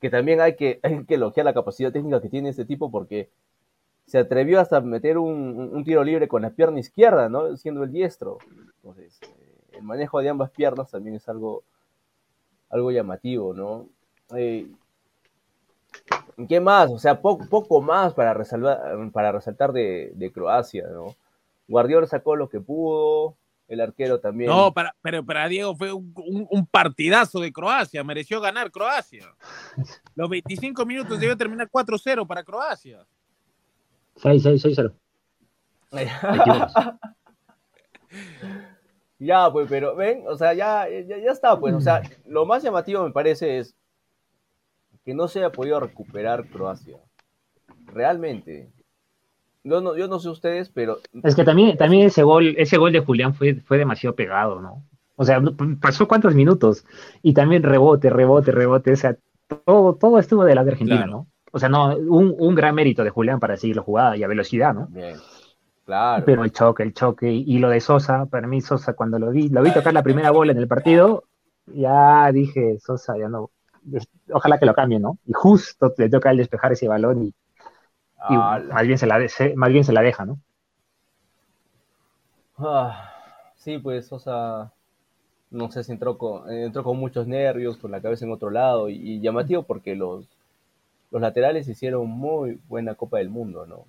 que 0.00 0.08
también 0.08 0.40
hay 0.40 0.56
que, 0.56 0.80
hay 0.82 1.04
que 1.04 1.16
elogiar 1.16 1.44
la 1.44 1.52
capacidad 1.52 1.92
técnica 1.92 2.22
que 2.22 2.30
tiene 2.30 2.48
este 2.48 2.64
tipo 2.64 2.90
porque 2.90 3.28
se 4.06 4.16
atrevió 4.16 4.60
hasta 4.60 4.80
meter 4.80 5.18
un, 5.18 5.84
tiro 5.84 6.04
libre 6.04 6.26
con 6.26 6.40
la 6.40 6.52
pierna 6.52 6.80
izquierda, 6.80 7.28
¿no? 7.28 7.54
siendo 7.58 7.84
el 7.84 7.92
diestro. 7.92 8.38
Entonces, 8.76 9.20
eh, 9.20 9.76
el 9.76 9.82
manejo 9.82 10.20
de 10.20 10.30
ambas 10.30 10.50
piernas 10.52 10.90
también 10.90 11.16
es 11.16 11.28
algo 11.28 11.64
algo 12.70 12.90
llamativo, 12.90 13.52
¿no? 13.52 13.88
Eh, 14.36 14.68
¿Qué 16.48 16.60
más? 16.60 16.90
O 16.90 16.98
sea, 16.98 17.20
poco, 17.20 17.46
poco 17.48 17.82
más 17.82 18.14
para, 18.14 18.34
para 19.12 19.32
resaltar 19.32 19.72
de, 19.72 20.30
Croacia, 20.32 20.86
¿no? 20.90 21.16
Guardiola 21.68 22.06
sacó 22.06 22.34
lo 22.36 22.48
que 22.48 22.60
pudo, 22.60 23.36
el 23.68 23.80
arquero 23.80 24.20
también. 24.20 24.50
No, 24.50 24.72
para, 24.72 24.94
pero 25.02 25.24
para 25.24 25.48
Diego 25.48 25.76
fue 25.76 25.92
un, 25.92 26.66
partidazo 26.70 27.40
de 27.40 27.52
Croacia, 27.52 28.02
mereció 28.02 28.40
ganar 28.40 28.70
Croacia. 28.70 29.26
Los 30.14 30.30
25 30.30 30.86
minutos 30.86 31.20
debió 31.20 31.36
terminar 31.36 31.68
4-0 31.70 32.26
para 32.26 32.42
Croacia. 32.42 33.04
6-6-6-0. 34.16 34.92
Ya, 39.20 39.52
pues, 39.52 39.68
pero 39.68 39.94
ven, 39.94 40.24
o 40.26 40.34
sea, 40.34 40.54
ya, 40.54 40.88
ya, 40.88 41.30
está, 41.30 41.60
pues, 41.60 41.74
o 41.74 41.80
sea, 41.80 42.02
lo 42.26 42.46
más 42.46 42.62
llamativo 42.62 43.04
me 43.04 43.12
parece 43.12 43.58
es 43.58 43.76
que 45.04 45.12
no 45.12 45.28
se 45.28 45.40
haya 45.40 45.52
podido 45.52 45.78
recuperar 45.78 46.46
Croacia. 46.46 46.96
Realmente. 47.84 48.70
Yo 49.62 49.82
no, 49.82 49.94
yo 49.94 50.08
no 50.08 50.20
sé 50.20 50.30
ustedes, 50.30 50.70
pero. 50.70 50.98
Es 51.22 51.34
que 51.34 51.44
también, 51.44 51.76
también 51.76 52.06
ese 52.06 52.22
gol, 52.22 52.54
ese 52.56 52.78
gol 52.78 52.92
de 52.92 53.00
Julián 53.00 53.34
fue, 53.34 53.56
fue 53.56 53.76
demasiado 53.76 54.16
pegado, 54.16 54.60
¿no? 54.60 54.84
O 55.16 55.24
sea, 55.24 55.42
pasó 55.82 56.08
cuántos 56.08 56.34
minutos 56.34 56.86
y 57.20 57.34
también 57.34 57.62
rebote, 57.62 58.08
rebote, 58.08 58.52
rebote. 58.52 58.92
O 58.92 58.96
sea, 58.96 59.18
todo, 59.66 59.96
todo 59.96 60.18
estuvo 60.18 60.44
de 60.44 60.54
la 60.54 60.64
de 60.64 60.70
Argentina, 60.70 61.06
¿no? 61.06 61.26
O 61.52 61.58
sea, 61.58 61.68
no, 61.68 61.94
un, 61.94 62.34
un, 62.38 62.54
gran 62.54 62.74
mérito 62.74 63.04
de 63.04 63.10
Julián 63.10 63.38
para 63.38 63.58
seguir 63.58 63.76
la 63.76 63.82
jugada 63.82 64.16
y 64.16 64.22
a 64.22 64.28
velocidad, 64.28 64.72
¿no? 64.72 64.86
Bien. 64.86 65.16
Pero 66.24 66.44
el 66.44 66.52
choque, 66.52 66.82
el 66.82 66.94
choque 66.94 67.30
y, 67.30 67.58
lo 67.58 67.68
de 67.68 67.80
Sosa, 67.80 68.26
para 68.26 68.46
mí 68.46 68.60
Sosa 68.60 68.94
cuando 68.94 69.18
lo 69.18 69.30
vi, 69.30 69.48
lo 69.48 69.62
vi 69.62 69.72
tocar 69.72 69.92
la 69.92 70.02
primera 70.02 70.30
bola 70.30 70.52
en 70.52 70.58
el 70.58 70.68
partido, 70.68 71.24
ya 71.66 72.30
dije, 72.32 72.78
Sosa 72.78 73.16
ya 73.18 73.28
no, 73.28 73.50
ojalá 74.32 74.58
que 74.58 74.66
lo 74.66 74.74
cambie, 74.74 74.98
¿no? 74.98 75.18
Y 75.26 75.32
justo 75.32 75.92
le 75.96 76.08
toca 76.08 76.30
el 76.30 76.36
despejar 76.36 76.72
ese 76.72 76.88
balón 76.88 77.26
y, 77.26 77.34
más, 78.28 78.86
bien 78.86 78.98
se 78.98 79.06
la 79.06 79.18
más 79.56 79.70
bien 79.70 79.84
se 79.84 79.92
la 79.92 80.02
deja, 80.02 80.24
¿no? 80.24 80.38
Ah, 82.58 83.10
sí, 83.56 83.78
pues 83.78 84.06
Sosa, 84.06 84.72
no 85.50 85.70
sé 85.70 85.82
si 85.82 85.92
entró 85.92 86.18
con, 86.18 86.50
entró 86.50 86.84
con 86.84 86.98
muchos 86.98 87.26
nervios, 87.26 87.78
con 87.78 87.90
la 87.90 88.00
cabeza 88.00 88.24
en 88.24 88.32
otro 88.32 88.50
lado 88.50 88.88
y, 88.88 88.96
y 88.96 89.20
llamativo 89.20 89.62
porque 89.62 89.96
los, 89.96 90.28
los 91.10 91.22
laterales 91.22 91.68
hicieron 91.68 92.08
muy 92.08 92.60
buena 92.68 92.94
Copa 92.94 93.18
del 93.18 93.30
Mundo, 93.30 93.66
¿no? 93.66 93.86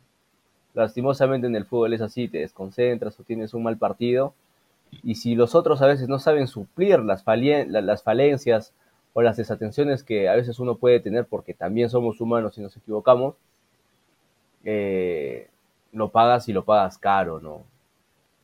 Lastimosamente 0.73 1.47
en 1.47 1.55
el 1.55 1.65
fútbol 1.65 1.93
es 1.93 2.01
así, 2.01 2.27
te 2.27 2.39
desconcentras 2.39 3.19
o 3.19 3.23
tienes 3.23 3.53
un 3.53 3.63
mal 3.63 3.77
partido. 3.77 4.33
Y 5.03 5.15
si 5.15 5.35
los 5.35 5.55
otros 5.55 5.81
a 5.81 5.87
veces 5.87 6.07
no 6.09 6.19
saben 6.19 6.47
suplir 6.47 6.99
las, 6.99 7.23
falencias 7.23 8.73
o 9.13 9.21
las 9.21 9.37
desatenciones 9.37 10.03
que 10.03 10.29
a 10.29 10.35
veces 10.35 10.59
uno 10.59 10.75
puede 10.75 10.99
tener 10.99 11.25
porque 11.25 11.53
también 11.53 11.89
somos 11.89 12.19
humanos 12.21 12.57
y 12.57 12.61
nos 12.61 12.75
equivocamos, 12.75 13.35
eh, 14.63 15.49
lo 15.91 16.09
pagas 16.09 16.47
y 16.49 16.53
lo 16.53 16.63
pagas 16.63 16.97
caro, 16.97 17.39
¿no? 17.39 17.63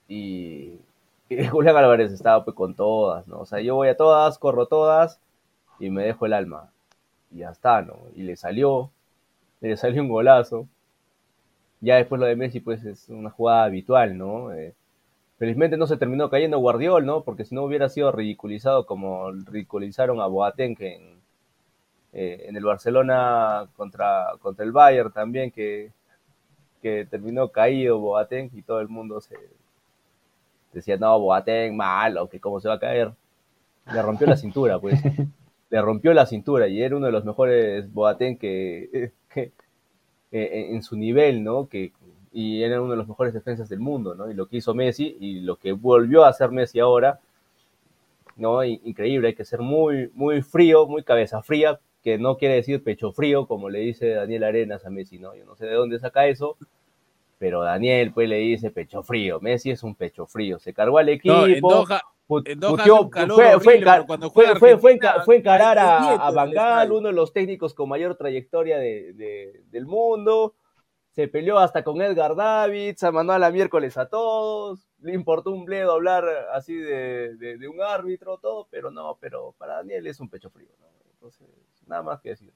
Y, 0.08 0.80
Julián 1.52 1.76
Álvarez 1.76 2.12
estaba 2.12 2.44
pues 2.46 2.56
con 2.56 2.74
todas, 2.74 3.28
¿no? 3.28 3.40
O 3.40 3.46
sea, 3.46 3.60
yo 3.60 3.76
voy 3.76 3.90
a 3.90 3.98
todas, 3.98 4.38
corro 4.38 4.68
todas 4.68 5.20
y 5.80 5.90
me 5.90 6.04
dejo 6.04 6.26
el 6.26 6.34
alma. 6.34 6.72
Y 7.32 7.40
ya 7.40 7.50
está, 7.50 7.82
¿no? 7.82 7.96
Y 8.16 8.24
le 8.24 8.36
salió, 8.38 8.90
le 9.60 9.76
salió 9.78 10.02
un 10.02 10.10
golazo. 10.10 10.68
Ya 11.82 11.96
después 11.98 12.20
lo 12.20 12.28
de 12.28 12.36
Messi, 12.36 12.60
pues 12.60 12.84
es 12.86 13.10
una 13.10 13.30
jugada 13.30 13.66
habitual, 13.66 14.18
¿no? 14.18 14.54
Eh, 14.54 14.74
felizmente 15.40 15.78
no 15.78 15.88
se 15.88 15.98
terminó 15.98 16.30
cayendo 16.30 16.60
Guardiol, 16.60 17.06
¿no? 17.06 17.24
Porque 17.24 17.46
si 17.46 17.56
no 17.56 17.64
hubiera 17.64 17.90
sido 17.90 18.12
ridiculizado 18.12 18.86
como 18.86 19.32
ridiculizaron 19.32 20.20
a 20.22 20.28
Boateng 20.28 20.78
en, 20.82 21.22
eh, 22.14 22.46
en 22.48 22.56
el 22.58 22.64
Barcelona 22.64 23.70
contra, 23.76 24.34
contra 24.42 24.66
el 24.66 24.72
Bayern 24.72 25.12
también, 25.12 25.52
que, 25.52 25.92
que 26.82 27.06
terminó 27.06 27.50
caído 27.52 28.00
Boateng 28.00 28.50
y 28.54 28.62
todo 28.64 28.82
el 28.82 28.90
mundo 28.90 29.22
se 29.22 29.38
decía, 30.74 30.98
no, 30.98 31.20
Boateng 31.20 31.76
malo, 31.76 32.30
que 32.30 32.40
cómo 32.40 32.60
se 32.60 32.68
va 32.68 32.76
a 32.76 32.80
caer. 32.80 33.12
Le 33.94 34.02
rompió 34.02 34.28
la 34.28 34.38
cintura, 34.38 34.80
pues. 34.80 35.02
Le 35.70 35.82
rompió 35.82 36.14
la 36.14 36.26
cintura 36.26 36.68
y 36.68 36.82
era 36.82 36.96
uno 36.96 37.08
de 37.08 37.12
los 37.12 37.26
mejores 37.26 37.92
Boateng 37.94 38.38
que, 38.38 39.12
que 39.34 39.52
eh, 40.32 40.70
en 40.72 40.84
su 40.84 40.98
nivel, 40.98 41.44
¿no? 41.44 41.68
Que, 41.68 41.92
y 42.34 42.62
era 42.62 42.82
uno 42.82 42.92
de 42.92 42.98
los 42.98 43.08
mejores 43.08 43.34
defensas 43.34 43.70
del 43.70 43.80
mundo, 43.80 44.14
¿no? 44.14 44.30
Y 44.30 44.34
lo 44.34 44.48
que 44.48 44.58
hizo 44.58 44.74
Messi 44.74 45.18
y 45.20 45.40
lo 45.40 45.56
que 45.56 45.72
volvió 45.72 46.26
a 46.26 46.30
hacer 46.30 46.52
Messi 46.52 46.80
ahora, 46.80 47.20
¿no? 48.36 48.64
Increíble, 48.64 49.30
hay 49.30 49.36
que 49.36 49.46
ser 49.46 49.62
muy, 49.62 50.12
muy 50.14 50.42
frío, 50.42 50.86
muy 50.86 51.04
cabeza 51.04 51.42
fría, 51.42 51.80
que 52.04 52.18
no 52.18 52.38
quiere 52.38 52.56
decir 52.56 52.84
pecho 52.84 53.12
frío, 53.12 53.48
como 53.48 53.70
le 53.70 53.80
dice 53.80 54.10
Daniel 54.10 54.44
Arenas 54.44 54.86
a 54.86 54.90
Messi, 54.90 55.18
¿no? 55.18 55.36
Yo 55.36 55.46
no 55.46 55.56
sé 55.56 55.66
de 55.66 55.74
dónde 55.74 56.00
saca 56.00 56.28
eso, 56.28 56.58
pero 57.40 57.64
Daniel 57.64 58.12
pues 58.14 58.30
le 58.30 58.38
dice 58.38 58.70
pecho 58.72 59.04
frío, 59.04 59.40
Messi 59.40 59.72
es 59.72 59.84
un 59.84 59.96
pecho 59.96 60.26
frío, 60.28 60.60
se 60.60 60.74
cargó 60.74 60.98
al 60.98 61.10
equipo. 61.10 61.86
Fue, 64.78 64.78
fue, 65.24 65.38
encarar 65.38 65.80
a, 65.80 66.28
a 66.28 66.32
Bangal, 66.32 66.92
uno 66.92 67.08
de 67.08 67.14
los 67.14 67.32
técnicos 67.32 67.74
con 67.74 67.88
mayor 67.88 68.16
trayectoria 68.16 68.78
del 68.78 69.86
mundo, 69.86 70.56
se 71.12 71.28
peleó 71.28 71.58
hasta 71.58 71.84
con 71.84 72.02
Edgar 72.02 72.36
David, 72.36 72.96
se 72.98 73.12
mandó 73.12 73.34
a 73.34 73.40
la 73.40 73.50
miércoles 73.50 73.98
a 73.98 74.10
todos, 74.10 74.88
le 75.00 75.14
importó 75.14 75.52
un 75.52 75.66
bledo 75.66 75.94
hablar 75.94 76.26
así 76.54 76.76
de, 76.76 77.58
un 77.72 77.82
árbitro, 77.82 78.38
todo, 78.38 78.68
pero 78.70 78.92
no, 78.92 79.18
pero 79.20 79.56
para 79.58 79.78
Daniel 79.78 80.06
es 80.08 80.20
un 80.20 80.30
pecho 80.30 80.50
frío, 80.50 80.70
¿no? 80.80 80.88
Entonces, 81.14 81.48
nada 81.88 82.04
más 82.04 82.22
que 82.22 82.30
decir. 82.30 82.54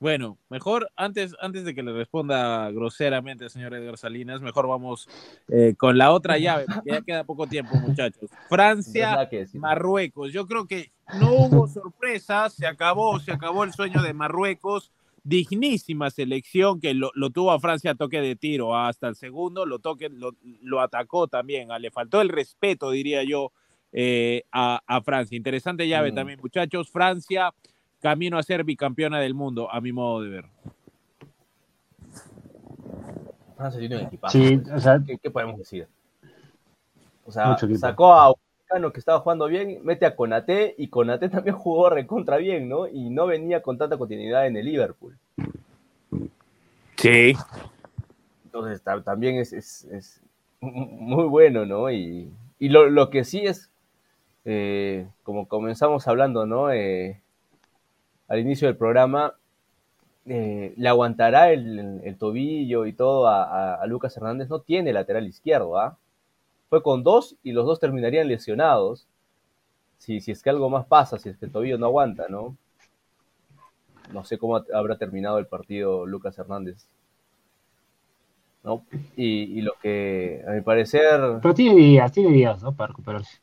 Bueno, 0.00 0.38
mejor 0.48 0.90
antes, 0.94 1.34
antes 1.40 1.64
de 1.64 1.74
que 1.74 1.82
le 1.82 1.92
responda 1.92 2.70
groseramente 2.70 3.48
señor 3.48 3.74
Edgar 3.74 3.98
Salinas, 3.98 4.40
mejor 4.40 4.68
vamos 4.68 5.08
eh, 5.48 5.74
con 5.76 5.98
la 5.98 6.12
otra 6.12 6.38
llave, 6.38 6.66
porque 6.72 6.90
ya 6.90 7.02
queda 7.02 7.24
poco 7.24 7.48
tiempo, 7.48 7.74
muchachos. 7.76 8.30
Francia, 8.48 9.28
Marruecos. 9.54 10.32
Yo 10.32 10.46
creo 10.46 10.66
que 10.66 10.92
no 11.18 11.32
hubo 11.32 11.66
sorpresas, 11.66 12.54
se 12.54 12.66
acabó, 12.66 13.18
se 13.18 13.32
acabó 13.32 13.64
el 13.64 13.72
sueño 13.72 14.00
de 14.02 14.14
Marruecos 14.14 14.92
dignísima 15.24 16.10
selección 16.10 16.80
que 16.80 16.94
lo, 16.94 17.10
tuvo 17.30 17.52
a 17.52 17.60
Francia 17.60 17.90
a 17.90 17.94
toque 17.94 18.20
de 18.20 18.34
tiro 18.34 18.74
hasta 18.76 19.08
el 19.08 19.14
segundo, 19.14 19.66
lo, 19.66 19.78
toque, 19.78 20.08
lo, 20.10 20.80
atacó 20.80 21.28
también, 21.28 21.70
ah, 21.70 21.78
le 21.78 21.90
faltó 21.90 22.22
el 22.22 22.30
respeto, 22.30 22.90
diría 22.90 23.22
yo, 23.24 23.52
eh, 23.92 24.44
a, 24.52 25.00
Francia. 25.04 25.36
Interesante 25.36 25.86
llave 25.86 26.12
mm. 26.12 26.14
también, 26.14 26.40
muchachos. 26.40 26.90
Francia, 26.90 27.52
camino 28.00 28.38
a 28.38 28.42
ser 28.42 28.64
bicampeona 28.64 29.20
del 29.20 29.34
mundo, 29.34 29.70
a 29.70 29.80
mi 29.80 29.92
modo 29.92 30.22
de 30.22 30.30
ver. 30.30 30.44
Francia 33.56 33.80
tiene 33.80 33.96
un 33.96 34.02
equipazo. 34.02 34.38
¿Qué, 35.22 35.30
podemos 35.30 35.58
decir? 35.58 35.88
O 37.24 37.32
sea, 37.32 37.56
sacó 37.76 38.12
a 38.12 38.32
que 38.92 38.98
estaba 38.98 39.20
jugando 39.20 39.46
bien, 39.46 39.80
mete 39.82 40.06
a 40.06 40.14
Conate 40.14 40.74
y 40.76 40.88
Conate 40.88 41.28
también 41.28 41.56
jugó 41.56 41.90
recontra 41.90 42.36
bien, 42.36 42.68
¿no? 42.68 42.86
Y 42.86 43.10
no 43.10 43.26
venía 43.26 43.62
con 43.62 43.78
tanta 43.78 43.96
continuidad 43.96 44.46
en 44.46 44.56
el 44.56 44.66
Liverpool. 44.66 45.16
Sí. 46.96 47.34
Entonces 48.44 48.82
también 49.04 49.36
es, 49.36 50.22
muy 50.60 51.24
bueno, 51.24 51.64
¿no? 51.64 51.90
Y, 51.90 52.30
lo, 52.60 53.10
que 53.10 53.24
sí 53.24 53.40
es, 53.46 53.70
eh, 54.44 55.06
como 55.22 55.46
comenzamos 55.46 56.06
hablando, 56.08 56.46
¿no? 56.46 56.70
Eh, 56.72 57.20
al 58.28 58.38
inicio 58.38 58.68
del 58.68 58.76
programa, 58.76 59.34
eh, 60.26 60.74
le 60.76 60.88
aguantará 60.88 61.50
el, 61.50 62.16
tobillo 62.18 62.86
y 62.86 62.92
todo 62.92 63.26
a, 63.28 63.84
Lucas 63.86 64.16
Hernández, 64.16 64.48
no 64.48 64.60
tiene 64.60 64.92
lateral 64.92 65.26
izquierdo, 65.26 65.78
¿ah? 65.78 65.96
fue 66.68 66.82
con 66.82 67.02
dos 67.02 67.36
y 67.42 67.52
los 67.52 67.66
dos 67.66 67.80
terminarían 67.80 68.28
lesionados. 68.28 69.06
Si, 69.98 70.20
si 70.20 70.30
es 70.30 70.42
que 70.42 70.50
algo 70.50 70.70
más 70.70 70.86
pasa, 70.86 71.18
si 71.18 71.28
es 71.28 71.36
que 71.38 71.46
el 71.46 71.52
tobillo 71.52 71.78
no 71.78 71.86
aguanta, 71.86 72.26
¿no? 72.28 72.56
No 74.12 74.24
sé 74.24 74.38
cómo 74.38 74.62
habrá 74.72 74.96
terminado 74.96 75.38
el 75.38 75.46
partido 75.46 76.06
Lucas 76.06 76.38
Hernández. 76.38 76.86
¿no? 78.64 78.84
Y, 79.16 79.60
lo 79.62 79.72
que, 79.80 80.44
a 80.46 80.52
mi 80.52 80.60
parecer. 80.60 81.38
Pero 81.42 81.54
tiene 81.54 81.74
días, 81.76 82.12
tiene 82.12 82.30
días, 82.32 82.62
¿no? 82.62 82.74
Para 82.74 82.88
recuperarse. 82.88 83.38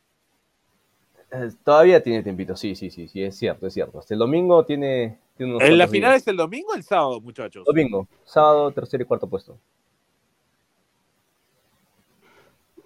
Eh, 1.36 1.52
todavía 1.63 2.02
tiene 2.02 2.24
tiempito, 2.24 2.56
sí, 2.56 2.76
sí, 2.76 2.89
sí, 2.89 3.08
sí, 3.08 3.21
es 3.21 3.36
cierto, 3.36 3.67
es 3.67 3.74
cierto. 3.74 4.00
Hasta 4.00 4.13
el 4.13 4.19
domingo 4.19 4.63
tiene. 4.65 5.19
¿En 5.38 5.78
la 5.78 5.88
final 5.88 6.15
es 6.15 6.26
el 6.28 6.38
domingo 6.38 6.69
o 6.71 6.76
el 6.76 6.84
sábado, 6.84 7.19
muchachos? 7.19 7.65
Domingo, 7.65 8.08
sábado, 8.24 8.71
tercer 8.71 9.02
y 9.02 9.06
cuarto 9.06 9.28
puesto. 9.28 9.58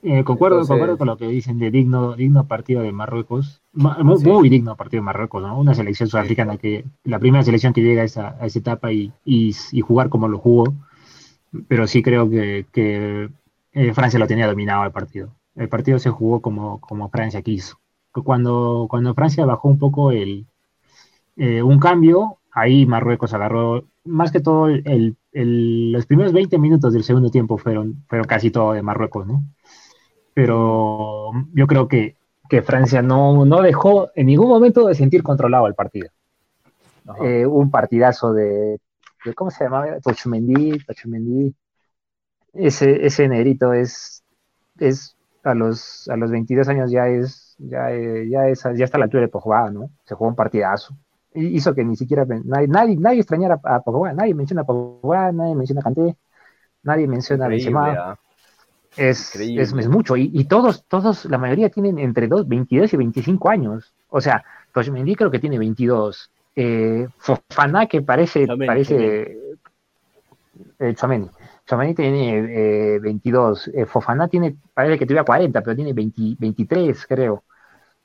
Eh, 0.02 0.24
concuerdo, 0.24 0.66
con 0.98 1.08
lo 1.08 1.18
que 1.18 1.28
dicen 1.28 1.60
de 1.60 1.70
digno, 1.70 2.16
digno 2.16 2.48
partido 2.48 2.82
de 2.82 2.92
Marruecos. 2.92 3.62
Muy, 3.74 4.50
digno 4.50 4.76
partido 4.78 5.02
de 5.02 5.06
Marruecos, 5.06 5.44
¿no? 5.44 5.60
Una 5.60 5.76
selección 5.76 6.10
sudafricana 6.10 6.58
que 6.58 6.86
la 7.04 7.20
primera 7.20 7.44
selección 7.44 7.74
que 7.74 7.82
llega 7.82 8.02
a 8.02 8.06
esa, 8.06 8.38
etapa 8.56 8.92
y, 8.92 9.12
jugar 9.82 10.10
como 10.10 10.28
lo 10.28 10.40
jugó. 10.40 10.74
Pero 11.68 11.86
sí 11.86 12.02
creo 12.02 12.30
que, 12.30 13.30
eh, 13.74 13.94
Francia 13.94 14.20
lo 14.20 14.28
tenía 14.28 14.48
dominado 14.48 14.86
el 14.86 14.92
partido. 14.92 15.36
El 15.56 15.70
partido 15.70 16.00
se 16.00 16.10
jugó 16.10 16.42
como, 16.42 16.80
como 16.80 17.10
Francia 17.10 17.42
quiso. 17.42 17.78
Cuando, 18.24 18.88
cuando 18.90 19.14
Francia 19.14 19.46
bajó 19.46 19.68
un 19.68 19.80
poco 19.80 20.12
el, 20.12 20.46
eh, 21.38 21.62
un 21.62 21.80
cambio, 21.80 22.40
ahí 22.52 22.86
Marruecos 22.86 23.34
agarró, 23.34 23.86
más 24.06 24.32
que 24.32 24.40
todo, 24.40 24.68
el, 24.68 25.18
los 25.32 26.06
primeros 26.06 26.34
20 26.34 26.58
minutos 26.58 26.94
del 26.94 27.04
segundo 27.04 27.30
tiempo 27.30 27.58
fueron, 27.58 28.04
fueron 28.08 28.28
casi 28.28 28.52
todo 28.52 28.74
de 28.74 28.82
Marruecos, 28.82 29.28
¿no? 29.28 29.44
pero 30.40 31.32
yo 31.54 31.68
creo 31.68 31.90
que, 31.90 32.16
Francia 32.64 33.02
no, 33.02 33.46
no, 33.46 33.62
dejó 33.62 34.10
en 34.16 34.28
ningún 34.28 34.48
momento 34.48 34.88
de 34.88 34.96
sentir 34.96 35.22
controlado 35.22 35.68
el 35.68 35.76
partido. 35.76 36.10
Eh, 37.22 37.46
un 37.46 37.70
partidazo 37.70 38.32
de, 38.32 38.80
¿cómo 39.36 39.52
se 39.52 39.66
llamaba? 39.66 40.00
Tochumendi, 40.00 40.80
Tochumendi. 40.80 41.54
Ese, 42.54 43.06
ese 43.06 43.28
negrito 43.28 43.74
es, 43.74 44.24
es 44.80 45.18
a 45.44 45.54
los, 45.54 46.08
a 46.08 46.16
los 46.16 46.32
22 46.32 46.70
años 46.70 46.90
ya 46.90 47.08
es, 47.10 47.49
ya, 47.60 47.90
ya 47.92 48.48
es, 48.48 48.64
ya 48.76 48.86
está 48.86 48.98
a 48.98 49.00
la 49.00 49.06
altura 49.06 49.22
de 49.22 49.28
Pogba, 49.28 49.70
¿no? 49.70 49.90
Se 50.06 50.16
jugó 50.16 50.30
un 50.30 50.36
partidazo. 50.36 50.96
Hizo 51.34 51.76
que 51.76 51.86
ni 51.86 51.96
siquiera 51.96 52.26
nadie, 52.26 52.68
nadie, 52.68 52.96
nadie 52.98 53.20
extrañara 53.20 53.60
a 53.64 53.82
Pogba, 53.82 54.14
nadie 54.14 54.34
menciona 54.34 54.64
a 54.64 54.66
Pogba, 54.66 55.32
nadie 55.32 55.56
menciona 55.56 55.82
a 55.82 55.84
Kanté, 55.84 56.16
nadie 56.84 57.08
menciona 57.08 57.46
a 57.46 57.50
Benzema. 57.50 58.18
Es, 58.98 59.36
es, 59.36 59.88
mucho. 59.88 60.18
Y, 60.18 60.44
todos, 60.46 60.84
todos, 60.86 61.26
la 61.26 61.38
mayoría 61.38 61.70
tienen 61.70 62.00
entre 62.00 62.28
dos, 62.28 62.48
22 62.48 62.94
y 62.94 62.98
25 62.98 63.50
años. 63.50 63.94
O 64.10 64.20
sea, 64.20 64.44
Toshmendi 64.74 65.16
creo 65.16 65.32
que 65.32 65.40
tiene 65.40 65.60
22. 65.60 66.32
Eh, 66.56 67.08
Fofana, 67.18 67.86
que 67.86 68.02
parece, 68.02 68.48
parece 68.48 69.38
eh, 70.80 70.96
Chouameni. 70.96 71.30
tiene 71.96 73.00
22. 73.00 73.72
Eh, 73.74 73.86
Fofana 73.86 74.28
tiene, 74.28 74.56
parece 74.74 74.98
que 74.98 75.06
tuviera 75.06 75.24
40, 75.24 75.62
pero 75.62 75.76
tiene 75.76 75.94
23, 75.94 77.06
creo. 77.08 77.44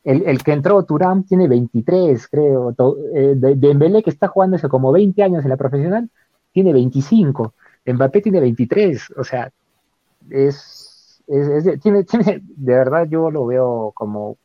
El, 0.04 0.22
el, 0.26 0.42
que 0.42 0.52
entró 0.52 0.84
Turam 0.84 1.24
tiene 1.24 1.48
23, 1.48 2.28
creo. 2.28 2.74
Eh, 3.14 3.34
de, 3.36 3.54
Dembélé, 3.56 4.02
que 4.02 4.10
está 4.10 4.28
jugándose 4.28 4.68
como 4.68 4.92
20 4.92 5.22
años 5.22 5.44
en 5.44 5.50
la 5.50 5.56
profesional, 5.56 6.10
tiene 6.52 6.72
25. 6.72 7.54
Mbappé 7.86 8.20
tiene 8.20 8.40
23. 8.40 9.14
O 9.16 9.24
sea, 9.24 9.50
es, 10.30 11.22
tiene, 11.82 12.04
tiene, 12.04 12.42
de 12.44 12.72
verdad 12.74 13.06
yo 13.08 13.30
lo 13.30 13.46
veo 13.46 13.92
como, 13.94 14.36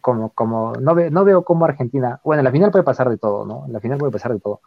como, 0.00 0.30
como, 0.30 0.72
no, 0.74 0.94
ve, 0.94 1.10
no 1.10 1.24
veo 1.24 1.42
como 1.44 1.64
Argentina, 1.64 2.20
bueno, 2.24 2.40
en 2.40 2.44
la 2.44 2.50
final 2.50 2.70
puede 2.70 2.84
pasar 2.84 3.08
de 3.08 3.18
todo, 3.18 3.44
¿no? 3.44 3.64
En 3.66 3.72
la 3.72 3.80
final 3.80 3.98
puede 3.98 4.12
pasar 4.12 4.32
de 4.32 4.40
todo, 4.40 4.60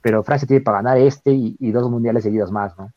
pero 0.00 0.22
Francia 0.22 0.48
tiene 0.48 0.62
para 0.62 0.78
ganar 0.78 0.98
este 0.98 1.32
y, 1.32 1.70
dos 1.72 1.90
mundiales 1.90 2.24
seguidos 2.24 2.50
más, 2.50 2.76
¿no? 2.78 2.90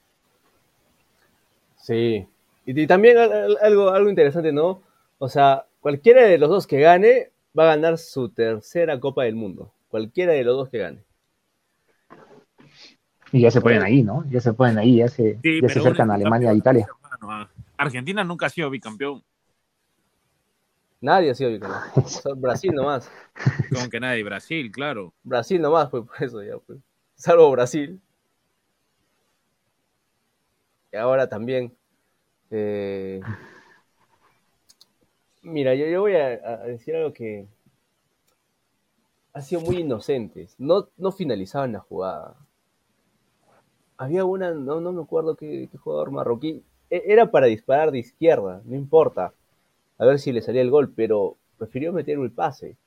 Sí, 1.78 2.28
y, 2.66 2.88
también 2.88 3.18
algo, 3.62 3.90
algo 3.90 4.10
interesante, 4.10 4.52
¿no? 4.52 4.82
O 5.20 5.30
sea, 5.30 5.66
cualquiera 5.80 6.24
de 6.24 6.38
los 6.38 6.50
dos 6.50 6.68
que 6.68 6.80
gane 6.80 7.32
va 7.58 7.64
a 7.64 7.76
ganar 7.76 7.98
su 7.98 8.30
tercera 8.30 9.00
Copa 9.00 9.24
del 9.24 9.36
Mundo, 9.36 9.74
cualquiera 9.90 10.34
de 10.34 10.44
los 10.44 10.58
dos 10.58 10.70
que 10.70 10.78
gane. 10.80 11.04
Y 13.32 13.42
ya 13.42 13.52
se 13.52 13.62
ponen 13.62 13.84
ahí, 13.84 14.04
¿no? 14.04 14.26
Ya 14.30 14.40
se 14.40 14.54
ponen 14.54 14.78
ahí, 14.78 14.98
ya 14.98 15.08
se, 15.10 15.40
ya 15.44 15.70
se 15.70 15.80
acercan 15.80 16.12
a 16.12 16.16
Alemania 16.16 16.52
e 16.52 16.56
Italia. 16.56 16.88
Argentina 17.78 18.24
nunca 18.24 18.46
ha 18.46 18.50
sido 18.50 18.70
bicampeón. 18.70 19.24
Nadie 21.02 21.32
ha 21.32 21.36
sido 21.36 21.52
bicampeón. 21.52 21.82
Brasil 22.42 22.74
nomás. 22.74 23.12
Como 23.74 23.90
que 23.90 24.00
nadie, 24.00 24.24
Brasil, 24.24 24.72
claro. 24.72 25.14
Brasil 25.24 25.62
nomás 25.62 25.90
fue 25.90 26.06
por 26.06 26.16
eso 26.22 26.42
ya, 26.42 26.58
pues. 26.58 26.80
Salvo 27.16 27.52
Brasil. 27.52 28.00
Y 30.92 30.96
ahora 30.96 31.28
también. 31.28 31.76
Eh, 32.50 33.20
mira, 35.48 35.76
yo, 35.76 35.88
yo 35.88 36.02
voy 36.02 36.16
a, 36.16 36.58
decir 36.66 36.96
algo 36.96 37.14
que 37.14 37.48
ha 39.34 39.42
sido 39.42 39.62
muy 39.62 39.78
inocentes. 39.78 40.56
No, 40.60 40.90
no 40.98 41.12
finalizaban 41.12 41.74
la 41.74 41.80
jugada 41.80 42.36
había 43.98 44.26
una, 44.26 44.52
no, 44.52 44.80
no 44.80 44.94
me 44.94 45.02
acuerdo 45.02 45.36
qué, 45.36 45.68
jugador 45.80 46.12
marroquí, 46.12 46.64
e, 46.90 47.04
era 47.08 47.32
para 47.32 47.48
disparar 47.48 47.92
de 47.92 48.00
izquierda, 48.00 48.62
no 48.66 48.76
importa, 48.76 49.34
a 49.98 50.06
ver 50.06 50.20
si 50.20 50.32
le 50.32 50.42
salía 50.42 50.62
el 50.62 50.70
gol, 50.70 50.94
pero 50.96 51.38
prefirió 51.58 51.92
meter 51.92 52.20
el 52.20 52.32
pase. 52.32 52.78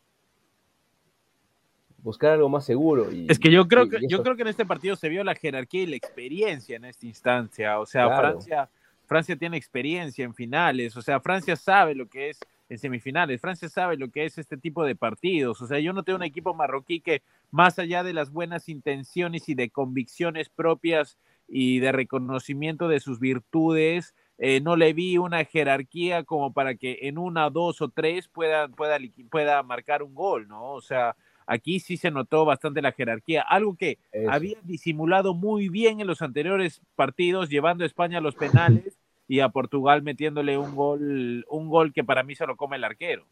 buscar 1.98 2.32
algo 2.32 2.48
más 2.48 2.64
seguro. 2.64 3.08
es 3.28 3.38
que 3.38 3.50
yo 3.50 3.66
creo 3.66 3.88
que 3.88 3.98
yo 4.08 4.22
creo 4.22 4.36
que 4.36 4.42
en 4.42 4.48
este 4.48 4.64
partido 4.64 4.96
se 4.96 5.08
vio 5.08 5.24
la 5.24 5.34
jerarquía 5.34 5.82
y 5.82 5.86
la 5.86 5.96
experiencia 5.96 6.76
en 6.76 6.84
esta 6.84 7.04
instancia. 7.04 7.78
O 7.78 7.84
sea, 7.84 8.06
Francia, 8.16 8.70
Francia 9.10 9.34
tiene 9.34 9.56
experiencia 9.56 10.24
en 10.24 10.34
finales. 10.34 10.96
O 10.96 11.02
sea, 11.02 11.18
Francia 11.18 11.56
sabe 11.56 11.96
lo 11.96 12.08
que 12.08 12.30
es 12.30 12.38
en 12.68 12.78
semifinales. 12.78 13.40
Francia 13.40 13.68
sabe 13.68 13.96
lo 13.96 14.08
que 14.12 14.24
es 14.24 14.38
este 14.38 14.56
tipo 14.56 14.84
de 14.84 14.94
partidos. 14.94 15.60
O 15.60 15.66
sea, 15.66 15.80
yo 15.80 15.92
no 15.92 16.04
tengo 16.04 16.18
un 16.18 16.22
equipo 16.22 16.54
marroquí 16.54 17.00
que, 17.00 17.24
más 17.50 17.80
allá 17.80 18.04
de 18.04 18.12
las 18.12 18.30
buenas 18.30 18.68
intenciones 18.68 19.48
y 19.48 19.54
de 19.56 19.68
convicciones 19.68 20.48
propias 20.48 21.18
y 21.48 21.80
de 21.80 21.90
reconocimiento 21.90 22.86
de 22.86 23.00
sus 23.00 23.18
virtudes, 23.18 24.14
eh, 24.38 24.60
no 24.60 24.76
le 24.76 24.92
vi 24.92 25.18
una 25.18 25.44
jerarquía 25.44 26.22
como 26.22 26.52
para 26.52 26.76
que 26.76 27.00
en 27.02 27.18
una, 27.18 27.50
dos 27.50 27.82
o 27.82 27.88
tres 27.88 28.28
pueda, 28.28 28.68
pueda, 28.68 28.96
pueda 29.28 29.60
marcar 29.64 30.04
un 30.04 30.14
gol, 30.14 30.46
¿no? 30.46 30.70
O 30.70 30.80
sea, 30.80 31.16
aquí 31.50 31.80
sí 31.80 31.96
se 31.96 32.12
notó 32.12 32.44
bastante 32.44 32.80
la 32.80 32.92
jerarquía, 32.92 33.42
algo 33.42 33.76
que 33.76 33.98
había 34.28 34.56
disimulado 34.62 35.34
muy 35.34 35.68
bien 35.68 36.00
en 36.00 36.06
los 36.06 36.22
anteriores 36.22 36.80
partidos, 36.94 37.50
llevando 37.50 37.82
a 37.82 37.88
España 37.88 38.18
a 38.18 38.20
los 38.20 38.36
penales 38.36 38.96
y 39.26 39.40
a 39.40 39.48
Portugal 39.48 40.02
metiéndole 40.02 40.56
un 40.56 40.76
gol, 40.76 41.44
un 41.50 41.68
gol 41.68 41.92
que 41.92 42.04
para 42.04 42.22
mí 42.22 42.36
se 42.36 42.46
lo 42.46 42.56
come 42.56 42.76
el 42.76 42.84
arquero. 42.84 43.24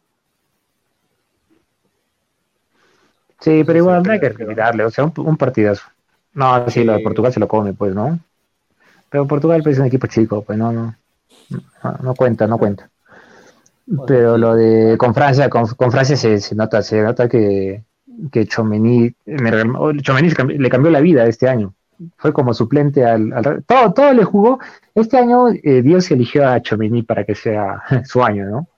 Sí, 3.40 3.62
pero 3.64 3.78
igual 3.78 4.02
no 4.02 4.10
hay 4.10 4.18
que 4.18 4.26
olvidarle, 4.26 4.84
o 4.84 4.90
sea, 4.90 5.04
un, 5.04 5.36
partidazo. 5.36 5.84
No, 6.34 6.68
sí, 6.68 6.82
lo 6.82 6.94
de 6.94 7.00
Portugal 7.04 7.32
se 7.32 7.38
lo 7.38 7.46
come, 7.46 7.72
pues, 7.72 7.94
¿no? 7.94 8.18
Pero 9.08 9.28
Portugal 9.28 9.62
pues, 9.62 9.76
es 9.76 9.80
un 9.80 9.86
equipo 9.86 10.08
chico, 10.08 10.42
pues 10.42 10.58
no, 10.58 10.72
no, 10.72 10.96
no, 12.02 12.14
cuenta, 12.16 12.48
no 12.48 12.58
cuenta. 12.58 12.90
Pero 14.08 14.36
lo 14.36 14.56
de 14.56 14.98
con 14.98 15.14
Francia, 15.14 15.48
con, 15.48 15.68
Francia 15.92 16.16
se, 16.16 16.54
nota, 16.56 16.82
se 16.82 17.00
nota 17.00 17.28
que, 17.28 17.84
que 18.30 18.46
Chomení, 18.46 19.14
le 19.24 20.70
cambió 20.70 20.90
la 20.90 21.00
vida 21.00 21.26
este 21.26 21.48
año 21.48 21.74
fue 22.16 22.32
como 22.32 22.54
suplente 22.54 23.04
al, 23.04 23.64
todo, 23.66 23.92
todo 23.92 24.12
le 24.12 24.24
jugó. 24.24 24.58
Este 24.94 25.18
año 25.18 25.48
eh, 25.48 25.82
Dios 25.82 26.10
eligió 26.10 26.48
a 26.48 26.60
Chomini 26.60 27.02
para 27.02 27.24
que 27.24 27.34
sea 27.34 27.82
su 28.04 28.22
año, 28.22 28.46
¿no? 28.46 28.68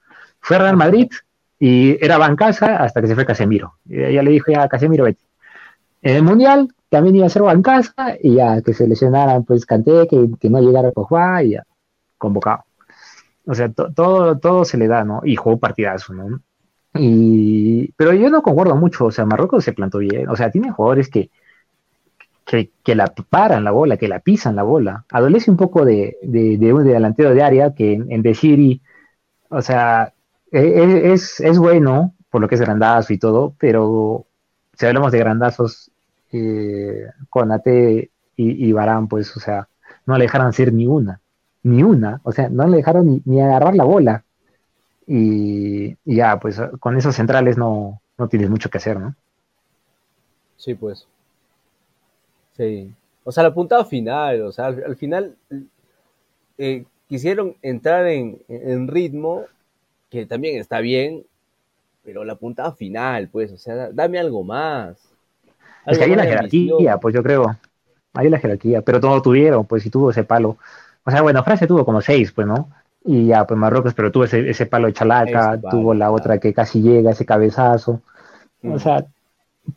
Fue 0.41 0.57
a 0.57 0.61
Real 0.61 0.77
Madrid 0.77 1.11
y 1.59 2.03
era 2.05 2.17
bancasa 2.17 2.79
hasta 2.79 3.01
que 3.01 3.07
se 3.07 3.15
fue 3.15 3.27
Casemiro. 3.27 3.75
Y 3.87 4.03
ella 4.03 4.23
le 4.23 4.31
dijo 4.31 4.51
ya 4.51 4.69
Casemiro 4.69 5.05
vete. 5.05 5.23
En 6.03 6.17
el 6.17 6.23
Mundial 6.23 6.73
también 6.89 7.17
iba 7.17 7.27
a 7.27 7.31
ser 7.31 7.43
bancasa 7.43 8.17
y 8.21 8.37
ya 8.37 8.63
que 8.63 8.73
se 8.73 8.89
lesionaran 8.89 9.45
pues 9.45 9.67
Canté, 9.67 10.09
que, 10.09 10.29
que 10.41 10.49
no 10.49 10.61
llegara 10.61 10.93
Pogba 10.93 11.43
y 11.43 11.51
ya 11.51 11.65
convocado. 12.17 12.65
O 13.47 13.55
sea, 13.55 13.71
todo, 13.71 14.39
todo 14.39 14.65
se 14.65 14.79
le 14.79 14.87
da, 14.87 15.05
¿no? 15.05 15.21
Y 15.25 15.37
jugó 15.37 15.59
partidazo, 15.59 16.15
¿no? 16.15 16.41
Y, 16.95 17.93
pero 17.93 18.13
yo 18.13 18.31
no 18.31 18.43
concuerdo 18.43 18.75
mucho, 18.77 19.07
o 19.07 19.11
sea, 19.11 19.25
Marruecos 19.25 19.65
se 19.65 19.73
plantó 19.73 19.99
bien, 19.99 20.29
o 20.29 20.37
sea, 20.37 20.51
tiene 20.51 20.73
jugadores 20.73 21.09
que, 21.09 21.31
que, 22.45 22.95
la 22.95 23.07
paran 23.07 23.65
la 23.65 23.71
bola, 23.71 23.97
que 23.97 24.09
la 24.09 24.21
pisan 24.21 24.57
la 24.57 24.65
bola. 24.65 25.05
Adolece 25.11 25.51
un 25.51 25.57
poco 25.57 25.85
de, 25.85 26.17
de, 26.23 26.73
un 26.73 26.85
delantero 26.85 27.33
de 27.33 27.43
área 27.43 27.75
que 27.75 27.93
en, 27.93 28.11
en 28.11 28.23
The 28.23 28.81
o 29.51 29.63
sea, 29.63 30.13
e, 30.51 30.61
e, 30.61 31.13
es, 31.13 31.41
es, 31.41 31.59
bueno 31.59 32.15
por 32.31 32.41
lo 32.41 32.49
que 32.49 32.55
es 32.55 32.61
grandazo 32.61 33.13
y 33.13 33.19
todo, 33.19 33.55
pero 33.59 34.27
si 34.75 34.87
hablamos 34.87 35.13
de 35.13 35.19
grandazos 35.19 35.91
eh, 36.33 37.07
con 37.29 37.53
Ate 37.53 38.11
y, 38.37 38.73
Barán, 38.73 39.09
pues, 39.09 39.37
o 39.37 39.41
sea, 39.41 39.69
no 40.07 40.17
le 40.17 40.25
dejaron 40.25 40.47
hacer 40.47 40.73
ni 40.73 40.87
una, 40.87 41.21
ni 41.63 41.83
una, 41.83 42.21
o 42.23 42.33
sea, 42.33 42.49
no 42.49 42.67
le 42.67 42.79
dejaron 42.79 43.21
ni, 43.25 43.41
agarrar 43.43 43.75
la 43.75 43.85
bola. 43.85 44.25
Y, 45.13 45.97
y, 46.05 46.17
ya, 46.17 46.39
pues 46.39 46.63
con 46.79 46.97
esos 46.97 47.17
centrales 47.17 47.59
no, 47.59 48.01
no 48.17 48.29
tienes 48.29 48.49
mucho 48.49 48.71
que 48.71 48.79
hacer, 48.79 49.01
¿no? 49.01 49.17
Sí, 50.57 50.75
pues. 50.75 51.09
Sí. 52.57 52.95
O 53.25 53.33
sea, 53.33 53.43
la 53.43 53.53
puntada 53.53 53.85
final, 53.85 54.43
o 54.43 54.53
sea, 54.53 54.67
al, 54.67 54.95
final 54.95 55.35
eh, 56.59 56.85
quisieron 57.09 57.57
entrar 57.61 58.07
en, 58.07 58.39
ritmo, 58.87 59.47
que 60.11 60.27
también 60.27 60.61
está 60.61 60.79
bien, 60.79 61.25
pero 62.05 62.25
la 62.25 62.37
puntada 62.37 62.71
final, 62.71 63.29
pues, 63.33 63.51
o 63.51 63.59
sea, 63.59 63.91
dame 63.91 64.21
algo 64.21 64.45
más. 64.45 64.97
es 65.87 65.99
que 65.99 66.05
hay 66.05 66.15
la 66.15 66.23
jerarquía, 66.23 66.99
pues 66.99 67.17
yo 67.17 67.23
creo. 67.25 67.57
Hay 68.13 68.29
la 68.29 68.39
jerarquía, 68.39 68.83
pero 68.83 69.01
todo 69.01 69.21
tuvieron, 69.23 69.67
pues, 69.67 69.83
si 69.83 69.91
tuvo 69.91 70.11
ese 70.11 70.23
palo. 70.23 70.57
O 71.05 71.11
sea, 71.11 71.23
bueno, 71.23 71.43
Francia 71.43 71.67
tuvo 71.67 71.85
como 71.85 72.01
seis, 72.01 72.31
pues, 72.31 72.47
¿no? 72.47 72.71
Y 73.05 73.27
ya, 73.27 73.47
pues 73.47 73.59
Marruecos, 73.59 73.95
pero 73.95 74.13
tuvo 74.13 74.25
ese, 74.25 74.67
palo 74.67 74.87
de 74.87 74.93
chalaca, 74.93 75.59
tuvo 75.71 75.95
la 75.95 76.11
otra 76.11 76.39
que 76.39 76.53
casi 76.53 76.83
llega, 76.83 77.13
ese 77.13 77.25
cabezazo. 77.25 78.03
O 78.63 78.69
mm. 78.69 78.79
sea, 78.79 79.07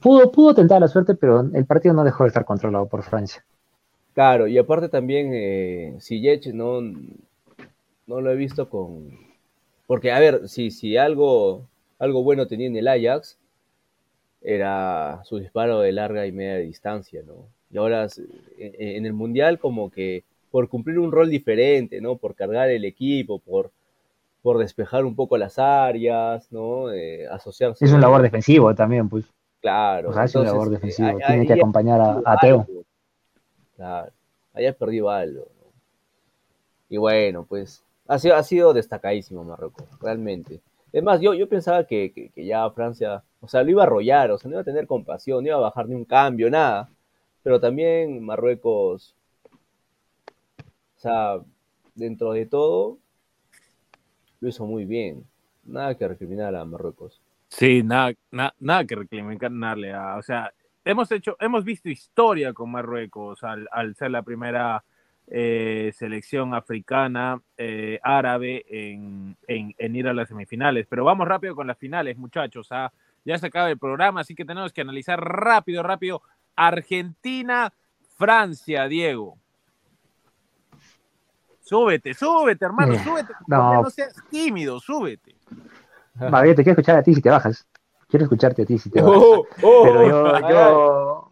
pudo, 0.01 0.31
pudo 0.31 0.53
tentar 0.53 0.81
la 0.81 0.87
suerte, 0.87 1.15
pero 1.15 1.41
el 1.53 1.65
partido 1.65 1.93
no 1.93 2.03
dejó 2.03 2.23
de 2.23 2.29
estar 2.29 2.45
controlado 2.45 2.87
por 2.87 3.03
Francia. 3.03 3.43
Claro, 4.13 4.47
y 4.47 4.57
aparte 4.57 4.89
también 4.89 5.31
eh, 5.33 5.97
no, 6.53 6.81
no 6.81 8.21
lo 8.21 8.31
he 8.31 8.35
visto 8.35 8.69
con... 8.69 9.17
Porque, 9.87 10.11
a 10.11 10.19
ver, 10.19 10.47
si, 10.47 10.69
si 10.71 10.97
algo, 10.97 11.65
algo 11.99 12.23
bueno 12.23 12.47
tenía 12.47 12.67
en 12.67 12.75
el 12.75 12.87
Ajax, 12.87 13.37
era 14.41 15.21
su 15.23 15.39
disparo 15.39 15.79
de 15.79 15.91
larga 15.93 16.27
y 16.27 16.31
media 16.31 16.57
distancia, 16.57 17.21
¿no? 17.25 17.47
Y 17.71 17.77
ahora 17.77 18.07
en, 18.57 19.05
el 19.05 19.13
Mundial 19.13 19.57
como 19.57 19.89
que 19.89 20.23
por 20.53 20.69
cumplir 20.69 20.99
un 20.99 21.11
rol 21.11 21.31
diferente, 21.31 21.99
¿no? 21.99 22.17
Por 22.17 22.35
cargar 22.35 22.69
el 22.69 22.85
equipo, 22.85 23.39
por, 23.39 23.71
por 24.43 24.59
despejar 24.59 25.03
un 25.03 25.15
poco 25.15 25.35
las 25.35 25.57
áreas, 25.57 26.51
¿no? 26.51 26.93
Eh, 26.93 27.27
asociarse. 27.27 27.83
Es 27.83 27.91
un 27.91 27.99
labor 27.99 28.21
defensivo 28.21 28.75
también, 28.75 29.09
pues. 29.09 29.25
Claro. 29.61 30.11
O 30.11 30.13
sea, 30.13 30.25
es 30.25 30.35
un 30.35 30.45
labor 30.45 30.69
defensivo. 30.69 31.17
Tiene 31.25 31.47
que 31.47 31.53
acompañar 31.53 32.21
a, 32.23 32.37
Teo. 32.37 32.67
Claro. 33.75 34.11
Hayas 34.53 34.75
perdido 34.75 35.09
algo. 35.09 35.47
Y 36.87 36.97
bueno, 36.97 37.47
pues 37.49 37.83
ha 38.07 38.19
sido, 38.19 38.35
ha 38.35 38.43
sido 38.43 38.73
destacadísimo 38.73 39.43
Marruecos, 39.43 39.87
realmente. 39.99 40.61
Es 40.91 41.01
más, 41.01 41.19
yo, 41.19 41.33
yo 41.33 41.49
pensaba 41.49 41.87
que, 41.87 42.31
ya 42.35 42.69
Francia, 42.69 43.23
o 43.41 43.47
sea, 43.47 43.63
lo 43.63 43.71
iba 43.71 43.81
a 43.81 43.87
arrollar, 43.87 44.29
o 44.29 44.37
sea, 44.37 44.49
no 44.49 44.53
iba 44.53 44.61
a 44.61 44.65
tener 44.65 44.85
compasión, 44.85 45.43
no 45.43 45.47
iba 45.47 45.57
a 45.57 45.61
bajar 45.61 45.89
ni 45.89 45.95
un 45.95 46.05
cambio, 46.05 46.51
nada. 46.51 46.91
Pero 47.41 47.59
también 47.59 48.23
Marruecos, 48.23 49.15
sea, 51.03 51.41
dentro 51.95 52.31
de 52.31 52.45
todo, 52.45 52.97
lo 54.39 54.49
hizo 54.49 54.65
muy 54.65 54.85
bien. 54.85 55.25
Nada 55.63 55.95
que 55.97 56.07
recriminar 56.07 56.55
a 56.55 56.65
Marruecos. 56.65 57.21
Sí, 57.49 57.83
nada, 57.83 58.13
nada 58.59 58.85
que 58.85 58.95
reclamarle 58.95 59.93
a, 59.93 60.17
o 60.17 60.23
sea, 60.23 60.51
hemos 60.83 61.11
hecho, 61.11 61.37
hemos 61.39 61.63
visto 61.63 61.89
historia 61.89 62.51
con 62.51 62.71
Marruecos 62.71 63.43
al, 63.43 63.95
ser 63.95 64.11
la 64.11 64.23
primera 64.23 64.83
eh, 65.27 65.91
selección 65.95 66.53
africana 66.53 67.41
eh, 67.57 67.99
árabe 68.01 68.65
en, 68.67 69.37
ir 69.77 70.07
a 70.07 70.13
las 70.13 70.29
semifinales. 70.29 70.87
Pero 70.89 71.05
vamos 71.05 71.27
rápido 71.27 71.55
con 71.55 71.67
las 71.67 71.77
finales, 71.77 72.17
muchachos. 72.17 72.67
¿ah? 72.71 72.91
Ya 73.23 73.37
se 73.37 73.47
acaba 73.47 73.69
el 73.69 73.77
programa, 73.77 74.21
así 74.21 74.35
que 74.35 74.45
tenemos 74.45 74.73
que 74.73 74.81
analizar 74.81 75.19
rápido, 75.19 75.83
rápido. 75.83 76.21
Argentina, 76.55 77.71
Francia, 78.17 78.87
Diego. 78.87 79.37
Súbete, 81.73 82.13
súbete, 82.13 82.65
hermano, 82.65 82.93
súbete. 83.03 83.33
no 83.47 83.89
seas 83.89 84.13
tímido, 84.29 84.79
súbete. 84.79 85.35
María, 86.29 86.53
te 86.53 86.61
quiero 86.61 86.73
escuchar 86.73 86.97
a 86.97 87.01
ti 87.01 87.15
si 87.15 87.21
te 87.21 87.31
bajas. 87.31 87.67
Quiero 88.07 88.25
escucharte 88.25 88.61
a 88.61 88.65
ti 88.67 88.77
si 88.77 88.91
te 88.91 89.01
bajas. 89.01 89.17
Oh, 89.17 89.47
oh, 89.63 89.83
Pero 89.83 90.07
yo, 90.07 90.49
yo, 90.49 91.29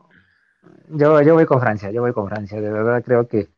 yo, 0.98 1.22
yo, 1.22 1.34
voy 1.36 1.46
con 1.46 1.60
Francia, 1.60 1.92
yo 1.92 2.02
voy 2.02 2.12
con 2.12 2.28
Francia. 2.28 2.60
De 2.60 2.72
verdad 2.72 3.04
creo 3.06 3.28
que 3.28 3.50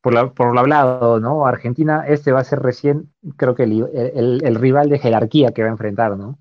por, 0.00 0.34
por 0.34 0.52
lo 0.52 0.58
hablado, 0.58 1.20
¿no? 1.20 1.46
Argentina, 1.46 2.04
este 2.08 2.32
va 2.32 2.40
a 2.40 2.44
ser 2.44 2.58
recién, 2.58 3.12
creo 3.36 3.54
que 3.54 3.62
el, 3.62 4.40
el, 4.42 4.54
rival 4.56 4.88
de 4.88 4.98
jerarquía 4.98 5.52
que 5.52 5.62
va 5.62 5.68
a 5.68 5.72
enfrentar, 5.72 6.16
¿no? 6.16 6.40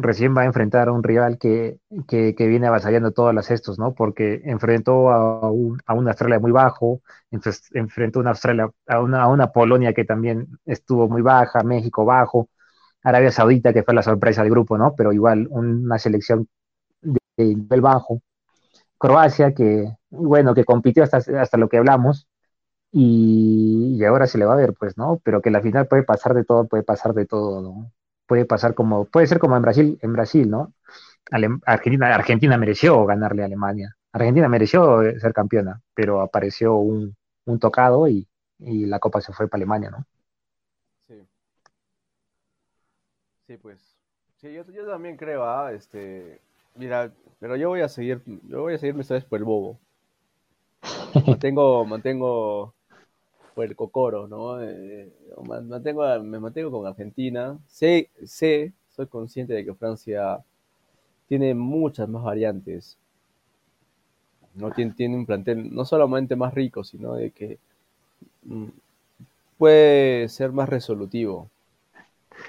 Recién 0.00 0.36
va 0.36 0.42
a 0.42 0.44
enfrentar 0.46 0.88
a 0.88 0.92
un 0.92 1.02
rival 1.02 1.38
que, 1.38 1.78
que, 2.06 2.34
viene 2.46 2.66
avasallando 2.68 3.12
todos 3.12 3.34
los 3.34 3.50
estos, 3.50 3.78
¿no? 3.78 3.94
Porque 3.94 4.40
enfrentó 4.44 5.10
a, 5.10 5.50
un, 5.50 5.80
a 5.86 5.94
una 5.94 6.10
Australia 6.10 6.38
muy 6.38 6.52
bajo, 6.52 7.02
enfrentó 7.72 8.20
a 8.20 8.22
una 8.22 8.30
Australia, 8.30 8.70
a 8.86 9.00
una, 9.00 9.52
Polonia 9.52 9.92
que 9.92 10.04
también 10.04 10.48
estuvo 10.66 11.08
muy 11.08 11.22
baja, 11.22 11.62
México 11.64 12.04
bajo, 12.04 12.48
Arabia 13.02 13.32
Saudita, 13.32 13.72
que 13.72 13.82
fue 13.82 13.94
la 13.94 14.02
sorpresa 14.02 14.42
del 14.42 14.50
grupo, 14.52 14.78
¿no? 14.78 14.94
Pero 14.96 15.12
igual 15.12 15.48
una 15.50 15.98
selección 15.98 16.48
de, 17.02 17.18
nivel 17.36 17.80
bajo. 17.80 18.22
Croacia, 18.98 19.54
que, 19.54 19.88
bueno, 20.10 20.54
que 20.54 20.64
compitió 20.64 21.04
hasta, 21.04 21.18
hasta 21.18 21.58
lo 21.58 21.68
que 21.68 21.78
hablamos, 21.78 22.28
y, 22.92 24.02
ahora 24.04 24.26
se 24.26 24.38
le 24.38 24.44
va 24.46 24.54
a 24.54 24.56
ver, 24.56 24.74
pues, 24.74 24.96
¿no? 24.96 25.20
Pero 25.24 25.42
que 25.42 25.50
la 25.50 25.60
final 25.60 25.86
puede 25.88 26.04
pasar 26.04 26.34
de 26.34 26.44
todo, 26.44 26.66
puede 26.66 26.82
pasar 26.82 27.14
de 27.14 27.26
todo, 27.26 27.60
¿no? 27.62 27.92
Puede 28.28 28.44
pasar 28.44 28.74
como, 28.74 29.06
puede 29.06 29.26
ser 29.26 29.40
como 29.40 29.56
en 29.56 29.62
Brasil, 29.62 29.98
en 30.00 30.12
Brasil, 30.12 30.48
¿no? 30.48 30.72
Argentina, 31.66 32.14
Argentina 32.14 32.56
mereció 32.56 33.04
ganarle 33.04 33.42
a 33.42 33.46
Alemania. 33.46 33.96
Argentina 34.12 34.48
mereció 34.48 35.02
ser 35.18 35.32
campeona, 35.32 35.82
pero 35.94 36.20
apareció 36.20 36.76
un, 36.76 37.16
tocado 37.58 38.06
y, 38.06 38.28
y 38.60 38.86
la 38.86 39.00
copa 39.00 39.20
se 39.20 39.32
fue 39.32 39.48
para 39.48 39.58
Alemania, 39.58 39.90
¿no? 39.90 40.06
Sí, 43.48 43.56
pues. 43.56 43.96
Sí, 44.36 44.52
yo, 44.52 44.62
también 44.86 45.16
creo, 45.16 45.42
¿ah? 45.42 45.72
este, 45.72 46.38
Mira, 46.74 47.10
pero 47.40 47.56
yo 47.56 47.70
voy 47.70 47.80
a 47.80 47.88
seguir, 47.88 48.22
yo 48.46 48.60
voy 48.60 48.74
a 48.74 48.78
seguirme 48.78 49.00
esta 49.00 49.14
vez 49.14 49.24
por 49.24 49.38
el 49.38 49.44
bobo. 49.44 49.80
Mantengo, 51.26 51.86
mantengo 51.86 52.74
por 53.58 53.64
el 53.64 53.74
cocoro, 53.74 54.28
¿no? 54.28 54.62
Eh, 54.62 55.10
mantengo, 55.42 56.04
me 56.22 56.38
mantengo 56.38 56.70
con 56.70 56.86
Argentina. 56.86 57.58
Sé, 57.66 58.08
sé, 58.24 58.72
soy 58.94 59.08
consciente 59.08 59.52
de 59.52 59.64
que 59.64 59.74
Francia 59.74 60.38
tiene 61.26 61.54
muchas 61.54 62.08
más 62.08 62.22
variantes. 62.22 62.96
No 64.54 64.70
tiene, 64.70 64.92
tiene 64.92 65.16
un 65.16 65.26
plantel 65.26 65.74
no 65.74 65.84
solamente 65.84 66.36
más 66.36 66.54
rico, 66.54 66.84
sino 66.84 67.14
de 67.14 67.32
que 67.32 67.58
mm, 68.44 68.68
puede 69.58 70.28
ser 70.28 70.52
más 70.52 70.68
resolutivo. 70.68 71.50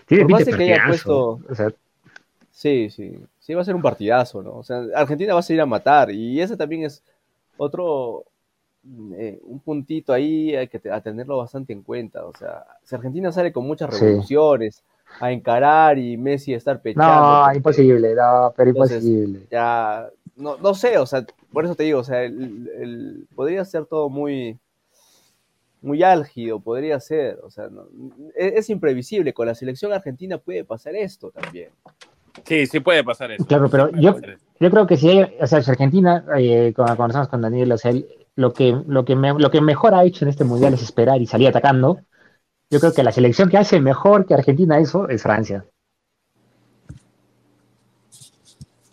Tiene 0.05 0.28
Por 0.28 0.45
que 0.45 0.53
haya 0.53 0.84
puesto, 0.86 1.39
Sí, 2.51 2.91
sí, 2.91 3.20
sí, 3.39 3.55
va 3.55 3.64
a 3.64 3.66
ser 3.66 3.74
un 3.74 3.82
partidazo, 3.82 4.43
¿no? 4.43 4.57
O 4.57 4.64
sea, 4.64 4.84
Argentina 4.93 5.34
va 5.34 5.39
a 5.39 5.43
salir 5.43 5.62
a 5.62 5.66
matar 5.66 6.12
y 6.12 6.39
ese 6.39 6.55
también 6.55 6.84
es 6.84 7.01
otro, 7.57 8.26
eh, 9.18 9.40
un 9.44 9.60
puntito 9.60 10.14
ahí 10.14 10.56
hay 10.56 10.68
que 10.68 10.80
tenerlo 10.80 11.38
bastante 11.38 11.74
en 11.74 11.84
cuenta. 11.84 12.26
O 12.26 12.34
sea, 12.38 12.66
si 12.84 12.96
Argentina 12.96 13.32
sale 13.32 13.52
con 13.52 13.66
muchas 13.66 14.00
revoluciones 14.00 14.84
a 15.20 15.32
encarar 15.32 15.98
y 15.98 16.18
Messi 16.18 16.54
a 16.54 16.58
estar 16.58 16.82
pechando. 16.82 17.14
No, 17.14 17.44
pues, 17.46 17.58
imposible, 17.58 18.16
no, 18.16 18.54
pero 18.56 18.70
imposible. 18.70 19.48
Ya, 19.52 20.10
no, 20.36 20.58
no 20.58 20.74
sé, 20.74 20.98
o 20.98 21.06
sea, 21.06 21.26
por 21.52 21.66
eso 21.66 21.76
te 21.76 21.84
digo, 21.84 22.00
o 22.00 22.04
sea, 22.04 22.24
el, 22.24 23.28
podría 23.36 23.66
ser 23.66 23.86
todo 23.86 24.10
muy, 24.10 24.58
muy 25.82 26.04
álgido, 26.04 26.60
podría 26.60 27.00
ser, 27.00 27.40
o 27.44 27.50
sea, 27.50 27.70
es, 28.36 28.54
es, 28.54 28.70
imprevisible, 28.70 29.34
con 29.34 29.48
la 29.48 29.56
selección 29.56 29.92
argentina 29.92 30.38
puede 30.38 30.64
pasar 30.64 30.96
esto 30.96 31.32
también. 31.32 31.70
Sí, 32.46 32.66
sí 32.68 32.80
puede 32.80 33.04
pasar 33.04 33.32
eso. 33.32 33.46
Claro, 33.46 33.70
pero 33.70 33.90
yo, 33.92 34.16
yo 34.60 34.72
creo 34.72 34.88
que 34.88 34.98
si 34.98 35.10
hay, 35.10 35.36
o 35.40 35.48
sea, 35.48 35.62
si 35.62 35.72
Argentina, 35.72 36.24
eh, 36.38 36.72
cuando 36.76 36.96
conversamos 36.96 37.28
con 37.28 37.42
Daniel, 37.42 37.72
o 37.72 37.78
sea, 37.78 37.92
lo 38.40 38.54
que, 38.54 38.74
lo, 38.88 39.04
que 39.04 39.16
lo 39.16 39.52
que 39.52 39.60
mejor 39.60 39.94
ha 39.94 40.06
hecho 40.06 40.24
en 40.24 40.30
este 40.30 40.46
mundial 40.46 40.74
es 40.74 40.82
esperar 40.82 41.22
y 41.22 41.28
salir 41.28 41.50
atacando. 41.50 42.00
Yo 42.70 42.80
creo 42.80 42.94
que 42.94 43.04
la 43.04 43.12
selección 43.12 43.50
que 43.50 43.58
hace 43.58 43.82
mejor 43.82 44.26
que 44.26 44.34
Argentina 44.34 44.80
eso 44.80 45.10
es 45.10 45.22
Francia. 45.22 45.66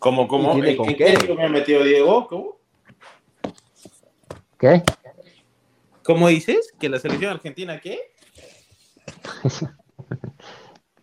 ¿Cómo, 0.01 0.27
cómo? 0.27 0.53
¿En, 0.53 0.77
qué? 0.97 1.15
qué 1.15 1.35
me 1.35 1.45
ha 1.45 1.49
metido 1.49 1.85
Diego? 1.85 2.27
¿Cómo? 2.27 2.57
¿Qué? 4.59 4.83
¿Cómo 6.03 6.27
dices? 6.27 6.73
¿Que 6.81 6.89
la 6.89 6.99
selección 6.99 7.31
argentina 7.31 7.79
qué? 7.79 8.01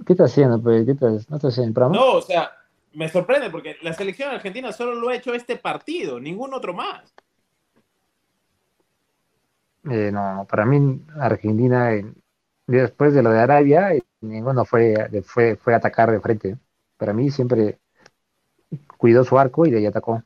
¿Qué 0.06 0.14
estás 0.14 0.32
haciendo? 0.32 0.62
Pues? 0.62 0.86
¿Qué 0.86 0.92
estás, 0.92 1.30
¿No 1.30 1.38
estás 1.38 1.54
haciendo 1.54 1.90
No, 1.90 2.12
o 2.16 2.22
sea, 2.22 2.52
me 2.92 3.08
sorprende 3.08 3.50
porque 3.50 3.78
la 3.82 3.94
selección 3.94 4.32
argentina 4.32 4.74
solo 4.74 4.96
lo 4.96 5.08
ha 5.08 5.16
hecho 5.16 5.34
este 5.34 5.56
partido, 5.56 6.20
ningún 6.20 6.54
otro 6.54 6.74
más. 6.74 7.14
Eh, 9.90 10.12
no, 10.12 10.48
para 10.50 10.66
mí 10.66 11.02
Argentina, 11.20 11.92
después 12.68 13.14
de 13.14 13.22
lo 13.22 13.32
de 13.32 13.40
Arabia, 13.40 13.92
ninguno 14.22 14.66
fue, 14.66 14.96
fue, 15.26 15.56
fue 15.58 15.74
a 15.74 15.78
atacar 15.78 16.12
de 16.12 16.22
frente. 16.22 16.58
Para 16.98 17.14
mí 17.14 17.30
siempre 17.32 17.80
cuidó 18.98 19.24
su 19.24 19.38
arco 19.38 19.66
y 19.66 19.72
de 19.72 19.80
ahí 19.80 19.86
atacó. 19.86 20.24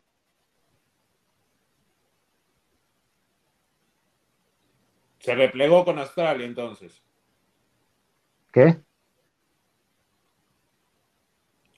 Se 5.19 5.35
replegó 5.35 5.83
con 5.83 5.99
Australia 5.99 6.45
entonces. 6.45 7.01
¿Qué? 8.51 8.77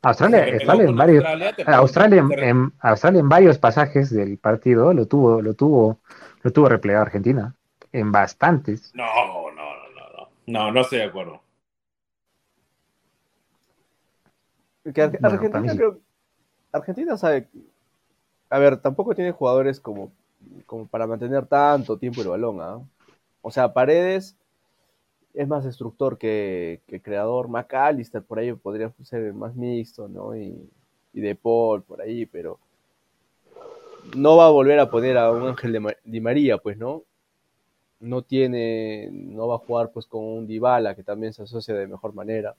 Australia, 0.02 0.48
en 0.48 0.96
varios, 0.96 1.26
Australia, 1.66 2.20
en, 2.20 2.72
Australia, 2.80 3.20
en, 3.20 3.28
varios 3.28 3.58
pasajes 3.58 4.10
del 4.12 4.38
partido 4.38 4.94
lo 4.94 5.08
tuvo, 5.08 5.42
lo 5.42 5.56
tuvo, 5.56 6.00
lo 6.42 6.52
tuvo 6.52 6.70
replegado 6.70 7.06
Argentina. 7.06 7.54
En 7.92 8.12
bastantes. 8.12 8.94
No, 8.94 9.06
no, 9.06 9.52
no, 9.52 9.90
no, 9.94 10.10
no. 10.18 10.30
No, 10.48 10.72
no 10.72 10.82
estoy 10.82 11.00
de 11.00 11.06
acuerdo. 11.06 11.42
Argentina, 14.86 15.76
creo, 15.76 16.00
Argentina 16.72 17.18
sabe. 17.18 17.48
A 18.50 18.60
ver, 18.60 18.78
tampoco 18.78 19.14
tiene 19.14 19.32
jugadores 19.32 19.80
como, 19.80 20.12
como 20.66 20.88
para 20.88 21.06
mantener 21.06 21.46
tanto 21.46 21.98
tiempo 21.98 22.22
el 22.22 22.30
balón, 22.30 22.62
¿ah? 22.62 22.80
O 23.42 23.52
sea, 23.52 23.74
Paredes 23.74 24.36
es 25.34 25.48
más 25.48 25.64
destructor 25.64 26.18
que, 26.18 26.82
creador. 27.04 27.48
McAllister 27.48 28.24
por 28.24 28.40
ahí 28.40 28.54
podría 28.54 28.92
ser 29.04 29.34
más 29.34 29.56
mixto, 29.56 30.08
¿no? 30.08 30.36
Y, 30.36 30.70
De 31.14 31.36
Paul 31.36 31.84
por 31.84 32.02
ahí, 32.02 32.26
pero 32.26 32.60
no 34.16 34.38
va 34.38 34.46
a 34.48 34.52
volver 34.52 34.80
a 34.80 34.90
poner 34.90 35.18
a 35.18 35.32
un 35.32 35.48
Ángel 35.48 35.74
de 35.74 35.98
Di 36.04 36.22
María, 36.22 36.58
pues, 36.58 36.78
¿no? 36.78 37.04
No 38.00 38.22
tiene, 38.22 39.10
no 39.12 39.48
va 39.48 39.56
a 39.56 39.60
jugar 39.60 39.92
pues 39.92 40.06
con 40.06 40.24
un 40.24 40.48
Dybala 40.48 40.96
que 40.96 41.04
también 41.04 41.34
se 41.34 41.44
asocia 41.44 41.74
de 41.74 41.88
mejor 41.88 42.14
manera. 42.14 42.56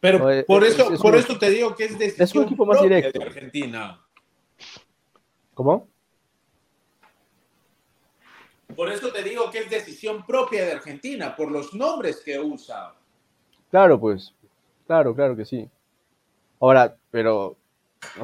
Pero 0.00 0.18
por 0.46 0.64
eso, 0.64 0.90
por 1.00 1.14
eso 1.14 1.38
te 1.38 1.50
digo 1.50 1.74
que 1.74 1.84
es 1.84 1.98
decisión 1.98 2.24
es 2.24 2.34
un 2.34 2.42
equipo 2.44 2.66
más 2.66 2.80
directo 2.82 3.18
de 3.18 3.24
Argentina. 3.24 4.00
¿Cómo? 5.54 5.88
Por 8.74 8.90
eso 8.90 9.12
te 9.12 9.22
digo 9.22 9.50
que 9.50 9.58
es 9.58 9.70
decisión 9.70 10.24
propia 10.24 10.64
de 10.64 10.72
Argentina, 10.72 11.36
por 11.36 11.50
los 11.50 11.74
nombres 11.74 12.22
que 12.24 12.38
usa. 12.38 12.94
Claro, 13.70 14.00
pues. 14.00 14.34
Claro, 14.86 15.14
claro 15.14 15.36
que 15.36 15.44
sí. 15.44 15.68
Ahora, 16.60 16.96
pero 17.10 17.56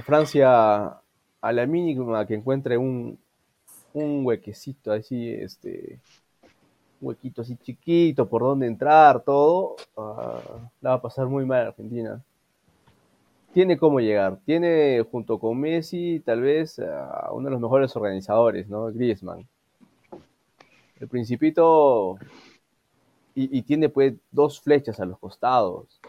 Francia, 0.04 1.00
a 1.40 1.52
la 1.52 1.66
mínima 1.66 2.26
que 2.26 2.34
encuentre 2.34 2.78
un, 2.78 3.18
un 3.92 4.26
huequecito 4.26 4.92
así, 4.92 5.30
este, 5.30 6.00
huequito 7.00 7.42
así 7.42 7.56
chiquito 7.56 8.28
por 8.28 8.42
donde 8.42 8.66
entrar, 8.66 9.20
todo, 9.22 9.76
uh, 9.96 10.60
la 10.80 10.90
va 10.90 10.96
a 10.96 11.02
pasar 11.02 11.26
muy 11.26 11.44
mal 11.44 11.68
Argentina. 11.68 12.22
Tiene 13.52 13.78
cómo 13.78 14.00
llegar, 14.00 14.38
tiene 14.44 15.04
junto 15.10 15.38
con 15.38 15.58
Messi 15.58 16.20
tal 16.24 16.42
vez 16.42 16.78
a 16.78 17.30
uno 17.32 17.46
de 17.46 17.52
los 17.52 17.60
mejores 17.60 17.96
organizadores, 17.96 18.68
¿no? 18.68 18.86
Griezmann 18.92 19.46
el 21.00 21.08
principito 21.08 22.18
y, 23.34 23.60
tiene 23.62 23.90
pues 23.90 24.14
dos 24.30 24.60
flechas 24.62 24.98
a 24.98 25.04
los 25.04 25.18
costados. 25.18 26.00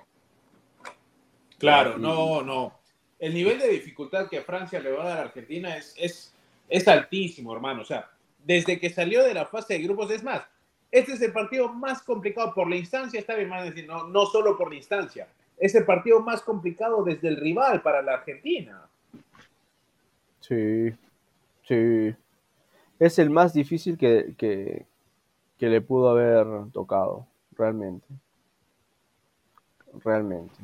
Claro, 1.58 1.98
no, 1.98 2.42
no. 2.42 2.80
El 3.20 3.34
nivel 3.34 3.60
de 3.60 3.68
dificultad 3.68 4.30
que 4.30 4.42
Francia 4.42 4.80
le 4.80 4.92
va 4.92 5.04
a 5.04 5.10
dar 5.10 5.18
a 5.18 5.22
Argentina 5.24 5.76
es, 5.76 5.94
es, 5.98 6.34
es 6.70 6.88
altísimo, 6.88 7.54
hermano. 7.54 7.82
O 7.82 7.86
sea, 7.86 8.10
desde 8.46 8.80
que 8.80 8.90
salió 8.90 9.26
de 9.26 9.34
la 9.34 9.46
fase 9.46 9.74
de 9.74 9.84
grupos, 9.84 10.10
es 10.12 10.24
más, 10.24 10.44
este 10.92 11.14
es 11.14 11.22
el 11.22 11.34
partido 11.34 11.70
más 11.70 12.02
complicado 12.02 12.54
por 12.54 12.70
la 12.70 12.76
instancia, 12.76 13.20
está 13.20 13.36
bien, 13.36 13.50
decir, 13.50 13.88
no, 13.88 14.08
no 14.08 14.26
solo 14.26 14.58
por 14.58 14.70
la 14.70 14.76
instancia. 14.76 15.28
Es 15.58 15.76
el 15.76 15.86
partido 15.86 16.22
más 16.22 16.42
complicado 16.42 17.04
desde 17.04 17.28
el 17.28 17.38
rival 17.38 17.82
para 17.82 18.02
la 18.02 18.14
Argentina. 18.14 18.88
Sí, 20.40 20.92
sí 21.64 22.16
es 23.00 23.20
el 23.20 23.30
más 23.30 23.54
difícil 23.54 23.98
que, 23.98 24.36
que, 24.38 24.86
le 25.60 25.82
pudo 25.82 26.10
haber 26.10 26.72
tocado, 26.72 27.28
realmente. 27.52 28.08
Realmente. 30.04 30.56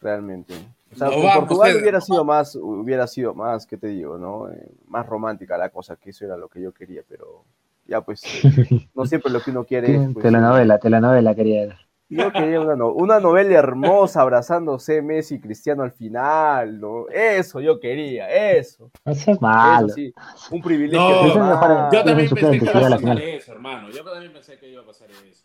Realmente. 0.00 0.54
O 0.92 0.96
sea, 0.96 1.10
Portugal 1.10 1.76
hubiera 1.80 2.00
sido 2.00 2.24
más, 2.24 2.54
hubiera 2.56 3.06
sido 3.06 3.34
más, 3.34 3.66
¿qué 3.66 3.76
te 3.76 3.88
digo, 3.88 4.18
no? 4.18 4.50
Eh, 4.50 4.70
más 4.86 5.06
romántica 5.06 5.58
la 5.58 5.68
cosa, 5.70 5.96
que 5.96 6.10
eso 6.10 6.24
era 6.24 6.36
lo 6.36 6.48
que 6.48 6.60
yo 6.60 6.72
quería, 6.72 7.02
pero 7.06 7.44
ya 7.86 8.00
pues, 8.00 8.22
no 8.94 9.06
siempre 9.06 9.30
lo 9.30 9.40
que 9.40 9.50
uno 9.50 9.64
quiere 9.64 9.94
es... 9.94 10.12
Pues, 10.12 10.22
telenovela, 10.22 10.78
telenovela 10.78 11.34
quería 11.34 11.78
yo 12.10 12.32
quería 12.32 12.60
una, 12.60 12.74
una, 12.86 13.20
novela 13.20 13.58
hermosa 13.58 14.22
abrazándose 14.22 15.02
Messi 15.02 15.34
y 15.34 15.40
Cristiano 15.40 15.82
al 15.82 15.92
final, 15.92 16.80
¿no? 16.80 17.06
Eso 17.10 17.60
yo 17.60 17.78
quería, 17.78 18.30
eso. 18.56 18.90
Eso 19.04 19.32
es 19.32 19.40
malo. 19.42 19.90
sí, 19.90 20.14
un 20.50 20.62
privilegio. 20.62 20.98
No, 20.98 21.92
yo 21.92 22.04
también 22.04 22.30
pensé 22.30 22.58
que 22.58 22.64
iba 22.64 22.86
a 22.86 22.90
pasar 22.90 23.20
eso, 23.20 23.52
hermano. 23.52 23.90
Yo 23.90 24.04
también 24.04 24.32
pensé 24.32 24.58
que 24.58 24.68
iba 24.70 24.82
a 24.82 24.86
pasar 24.86 25.10
eso. 25.10 25.44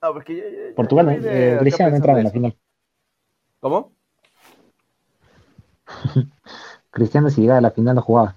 No, 0.00 0.12
porque 0.12 0.72
Portugal, 0.76 1.20
eh, 1.24 1.56
Cristiano 1.58 1.90
no 1.90 1.96
entraba 1.96 2.18
en 2.20 2.24
la 2.24 2.30
final. 2.30 2.56
¿Cómo? 3.60 3.92
Cristiano 6.90 7.30
si 7.30 7.40
llegaba 7.40 7.58
a 7.58 7.62
la 7.62 7.70
final 7.70 7.96
no 7.96 8.02
jugaba. 8.02 8.36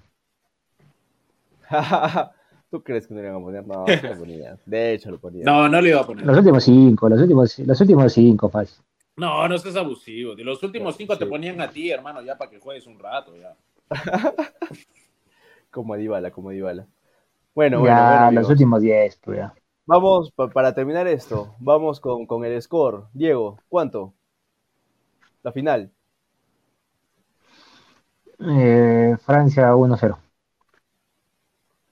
¿Tú 2.72 2.82
crees 2.84 3.08
que 3.08 3.14
no 3.14 3.22
le 3.22 3.28
iban 3.28 3.42
a 3.42 3.44
poner? 3.44 3.68
No, 3.68 3.86
no 3.86 4.10
lo 4.10 4.18
ponía. 4.18 4.58
De 4.66 4.94
hecho, 4.94 5.12
lo 5.12 5.20
ponía. 5.20 5.44
No, 5.44 5.68
no 5.68 5.82
le 5.82 5.90
iba 5.90 6.00
a 6.02 6.06
poner. 6.06 6.26
Los 6.26 6.38
últimos 6.38 6.64
cinco, 6.64 7.10
los 7.10 7.20
últimos, 7.20 7.60
los 7.60 7.82
últimos 7.82 8.14
cinco, 8.14 8.50
fácil. 8.50 8.84
No, 9.18 9.48
no 9.48 9.58
seas 9.58 9.76
abusivo. 9.76 10.36
De 10.36 10.44
los 10.44 10.64
últimos 10.64 10.96
cinco 10.96 11.18
te 11.18 11.26
ponían 11.26 11.60
a 11.60 11.70
ti, 11.70 11.92
hermano, 11.92 12.22
ya 12.22 12.38
para 12.38 12.50
que 12.50 12.60
juegues 12.60 12.88
un 12.88 12.98
rato, 12.98 13.34
ya. 13.36 13.56
como 15.72 15.98
Dybala, 15.98 16.32
como 16.32 16.52
Dybala. 16.52 16.88
Bueno, 17.54 17.86
ya, 17.86 18.26
bueno, 18.28 18.40
los 18.40 18.50
últimos 18.50 18.82
diez, 18.82 19.18
pues 19.18 19.40
ya. 19.40 19.54
Vamos, 19.86 20.32
para 20.32 20.74
terminar 20.74 21.08
esto, 21.08 21.54
vamos 21.60 22.00
con, 22.00 22.26
con 22.26 22.46
el 22.46 22.62
score. 22.62 23.08
Diego, 23.14 23.60
¿cuánto? 23.68 24.14
La 25.44 25.52
final. 25.52 25.92
Eh, 28.40 29.16
Francia 29.24 29.74
1-0. 29.74 30.18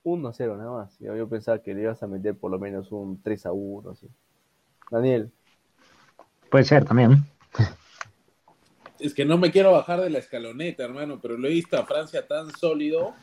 1-0 0.03 0.57
nada 0.57 0.71
más. 0.71 0.97
Yo, 0.99 1.29
pensaba 1.29 1.61
que 1.61 1.73
le 1.73 1.81
ibas 1.81 2.01
a 2.01 2.07
meter 2.07 2.35
por 2.37 2.51
lo 2.51 2.59
menos 2.59 2.91
un 2.91 3.21
3-1. 3.21 3.91
Así. 3.91 4.07
Daniel. 4.89 5.31
Puede 6.49 6.63
ser 6.63 6.85
también. 6.85 7.23
Es 8.99 9.13
que 9.13 9.25
no 9.25 9.37
me 9.37 9.51
quiero 9.51 9.71
bajar 9.71 10.01
de 10.01 10.09
la 10.09 10.19
escaloneta, 10.19 10.83
hermano, 10.83 11.19
pero 11.21 11.37
lo 11.37 11.47
he 11.47 11.51
visto 11.51 11.77
a 11.77 11.85
Francia 11.85 12.27
tan 12.27 12.51
sólido. 12.51 13.13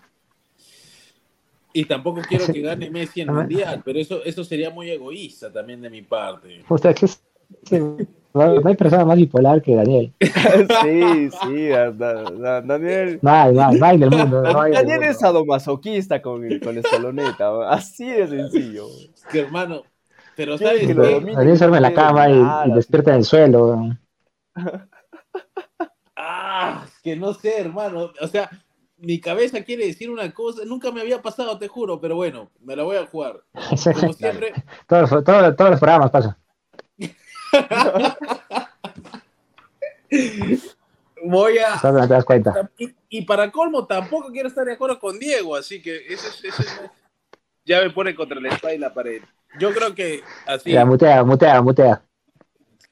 Y 1.73 1.85
tampoco 1.85 2.23
quiero 2.27 2.47
que 2.47 2.63
gane 2.63 2.89
Messi 2.91 3.21
en 3.21 3.29
el 3.31 3.35
Mundial, 3.35 3.83
pero 3.85 3.99
eso, 3.99 4.25
eso 4.25 4.43
sería 4.45 4.71
muy 4.71 4.91
egoísta 4.91 5.53
también 5.53 5.83
de 5.83 5.91
mi 5.91 6.03
parte. 6.03 6.65
O 6.69 6.79
sea, 6.79 6.95
que 6.95 7.07
no 8.37 8.69
hay 8.69 8.77
persona 8.77 9.05
más 9.05 9.17
bipolar 9.17 9.63
que 9.63 9.75
Daniel. 9.75 10.13
sí, 10.21 11.31
sí, 11.31 11.69
Daniel. 11.69 13.19
No 13.23 13.31
hay, 13.31 13.55
no 13.55 13.87
hay, 13.87 13.99
del 13.99 14.11
mundo. 14.11 14.43
Daniel 14.73 15.03
es 15.05 15.19
sadomasoquista 15.19 16.21
con, 16.21 16.47
con 16.61 16.79
escaloneta, 16.79 17.71
así 17.71 18.09
de 18.09 18.29
sencillo. 18.29 18.87
Es 19.15 19.25
que 19.31 19.41
hermano, 19.41 19.83
pero 20.37 20.59
¿sabes 20.59 20.87
que 20.87 20.95
Daniel 20.95 21.57
se 21.57 21.65
duerme 21.65 21.79
en 21.79 21.83
la 21.83 21.95
cama 21.95 22.29
y, 22.29 22.73
despierta 22.73 23.11
en 23.11 23.17
el 23.17 23.25
suelo. 23.25 23.91
Ah, 26.17 26.87
que 27.03 27.17
no 27.17 27.33
sé, 27.35 27.61
hermano. 27.61 28.11
O 28.21 28.27
sea, 28.27 28.51
mi 28.99 29.21
cabeza 29.21 29.63
quiere 29.63 29.87
decir 29.87 30.11
una 30.11 30.33
cosa, 30.33 30.63
nunca 30.65 30.91
me 30.91 31.01
había 31.01 31.23
pasado, 31.23 31.59
te 31.59 31.69
juro, 31.69 32.01
pero 32.01 32.17
bueno, 32.17 32.51
me 32.61 32.77
la 32.77 32.83
voy 32.83 32.97
a 32.97 33.07
jugar. 33.07 33.41
Como 34.01 34.13
siempre. 34.13 34.53
todos, 34.87 35.11
todos, 35.25 35.57
todos 35.57 35.71
los 35.71 35.81
programas 35.81 36.11
pasan. 36.11 36.37
Voy 41.25 41.59
a. 41.59 41.81
te 41.81 42.07
das 42.07 42.25
cuenta. 42.25 42.71
Y, 43.09 43.23
para 43.23 43.51
colmo, 43.51 43.87
tampoco 43.87 44.31
quiero 44.31 44.49
estar 44.49 44.65
de 44.65 44.75
acuerdo 44.75 44.99
con 44.99 45.19
Diego, 45.19 45.57
así 45.57 45.83
que 45.83 46.07
eso, 46.09 46.29
ya 47.65 47.81
me 47.83 47.91
pone 47.91 48.15
contra 48.15 48.41
la 48.41 48.51
espalda 48.51 48.75
y 48.75 48.79
la 48.79 48.95
pared. 48.95 49.23
Yo 49.59 49.73
creo 49.73 49.95
que 49.95 50.23
así. 50.47 50.71
Ya, 50.71 50.85
mutea, 50.85 51.25
mutea, 51.25 51.63
mutea. 51.63 52.03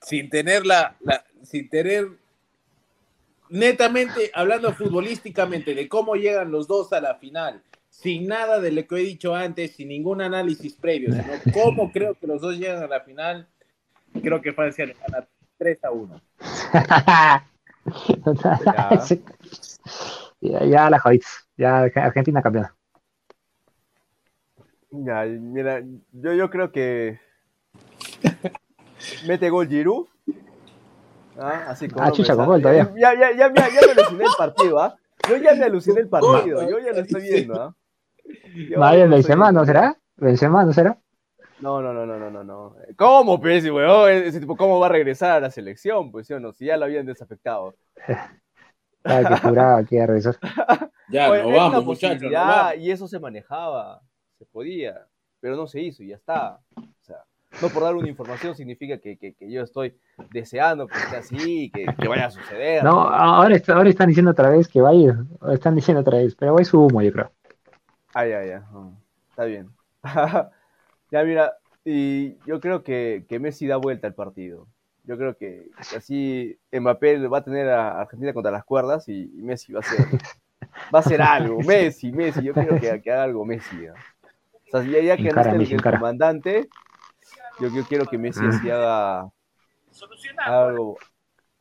Sin 0.01 0.29
tener 0.29 0.67
la, 0.67 0.97
sin 1.43 1.69
tener 1.69 2.09
netamente 3.49 4.31
hablando 4.35 4.73
futbolísticamente 4.73 5.75
de 5.75 5.89
cómo 5.89 6.17
llegan 6.17 6.51
los 6.51 6.67
dos 6.67 6.93
a 6.93 7.01
la 7.01 7.15
final, 7.17 7.63
sin 7.89 8.27
nada 8.27 8.61
de 8.61 8.73
lo 8.73 8.87
que 8.87 8.97
he 8.97 9.05
dicho 9.05 9.35
antes, 9.35 9.77
sin 9.77 9.89
ningún 9.89 10.21
análisis 10.21 10.75
previo, 10.75 11.11
sino 11.13 11.53
cómo 11.53 11.93
creo 11.93 12.15
que 12.15 12.27
los 12.27 12.41
dos 12.41 12.59
llegan 12.59 12.83
a 12.83 12.89
la 12.89 13.01
final, 13.01 13.47
creo 14.23 14.41
que 14.41 14.53
Francia 14.53 14.87
le 14.87 14.95
gana 14.95 15.27
3 15.59 15.85
a 15.85 15.91
1. 15.91 16.21
ya. 20.41 20.65
ya 20.65 20.91
la 20.91 20.99
jodiste. 20.99 21.27
Ya 21.57 21.79
Argentina 21.83 22.43
campeona. 22.43 22.75
Ya, 24.91 25.25
mira, 25.25 25.83
yo, 26.13 26.35
yo 26.35 26.51
creo 26.51 26.71
que 26.71 27.19
mete 29.27 29.51
gol 29.51 29.69
Giroud. 29.69 30.07
¿ah? 31.39 31.67
Así 31.69 31.89
como 31.89 32.05
ah, 32.05 32.13
chucha, 32.13 32.37
con 32.37 32.47
gol 32.47 32.63
todavía. 32.63 32.93
Ya, 32.97 33.15
ya, 33.15 33.33
ya, 33.33 33.49
ya, 33.49 33.49
me 33.51 33.61
aluciné 33.63 34.25
el 34.25 34.31
partido, 34.37 34.81
¿ah? 34.81 34.97
Yo 35.29 35.37
ya 35.37 35.55
me 35.55 35.65
aluciné 35.65 36.01
el 36.01 36.09
partido, 36.09 36.69
yo 36.69 36.79
ya 36.79 36.93
lo 36.93 37.01
estoy 37.01 37.23
viendo, 37.23 37.61
¿ah? 37.61 37.75
Vaya, 38.77 39.07
Benzema, 39.07 39.53
¿no 39.53 39.65
será? 39.65 39.97
Benzema, 40.17 40.65
¿no 40.65 40.73
será? 40.73 40.99
No, 41.61 41.81
no, 41.81 41.93
no, 41.93 42.05
no, 42.05 42.19
no, 42.19 42.31
no, 42.31 42.45
no. 42.45 42.77
¿Cómo, 42.97 43.41
pues, 43.41 43.65
weón? 43.65 44.11
Ese 44.11 44.41
tipo, 44.41 44.57
¿cómo 44.57 44.81
va 44.81 44.87
a 44.87 44.91
regresar 44.91 45.33
a 45.33 45.41
la 45.41 45.51
selección? 45.51 46.11
Pues, 46.11 46.27
¿sí 46.27 46.35
o 46.35 46.41
no? 46.41 46.53
Si 46.53 46.67
ya 46.67 46.77
lo 46.77 46.85
habían 46.85 47.07
desafectado. 47.07 47.77
Ay, 49.05 49.25
que 49.27 49.37
juraba 49.37 49.85
que 49.85 49.97
iba 49.97 50.05
a 50.05 50.07
regresar. 50.09 50.37
Ya, 51.11 51.29
no 51.29 51.51
vamos, 51.51 51.85
muchachos. 51.85 52.31
Ya, 52.31 52.75
y 52.75 52.91
eso 52.91 53.07
se 53.07 53.21
manejaba, 53.21 54.01
se 54.39 54.47
podía, 54.47 55.07
pero 55.39 55.55
no 55.55 55.67
se 55.67 55.83
hizo 55.83 56.03
y 56.03 56.09
ya 56.09 56.17
está. 56.17 56.59
O 56.77 57.03
sea, 57.03 57.19
no 57.61 57.69
por 57.69 57.83
dar 57.83 57.95
una 57.95 58.09
información 58.09 58.55
significa 58.55 58.97
que, 58.97 59.19
que, 59.19 59.35
que 59.35 59.51
yo 59.51 59.63
estoy 59.63 59.95
deseando 60.33 60.87
que 60.87 60.97
esté 60.97 61.17
así, 61.17 61.71
que, 61.71 61.85
que, 61.85 62.09
vaya 62.09 62.27
a 62.27 62.31
suceder. 62.31 62.83
No, 62.83 63.03
ahora, 63.03 63.61
ahora 63.69 63.91
están 63.91 64.09
diciendo 64.09 64.31
otra 64.31 64.49
vez 64.49 64.67
que 64.67 64.81
va 64.81 64.89
a 64.91 64.95
ir, 64.95 65.15
están 65.53 65.75
diciendo 65.75 66.01
otra 66.01 66.17
vez, 66.17 66.35
pero 66.35 66.59
es 66.59 66.73
humo, 66.73 67.03
yo 67.03 67.13
creo. 67.13 67.31
Ah, 68.15 68.27
ya, 68.27 68.43
ya, 68.45 68.65
está 69.29 69.45
bien. 69.45 69.69
Ya, 71.15 71.23
mira, 71.23 71.57
y 71.85 72.37
yo 72.45 72.59
creo 72.59 72.83
que, 72.83 73.25
que 73.29 73.39
Messi 73.39 73.69
da 73.69 73.77
vuelta 73.77 74.09
al 74.09 74.15
partido. 74.15 74.67
Yo 75.05 75.17
creo 75.17 75.37
que 75.37 75.71
así 75.97 76.59
Mbappé 76.73 77.29
va 77.29 77.39
a 77.39 77.45
tener 77.45 77.69
a 77.69 78.01
Argentina 78.01 78.33
contra 78.33 78.51
las 78.51 78.65
cuerdas 78.65 79.09
y, 79.09 79.31
Messi 79.37 79.73
va 79.73 79.79
a 79.79 79.83
ser 79.85 80.07
va 80.93 80.99
a 80.99 81.03
ser 81.03 81.23
algo. 81.23 81.61
Messi, 81.65 82.11
Messi, 82.11 82.43
yo 82.43 82.53
creo 82.53 82.81
que, 82.81 83.01
que 83.01 83.13
haga 83.13 83.23
algo 83.23 83.45
Messi. 83.45 83.87
O 83.87 83.95
sea, 84.73 84.83
ya, 84.83 84.99
ya 85.03 85.17
que 85.17 85.31
no 85.31 85.41
esté 85.41 85.75
el, 85.77 85.83
comandante, 85.83 86.69
yo, 87.61 87.69
yo, 87.69 87.85
quiero 87.85 88.07
que 88.07 88.19
Messi 88.19 88.45
así 88.45 88.69
haga 88.69 89.31
algo 90.39 90.99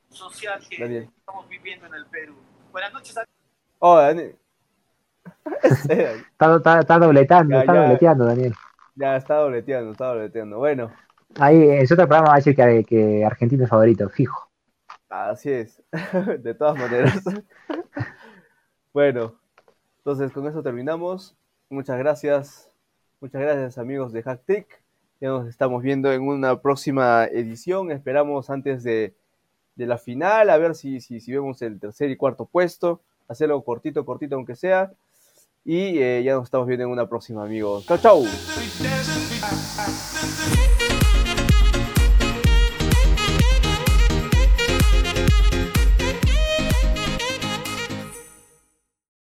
social 0.09 0.59
que 0.67 0.97
estamos 0.97 1.47
viviendo 1.47 1.85
en 1.85 1.93
el 1.93 2.07
Perú. 2.07 2.33
Buenas 2.71 2.91
noches. 2.91 3.19
Oh, 3.77 3.97
Daniel. 3.97 4.35
está, 5.61 6.55
está, 6.55 6.79
está 6.79 6.97
dobletando, 6.97 7.59
está 7.59 7.73
dobleteando, 7.75 8.25
Daniel. 8.25 8.55
Ya 8.95 9.15
está 9.15 9.35
dobleteando, 9.35 9.91
está 9.91 10.07
dobleteando. 10.07 10.57
Bueno. 10.57 10.91
Ahí 11.39 11.61
en 11.61 11.83
otro 11.83 11.97
programa 11.97 12.27
va 12.27 12.33
a 12.33 12.37
decir 12.37 12.55
que, 12.55 12.83
que 12.87 13.25
Argentina 13.25 13.63
es 13.63 13.69
favorito, 13.69 14.07
fijo. 14.09 14.49
Así 15.09 15.51
es, 15.51 15.81
de 16.39 16.53
todas 16.53 16.77
maneras. 16.77 17.23
bueno, 18.93 19.35
entonces 19.97 20.31
con 20.31 20.47
eso 20.47 20.63
terminamos. 20.63 21.35
Muchas 21.69 21.97
gracias. 21.97 22.71
Muchas 23.19 23.41
gracias 23.41 23.77
amigos 23.77 24.11
de 24.11 24.21
Hacktick. 24.21 24.83
Ya 25.21 25.29
nos 25.29 25.47
estamos 25.47 25.81
viendo 25.81 26.11
en 26.11 26.27
una 26.27 26.61
próxima 26.61 27.25
edición. 27.25 27.91
Esperamos 27.91 28.49
antes 28.49 28.83
de, 28.83 29.15
de 29.75 29.85
la 29.85 29.97
final, 29.97 30.49
a 30.49 30.57
ver 30.57 30.75
si, 30.75 30.99
si, 30.99 31.19
si, 31.19 31.31
vemos 31.31 31.61
el 31.61 31.79
tercer 31.79 32.09
y 32.09 32.17
cuarto 32.17 32.45
puesto. 32.45 33.01
Hacerlo 33.27 33.61
cortito, 33.63 34.05
cortito 34.05 34.35
aunque 34.35 34.55
sea. 34.55 34.91
Y 35.65 35.97
eh, 35.99 36.23
ya 36.23 36.33
nos 36.33 36.43
estamos 36.43 36.67
viendo 36.67 36.85
en 36.85 36.91
una 36.91 37.07
próxima, 37.07 37.43
amigos. 37.43 37.85
Chau, 37.85 37.97
chau. 37.97 39.22